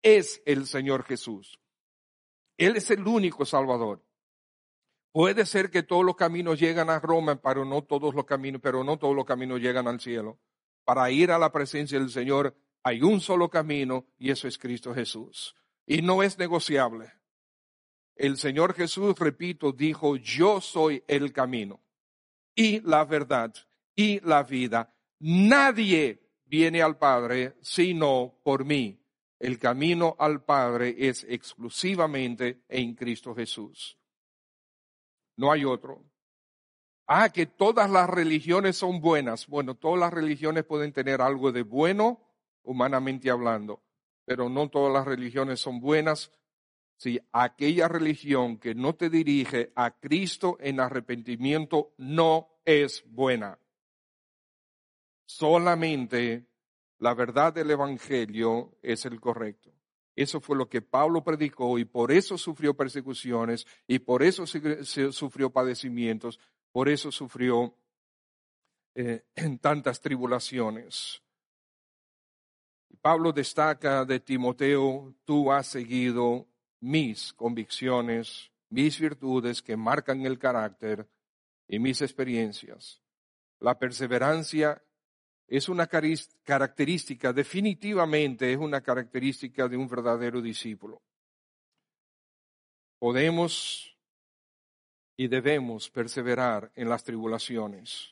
Es 0.00 0.40
el 0.46 0.64
Señor 0.64 1.02
Jesús. 1.02 1.58
Él 2.56 2.76
es 2.76 2.88
el 2.92 3.04
único 3.04 3.44
Salvador. 3.44 4.04
Puede 5.10 5.44
ser 5.44 5.72
que 5.72 5.82
todos 5.82 6.04
los 6.04 6.14
caminos 6.14 6.60
llegan 6.60 6.88
a 6.88 7.00
Roma, 7.00 7.34
pero 7.34 7.64
no 7.64 7.82
todos 7.82 8.14
los 8.14 8.24
caminos, 8.24 8.60
pero 8.62 8.84
no 8.84 8.96
todos 8.96 9.16
los 9.16 9.24
caminos 9.24 9.60
llegan 9.60 9.88
al 9.88 9.98
cielo. 9.98 10.38
Para 10.84 11.10
ir 11.10 11.32
a 11.32 11.38
la 11.40 11.50
presencia 11.50 11.98
del 11.98 12.10
Señor 12.10 12.56
hay 12.84 13.02
un 13.02 13.20
solo 13.20 13.50
camino 13.50 14.06
y 14.20 14.30
eso 14.30 14.46
es 14.46 14.56
Cristo 14.56 14.94
Jesús. 14.94 15.56
Y 15.84 16.00
no 16.00 16.22
es 16.22 16.38
negociable. 16.38 17.12
El 18.14 18.36
Señor 18.36 18.74
Jesús, 18.74 19.18
repito, 19.18 19.72
dijo, 19.72 20.16
yo 20.16 20.60
soy 20.60 21.02
el 21.08 21.32
camino 21.32 21.80
y 22.54 22.80
la 22.80 23.04
verdad 23.04 23.54
y 23.94 24.20
la 24.20 24.42
vida. 24.42 24.94
Nadie 25.20 26.22
viene 26.44 26.82
al 26.82 26.98
Padre 26.98 27.56
sino 27.62 28.38
por 28.42 28.64
mí. 28.64 28.98
El 29.38 29.58
camino 29.58 30.14
al 30.18 30.44
Padre 30.44 30.94
es 30.98 31.24
exclusivamente 31.28 32.62
en 32.68 32.94
Cristo 32.94 33.34
Jesús. 33.34 33.98
No 35.36 35.50
hay 35.50 35.64
otro. 35.64 36.04
Ah, 37.06 37.30
que 37.30 37.46
todas 37.46 37.90
las 37.90 38.08
religiones 38.08 38.76
son 38.76 39.00
buenas. 39.00 39.48
Bueno, 39.48 39.74
todas 39.74 39.98
las 39.98 40.12
religiones 40.12 40.64
pueden 40.64 40.92
tener 40.92 41.20
algo 41.20 41.50
de 41.50 41.62
bueno, 41.62 42.20
humanamente 42.62 43.30
hablando, 43.30 43.82
pero 44.24 44.48
no 44.48 44.68
todas 44.68 44.92
las 44.92 45.04
religiones 45.04 45.58
son 45.58 45.80
buenas 45.80 46.30
si 47.02 47.20
aquella 47.32 47.88
religión 47.88 48.58
que 48.58 48.76
no 48.76 48.94
te 48.94 49.10
dirige 49.10 49.72
a 49.74 49.90
Cristo 49.90 50.56
en 50.60 50.78
arrepentimiento 50.78 51.94
no 51.98 52.60
es 52.64 53.02
buena. 53.10 53.58
Solamente 55.26 56.46
la 56.98 57.12
verdad 57.14 57.52
del 57.52 57.72
Evangelio 57.72 58.78
es 58.82 59.04
el 59.04 59.20
correcto. 59.20 59.72
Eso 60.14 60.40
fue 60.40 60.56
lo 60.56 60.68
que 60.68 60.80
Pablo 60.80 61.24
predicó 61.24 61.76
y 61.76 61.84
por 61.84 62.12
eso 62.12 62.38
sufrió 62.38 62.76
persecuciones 62.76 63.66
y 63.88 63.98
por 63.98 64.22
eso 64.22 64.44
sufrió 64.46 65.50
padecimientos, 65.50 66.38
por 66.70 66.88
eso 66.88 67.10
sufrió 67.10 67.74
eh, 68.94 69.24
en 69.34 69.58
tantas 69.58 70.00
tribulaciones. 70.00 71.20
Pablo 73.00 73.32
destaca 73.32 74.04
de 74.04 74.20
Timoteo, 74.20 75.16
tú 75.24 75.50
has 75.50 75.66
seguido 75.66 76.46
mis 76.82 77.32
convicciones, 77.32 78.50
mis 78.68 78.98
virtudes 78.98 79.62
que 79.62 79.76
marcan 79.76 80.26
el 80.26 80.38
carácter 80.38 81.08
y 81.68 81.78
mis 81.78 82.02
experiencias. 82.02 83.00
La 83.60 83.78
perseverancia 83.78 84.82
es 85.46 85.68
una 85.68 85.86
característica, 85.86 87.32
definitivamente 87.32 88.52
es 88.52 88.58
una 88.58 88.80
característica 88.80 89.68
de 89.68 89.76
un 89.76 89.86
verdadero 89.88 90.42
discípulo. 90.42 91.00
Podemos 92.98 93.96
y 95.16 95.28
debemos 95.28 95.88
perseverar 95.88 96.72
en 96.74 96.88
las 96.88 97.04
tribulaciones. 97.04 98.10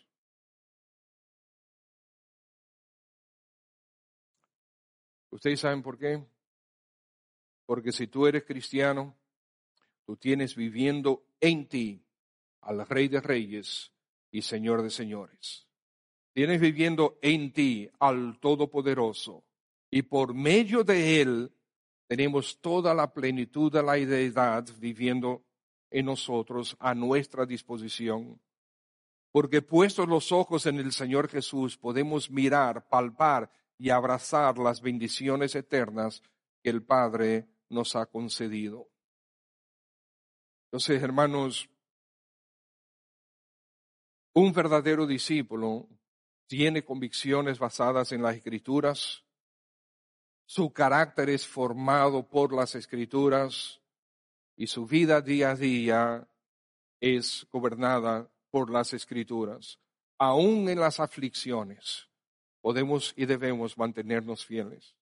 ¿Ustedes 5.31 5.61
saben 5.61 5.83
por 5.83 5.99
qué? 5.99 6.25
Porque 7.71 7.93
si 7.93 8.09
tú 8.09 8.27
eres 8.27 8.43
cristiano, 8.43 9.17
tú 10.05 10.17
tienes 10.17 10.57
viviendo 10.57 11.23
en 11.41 11.69
ti 11.69 12.05
al 12.63 12.85
Rey 12.85 13.07
de 13.07 13.21
Reyes 13.21 13.93
y 14.33 14.43
Señor 14.43 14.83
de 14.83 14.91
Señores. 14.91 15.69
Tienes 16.33 16.61
viviendo 16.61 17.21
en 17.23 17.53
ti 17.53 17.89
al 18.01 18.41
Todopoderoso 18.41 19.45
y 19.89 20.03
por 20.03 20.35
medio 20.35 20.83
de 20.83 21.21
Él 21.21 21.53
tenemos 22.09 22.61
toda 22.61 22.93
la 22.93 23.13
plenitud 23.13 23.71
de 23.71 23.85
la 23.85 23.93
deidad 23.93 24.67
viviendo 24.81 25.45
en 25.93 26.07
nosotros 26.07 26.77
a 26.81 26.93
nuestra 26.93 27.47
disposición. 27.47 28.41
Porque 29.31 29.63
puestos 29.63 30.09
los 30.09 30.33
ojos 30.33 30.67
en 30.67 30.81
el 30.81 30.91
Señor 30.91 31.29
Jesús 31.29 31.79
podemos 31.79 32.33
mirar, 32.33 32.89
palpar 32.89 33.49
y 33.79 33.91
abrazar 33.91 34.59
las 34.59 34.81
bendiciones 34.81 35.55
eternas 35.55 36.21
que 36.65 36.71
el 36.71 36.83
Padre 36.83 37.47
nos 37.71 37.97
ha 37.97 38.07
concedido. 38.07 38.89
Entonces, 40.67 41.03
hermanos, 41.03 41.69
un 44.35 44.53
verdadero 44.53 45.07
discípulo 45.07 45.89
tiene 46.47 46.85
convicciones 46.85 47.59
basadas 47.59 48.13
en 48.13 48.23
las 48.23 48.37
escrituras, 48.37 49.25
su 50.47 50.73
carácter 50.73 51.31
es 51.31 51.47
formado 51.47 52.29
por 52.29 52.53
las 52.53 52.75
escrituras 52.75 53.81
y 54.57 54.67
su 54.67 54.85
vida 54.85 55.21
día 55.21 55.53
a 55.53 55.55
día 55.55 56.29
es 57.01 57.47
gobernada 57.51 58.31
por 58.51 58.71
las 58.71 58.93
escrituras. 58.93 59.79
Aún 60.19 60.69
en 60.69 60.81
las 60.81 61.01
aflicciones 61.01 62.09
podemos 62.61 63.15
y 63.17 63.27
debemos 63.27 63.79
mantenernos 63.79 64.45
fieles. 64.45 64.97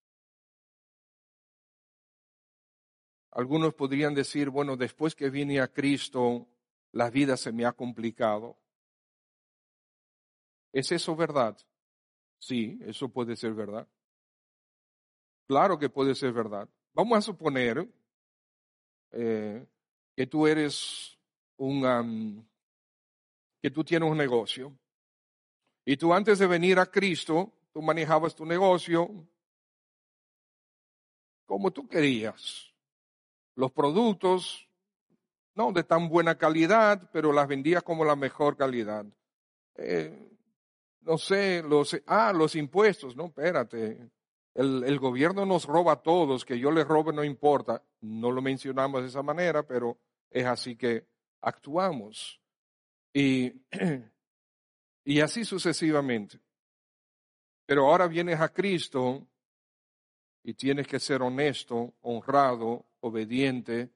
Algunos 3.39 3.73
podrían 3.73 4.15
decir, 4.15 4.51
bueno, 4.51 4.77
después 4.77 5.15
que 5.15 5.31
vine 5.31 5.61
a 5.61 5.69
Cristo, 5.69 6.49
la 6.91 7.09
vida 7.09 7.37
se 7.37 7.53
me 7.53 7.65
ha 7.67 7.71
complicado. 7.71 8.59
¿Es 10.73 10.91
eso 10.91 11.15
verdad? 11.15 11.57
Sí, 12.41 12.81
eso 12.83 13.09
puede 13.09 13.37
ser 13.37 13.55
verdad. 13.55 13.87
Claro 15.47 15.79
que 15.79 15.89
puede 15.89 16.17
ser 16.17 16.33
verdad. 16.33 16.69
Vamos 16.95 17.17
a 17.17 17.23
suponer 17.23 17.89
eh, 19.13 19.65
que 20.17 20.27
tú 20.27 20.49
eres 20.49 21.17
un, 21.59 22.45
que 23.63 23.71
tú 23.71 23.85
tienes 23.85 24.11
un 24.11 24.19
negocio 24.19 24.77
y 25.85 25.97
tú 25.97 26.13
antes 26.13 26.41
de 26.41 26.49
venir 26.49 26.81
a 26.81 26.87
Cristo, 26.87 27.53
tú 27.73 27.83
manejabas 27.83 28.35
tu 28.35 28.45
negocio 28.45 29.09
como 31.47 31.71
tú 31.71 31.87
querías 31.87 32.68
los 33.59 33.73
productos, 33.73 34.69
no 35.57 35.73
de 35.73 35.83
tan 35.83 36.09
buena 36.09 36.39
calidad, 36.39 37.11
pero 37.13 37.33
las 37.33 37.49
vendía 37.49 37.81
como 37.81 38.05
la 38.05 38.15
mejor 38.15 38.57
calidad. 38.57 39.05
Eh, 39.75 40.31
no 41.01 41.19
sé, 41.19 41.65
los, 41.65 42.01
ah, 42.07 42.33
los 42.33 42.55
impuestos, 42.55 43.17
no, 43.17 43.27
espérate. 43.27 44.13
El, 44.55 44.85
el, 44.85 44.99
gobierno 45.01 45.45
nos 45.45 45.65
roba 45.65 45.95
a 45.95 46.03
todos, 46.03 46.45
que 46.45 46.57
yo 46.57 46.71
le 46.71 46.85
robe 46.85 47.13
no 47.13 47.25
importa. 47.25 47.83
No 48.01 48.31
lo 48.31 48.41
mencionamos 48.41 49.03
de 49.03 49.09
esa 49.09 49.23
manera, 49.25 49.65
pero 49.65 49.99
es 50.31 50.47
así 50.47 50.77
que 50.77 51.09
actuamos. 51.41 52.41
Y, 53.13 53.53
y 55.05 55.21
así 55.21 55.45
sucesivamente. 55.45 56.39
Pero 57.67 57.89
ahora 57.89 58.07
vienes 58.07 58.39
a 58.41 58.53
Cristo 58.53 59.27
y 60.45 60.55
tienes 60.55 60.87
que 60.87 61.01
ser 61.01 61.23
honesto, 61.23 61.95
honrado, 62.03 62.88
obediente. 63.01 63.91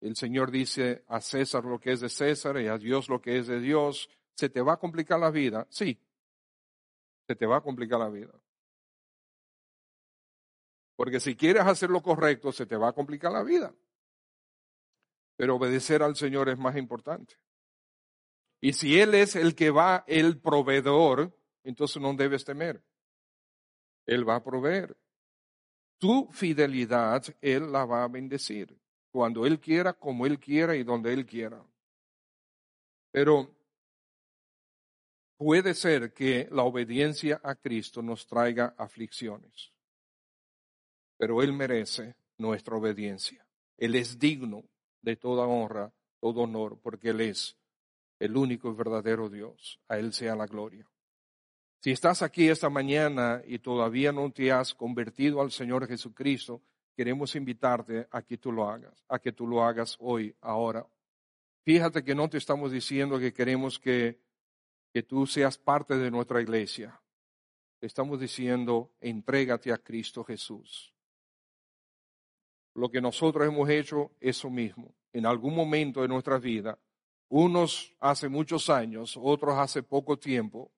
El 0.00 0.16
Señor 0.16 0.50
dice 0.50 1.04
a 1.08 1.20
César 1.20 1.64
lo 1.64 1.78
que 1.78 1.92
es 1.92 2.00
de 2.00 2.08
César 2.08 2.60
y 2.60 2.68
a 2.68 2.78
Dios 2.78 3.08
lo 3.08 3.20
que 3.20 3.38
es 3.38 3.46
de 3.46 3.60
Dios. 3.60 4.08
¿Se 4.34 4.48
te 4.48 4.60
va 4.60 4.74
a 4.74 4.78
complicar 4.78 5.20
la 5.20 5.30
vida? 5.30 5.66
Sí, 5.70 6.00
se 7.26 7.36
te 7.36 7.46
va 7.46 7.58
a 7.58 7.60
complicar 7.60 8.00
la 8.00 8.08
vida. 8.08 8.32
Porque 10.96 11.20
si 11.20 11.36
quieres 11.36 11.64
hacer 11.64 11.90
lo 11.90 12.02
correcto, 12.02 12.52
se 12.52 12.66
te 12.66 12.76
va 12.76 12.88
a 12.88 12.92
complicar 12.92 13.32
la 13.32 13.42
vida. 13.42 13.74
Pero 15.36 15.56
obedecer 15.56 16.02
al 16.02 16.16
Señor 16.16 16.48
es 16.48 16.58
más 16.58 16.76
importante. 16.76 17.34
Y 18.60 18.74
si 18.74 19.00
Él 19.00 19.14
es 19.14 19.34
el 19.34 19.54
que 19.54 19.70
va, 19.70 20.04
el 20.06 20.40
proveedor, 20.40 21.36
entonces 21.64 22.00
no 22.00 22.14
debes 22.14 22.44
temer. 22.44 22.84
Él 24.06 24.28
va 24.28 24.36
a 24.36 24.44
proveer 24.44 24.96
tu 26.02 26.26
fidelidad, 26.32 27.24
Él 27.40 27.70
la 27.70 27.84
va 27.84 28.02
a 28.02 28.08
bendecir. 28.08 28.76
Cuando 29.12 29.46
Él 29.46 29.60
quiera, 29.60 29.92
como 29.92 30.26
Él 30.26 30.40
quiera 30.40 30.74
y 30.74 30.82
donde 30.82 31.12
Él 31.12 31.24
quiera. 31.24 31.64
Pero 33.12 33.54
puede 35.36 35.74
ser 35.74 36.12
que 36.12 36.48
la 36.50 36.64
obediencia 36.64 37.40
a 37.44 37.54
Cristo 37.54 38.02
nos 38.02 38.26
traiga 38.26 38.74
aflicciones, 38.76 39.72
pero 41.16 41.40
Él 41.40 41.52
merece 41.52 42.16
nuestra 42.36 42.74
obediencia. 42.74 43.46
Él 43.78 43.94
es 43.94 44.18
digno 44.18 44.64
de 45.02 45.14
toda 45.14 45.46
honra, 45.46 45.92
todo 46.18 46.40
honor, 46.40 46.80
porque 46.82 47.10
Él 47.10 47.20
es 47.20 47.56
el 48.18 48.36
único 48.36 48.72
y 48.72 48.74
verdadero 48.74 49.28
Dios. 49.28 49.78
A 49.86 49.98
Él 49.98 50.12
sea 50.12 50.34
la 50.34 50.46
gloria. 50.46 50.84
Si 51.82 51.90
estás 51.90 52.22
aquí 52.22 52.48
esta 52.48 52.70
mañana 52.70 53.42
y 53.44 53.58
todavía 53.58 54.12
no 54.12 54.30
te 54.30 54.52
has 54.52 54.72
convertido 54.72 55.40
al 55.40 55.50
Señor 55.50 55.88
Jesucristo, 55.88 56.62
queremos 56.94 57.34
invitarte 57.34 58.06
a 58.12 58.22
que 58.22 58.38
tú 58.38 58.52
lo 58.52 58.70
hagas, 58.70 59.04
a 59.08 59.18
que 59.18 59.32
tú 59.32 59.48
lo 59.48 59.64
hagas 59.64 59.96
hoy, 59.98 60.32
ahora. 60.42 60.86
Fíjate 61.64 62.04
que 62.04 62.14
no 62.14 62.30
te 62.30 62.38
estamos 62.38 62.70
diciendo 62.70 63.18
que 63.18 63.32
queremos 63.32 63.80
que, 63.80 64.20
que 64.92 65.02
tú 65.02 65.26
seas 65.26 65.58
parte 65.58 65.98
de 65.98 66.08
nuestra 66.08 66.40
iglesia. 66.40 67.00
Estamos 67.80 68.20
diciendo, 68.20 68.92
entrégate 69.00 69.72
a 69.72 69.78
Cristo 69.78 70.22
Jesús. 70.22 70.94
Lo 72.74 72.92
que 72.92 73.00
nosotros 73.00 73.44
hemos 73.44 73.68
hecho, 73.68 74.12
eso 74.20 74.48
mismo. 74.50 74.94
En 75.12 75.26
algún 75.26 75.56
momento 75.56 76.02
de 76.02 76.06
nuestra 76.06 76.38
vida, 76.38 76.78
unos 77.28 77.92
hace 77.98 78.28
muchos 78.28 78.70
años, 78.70 79.18
otros 79.20 79.58
hace 79.58 79.82
poco 79.82 80.16
tiempo, 80.16 80.70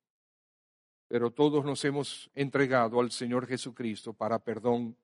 pero 1.09 1.31
todos 1.31 1.65
nos 1.65 1.85
hemos 1.85 2.31
entregado 2.35 3.01
al 3.01 3.11
Señor 3.11 3.47
Jesucristo 3.47 4.13
para 4.13 4.39
perdón 4.39 4.97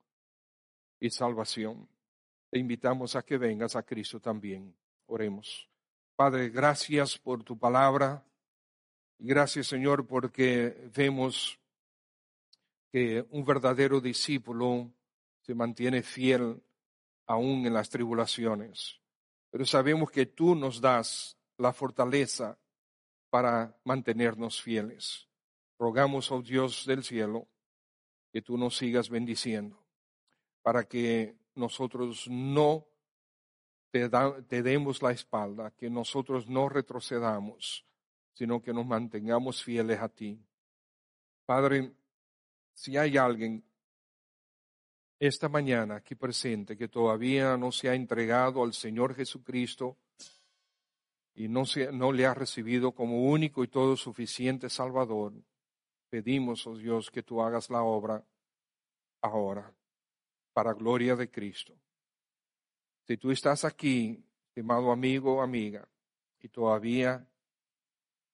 y 0.98 1.11
salvación. 1.11 1.88
Te 2.51 2.59
invitamos 2.59 3.16
a 3.16 3.22
que 3.22 3.38
vengas 3.38 3.76
a 3.76 3.82
Cristo 3.82 4.20
también. 4.20 4.74
Oremos. 5.07 5.68
Padre, 6.16 6.51
gracias 6.51 7.16
por 7.16 7.42
tu 7.44 7.59
palabra. 7.59 8.24
Gracias, 9.18 9.68
Señor, 9.68 10.07
porque 10.07 10.90
vemos 10.94 11.59
que 12.90 13.24
un 13.30 13.44
verdadero 13.44 14.01
discípulo 14.01 14.90
se 15.42 15.55
mantiene 15.55 16.03
fiel 16.03 16.61
aún 17.26 17.64
en 17.66 17.74
las 17.74 17.88
tribulaciones. 17.88 19.01
Pero 19.51 19.64
sabemos 19.64 20.11
que 20.11 20.26
tú 20.26 20.55
nos 20.55 20.80
das 20.80 21.36
la 21.57 21.72
fortaleza 21.72 22.59
para 23.30 23.76
mantenernos 23.84 24.61
fieles. 24.61 25.29
Rogamos, 25.80 26.30
oh 26.30 26.42
Dios 26.42 26.84
del 26.84 27.02
cielo, 27.02 27.48
que 28.30 28.42
tú 28.42 28.58
nos 28.58 28.76
sigas 28.76 29.08
bendiciendo 29.08 29.82
para 30.60 30.84
que 30.84 31.34
nosotros 31.54 32.28
no 32.28 32.86
te, 33.90 34.62
demos 34.62 35.00
la 35.00 35.12
espalda, 35.12 35.70
que 35.70 35.88
nosotros 35.88 36.46
no 36.48 36.68
retrocedamos, 36.68 37.86
sino 38.34 38.60
que 38.60 38.74
nos 38.74 38.84
mantengamos 38.84 39.64
fieles 39.64 40.00
a 40.00 40.10
ti. 40.10 40.38
Padre, 41.46 41.94
si 42.74 42.98
hay 42.98 43.16
alguien 43.16 43.64
esta 45.18 45.48
mañana 45.48 45.96
aquí 45.96 46.14
presente 46.14 46.76
que 46.76 46.88
todavía 46.88 47.56
no 47.56 47.72
se 47.72 47.88
ha 47.88 47.94
entregado 47.94 48.62
al 48.62 48.74
Señor 48.74 49.14
Jesucristo 49.14 49.96
y 51.34 51.48
no, 51.48 51.64
se, 51.64 51.90
no 51.90 52.12
le 52.12 52.26
ha 52.26 52.34
recibido 52.34 52.92
como 52.92 53.24
único 53.30 53.64
y 53.64 53.68
todo 53.68 53.96
suficiente 53.96 54.68
Salvador, 54.68 55.32
pedimos, 56.11 56.66
oh 56.66 56.76
Dios, 56.76 57.11
que 57.11 57.22
tú 57.22 57.40
hagas 57.40 57.70
la 57.70 57.82
obra 57.82 58.24
ahora 59.22 59.72
para 60.52 60.74
gloria 60.74 61.16
de 61.16 61.30
Cristo. 61.30 61.74
Si 63.06 63.16
tú 63.16 63.30
estás 63.30 63.64
aquí, 63.64 64.22
estimado 64.48 64.92
amigo 64.92 65.36
o 65.36 65.42
amiga, 65.42 65.88
y 66.40 66.48
todavía 66.48 67.26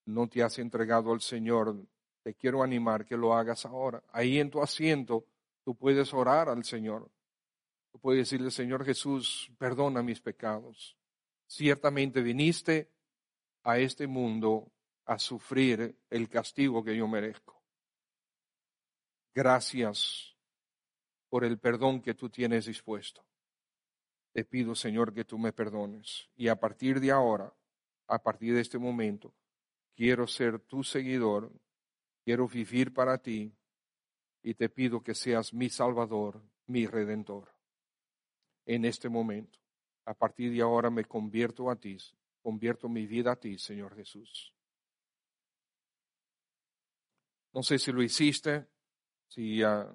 no 0.07 0.29
te 0.29 0.43
has 0.43 0.59
entregado 0.59 1.13
al 1.13 1.21
Señor, 1.21 1.77
te 2.23 2.35
quiero 2.35 2.63
animar 2.63 3.05
que 3.05 3.17
lo 3.17 3.35
hagas 3.35 3.67
ahora. 3.67 4.03
Ahí 4.13 4.39
en 4.39 4.51
tu 4.51 4.63
asiento, 4.63 5.27
tú 5.65 5.75
puedes 5.75 6.13
orar 6.15 6.49
al 6.49 6.65
Señor. 6.65 7.11
Puedes 8.01 8.29
decirle, 8.29 8.51
Señor 8.51 8.85
Jesús, 8.85 9.51
perdona 9.59 10.03
mis 10.03 10.21
pecados. 10.21 10.97
Ciertamente 11.47 12.21
viniste 12.23 12.91
a 13.63 13.79
este 13.79 14.07
mundo 14.07 14.71
a 15.07 15.19
sufrir 15.19 15.97
el 16.11 16.29
castigo 16.29 16.85
que 16.85 16.97
yo 16.97 17.09
merezco. 17.09 17.56
Gracias 19.37 20.35
por 21.29 21.45
el 21.45 21.59
perdón 21.59 22.01
que 22.01 22.15
tú 22.15 22.31
tienes 22.31 22.65
dispuesto. 22.65 23.23
Te 24.33 24.47
pido, 24.47 24.75
Señor, 24.75 25.13
que 25.13 25.27
tú 25.27 25.37
me 25.37 25.53
perdones. 25.53 26.31
Y 26.37 26.49
a 26.49 26.59
partir 26.59 27.01
de 27.01 27.11
ahora, 27.11 27.53
a 28.07 28.19
partir 28.19 28.55
de 28.55 28.63
este 28.63 28.79
momento, 28.79 29.35
quiero 29.95 30.27
ser 30.27 30.61
tu 30.61 30.83
seguidor, 30.83 31.53
quiero 32.25 32.49
vivir 32.49 32.95
para 32.95 33.19
ti 33.19 33.55
y 34.43 34.55
te 34.55 34.71
pido 34.71 35.03
que 35.03 35.15
seas 35.15 35.53
mi 35.53 35.69
Salvador, 35.69 36.43
mi 36.67 36.87
Redentor. 36.87 37.53
En 38.65 38.87
este 38.87 39.11
momento, 39.11 39.59
a 40.07 40.15
partir 40.15 40.51
de 40.51 40.63
ahora 40.63 40.89
me 40.89 41.05
convierto 41.05 41.69
a 41.69 41.77
ti, 41.77 41.99
convierto 42.41 42.89
mi 42.89 43.07
vida 43.07 43.33
a 43.33 43.37
ti, 43.37 43.59
Señor 43.59 43.95
Jesús. 43.97 44.55
No 47.53 47.63
sé 47.63 47.79
si 47.79 47.93
lo 47.93 48.03
hiciste, 48.03 48.67
si 49.29 49.65
uh, 49.65 49.87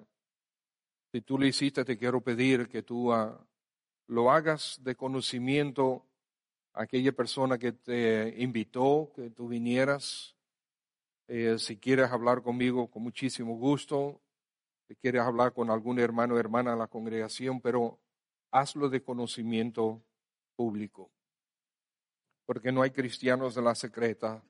si 1.12 1.20
tú 1.20 1.38
lo 1.38 1.44
hiciste, 1.44 1.84
te 1.84 1.98
quiero 1.98 2.22
pedir 2.22 2.70
que 2.70 2.82
tú 2.82 3.12
ah, 3.12 3.46
lo 4.06 4.30
hagas 4.30 4.78
de 4.82 4.96
conocimiento 4.96 6.06
a 6.72 6.84
aquella 6.84 7.12
persona 7.12 7.58
que 7.58 7.72
te 7.72 8.34
invitó, 8.38 9.12
que 9.14 9.28
tú 9.28 9.46
vinieras. 9.46 10.34
Eh, 11.28 11.58
si 11.58 11.76
quieres 11.76 12.10
hablar 12.10 12.42
conmigo, 12.42 12.90
con 12.90 13.02
muchísimo 13.02 13.58
gusto. 13.58 14.22
Si 14.88 14.96
quieres 14.96 15.20
hablar 15.20 15.52
con 15.52 15.68
algún 15.68 15.98
hermano 15.98 16.34
o 16.34 16.38
hermana 16.38 16.70
de 16.70 16.78
la 16.78 16.86
congregación, 16.86 17.60
pero 17.60 18.00
hazlo 18.50 18.88
de 18.88 19.02
conocimiento 19.02 20.02
público. 20.56 21.10
Porque 22.46 22.72
no 22.72 22.80
hay 22.80 22.90
cristianos 22.90 23.54
de 23.54 23.60
la 23.60 23.74
secreta, 23.74 24.42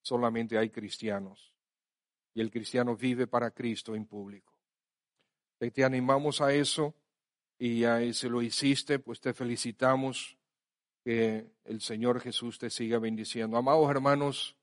solamente 0.00 0.56
hay 0.56 0.70
cristianos. 0.70 1.52
Y 2.34 2.40
el 2.40 2.50
cristiano 2.50 2.96
vive 2.96 3.26
para 3.26 3.50
Cristo 3.50 3.94
en 3.94 4.06
público. 4.06 4.54
Te 5.58 5.84
animamos 5.84 6.40
a 6.40 6.52
eso 6.52 6.94
y 7.58 7.84
si 8.14 8.28
lo 8.28 8.40
hiciste, 8.40 8.98
pues 8.98 9.20
te 9.20 9.34
felicitamos 9.34 10.38
que 11.04 11.50
el 11.64 11.80
Señor 11.80 12.20
Jesús 12.20 12.58
te 12.58 12.70
siga 12.70 12.98
bendiciendo. 12.98 13.56
Amados 13.56 13.90
hermanos, 13.90 14.56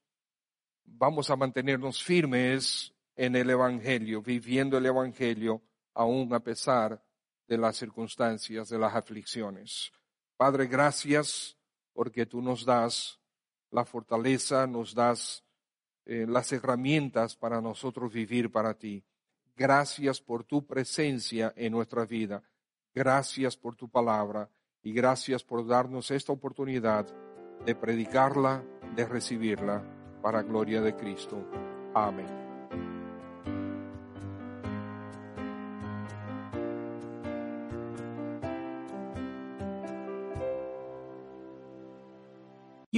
vamos 0.83 1.29
a 1.29 1.35
mantenernos 1.35 2.03
firmes 2.03 2.93
en 3.15 3.35
el 3.35 3.49
Evangelio, 3.49 4.21
viviendo 4.21 4.77
el 4.77 4.85
Evangelio 4.85 5.61
aún 5.93 6.33
a 6.33 6.39
pesar 6.39 7.03
de 7.47 7.57
las 7.57 7.77
circunstancias, 7.77 8.69
de 8.69 8.79
las 8.79 8.95
aflicciones. 8.95 9.91
Padre, 10.35 10.67
gracias 10.67 11.57
porque 11.93 12.25
tú 12.25 12.41
nos 12.41 12.65
das 12.65 13.19
la 13.71 13.85
fortaleza, 13.85 14.67
nos 14.67 14.93
das 14.93 15.43
eh, 16.09 16.25
las 16.25 16.53
herramientas 16.53 17.35
para 17.35 17.59
nosotros 17.59 18.13
vivir 18.13 18.49
para 18.49 18.73
ti. 18.73 19.03
Gracias 19.57 20.21
por 20.21 20.45
tu 20.45 20.65
presencia 20.65 21.51
en 21.57 21.73
nuestra 21.73 22.05
vida. 22.05 22.41
Gracias 22.95 23.57
por 23.57 23.75
tu 23.75 23.89
palabra 23.89 24.49
y 24.81 24.93
gracias 24.93 25.43
por 25.43 25.67
darnos 25.67 26.09
esta 26.11 26.31
oportunidad 26.31 27.05
de 27.65 27.75
predicarla, 27.75 28.63
de 28.95 29.05
recibirla 29.05 29.83
para 30.21 30.43
gloria 30.43 30.81
de 30.81 30.95
Cristo. 30.95 31.45
Amén. 31.93 32.46